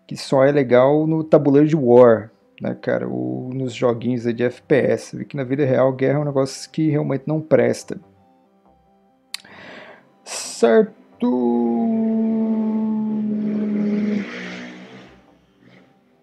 que 0.06 0.16
só 0.16 0.42
é 0.42 0.50
legal 0.50 1.06
no 1.06 1.22
tabuleiro 1.22 1.68
de 1.68 1.76
War 1.76 2.31
né, 2.62 2.76
cara, 2.80 3.08
ou 3.08 3.52
nos 3.52 3.74
joguinhos 3.74 4.22
de 4.22 4.44
FPS. 4.44 5.16
Vê 5.16 5.24
que 5.24 5.36
na 5.36 5.42
vida 5.42 5.64
real 5.64 5.92
guerra 5.92 6.18
é 6.18 6.22
um 6.22 6.24
negócio 6.24 6.70
que 6.70 6.88
realmente 6.88 7.24
não 7.26 7.40
presta. 7.40 7.98
Certo. 10.24 11.28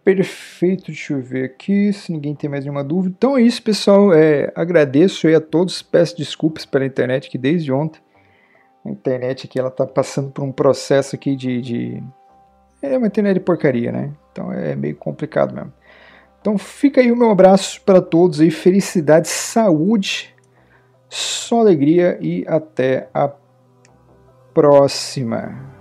Perfeito, 0.01 0.85
deixa 0.85 1.13
eu 1.13 1.21
ver 1.21 1.43
aqui 1.43 1.91
se 1.91 2.11
ninguém 2.11 2.33
tem 2.33 2.49
mais 2.49 2.63
nenhuma 2.63 2.85
dúvida. 2.85 3.13
Então 3.17 3.37
é 3.37 3.41
isso, 3.41 3.61
pessoal. 3.61 4.13
É, 4.13 4.49
agradeço 4.55 5.27
aí 5.27 5.35
a 5.35 5.41
todos, 5.41 5.81
peço 5.81 6.15
desculpas 6.17 6.65
pela 6.65 6.85
internet 6.85 7.29
que 7.29 7.37
desde 7.37 7.71
ontem 7.71 8.01
a 8.85 8.89
internet 8.89 9.45
aqui 9.45 9.59
ela 9.59 9.69
tá 9.69 9.85
passando 9.85 10.31
por 10.31 10.43
um 10.43 10.53
processo 10.53 11.15
aqui 11.15 11.35
de, 11.35 11.61
de... 11.61 12.03
é 12.81 12.97
uma 12.97 13.07
internet 13.07 13.35
de 13.35 13.41
porcaria, 13.41 13.91
né? 13.91 14.11
Então 14.31 14.51
é 14.53 14.73
meio 14.73 14.95
complicado 14.95 15.53
mesmo. 15.53 15.73
Então 16.41 16.57
fica 16.57 17.01
aí 17.01 17.11
o 17.11 17.15
meu 17.15 17.31
abraço 17.31 17.81
para 17.81 18.01
todos 18.01 18.39
aí, 18.39 18.49
felicidade, 18.49 19.27
saúde, 19.27 20.33
só 21.09 21.59
alegria 21.59 22.17
e 22.21 22.45
até 22.47 23.09
a 23.13 23.29
próxima. 24.53 25.78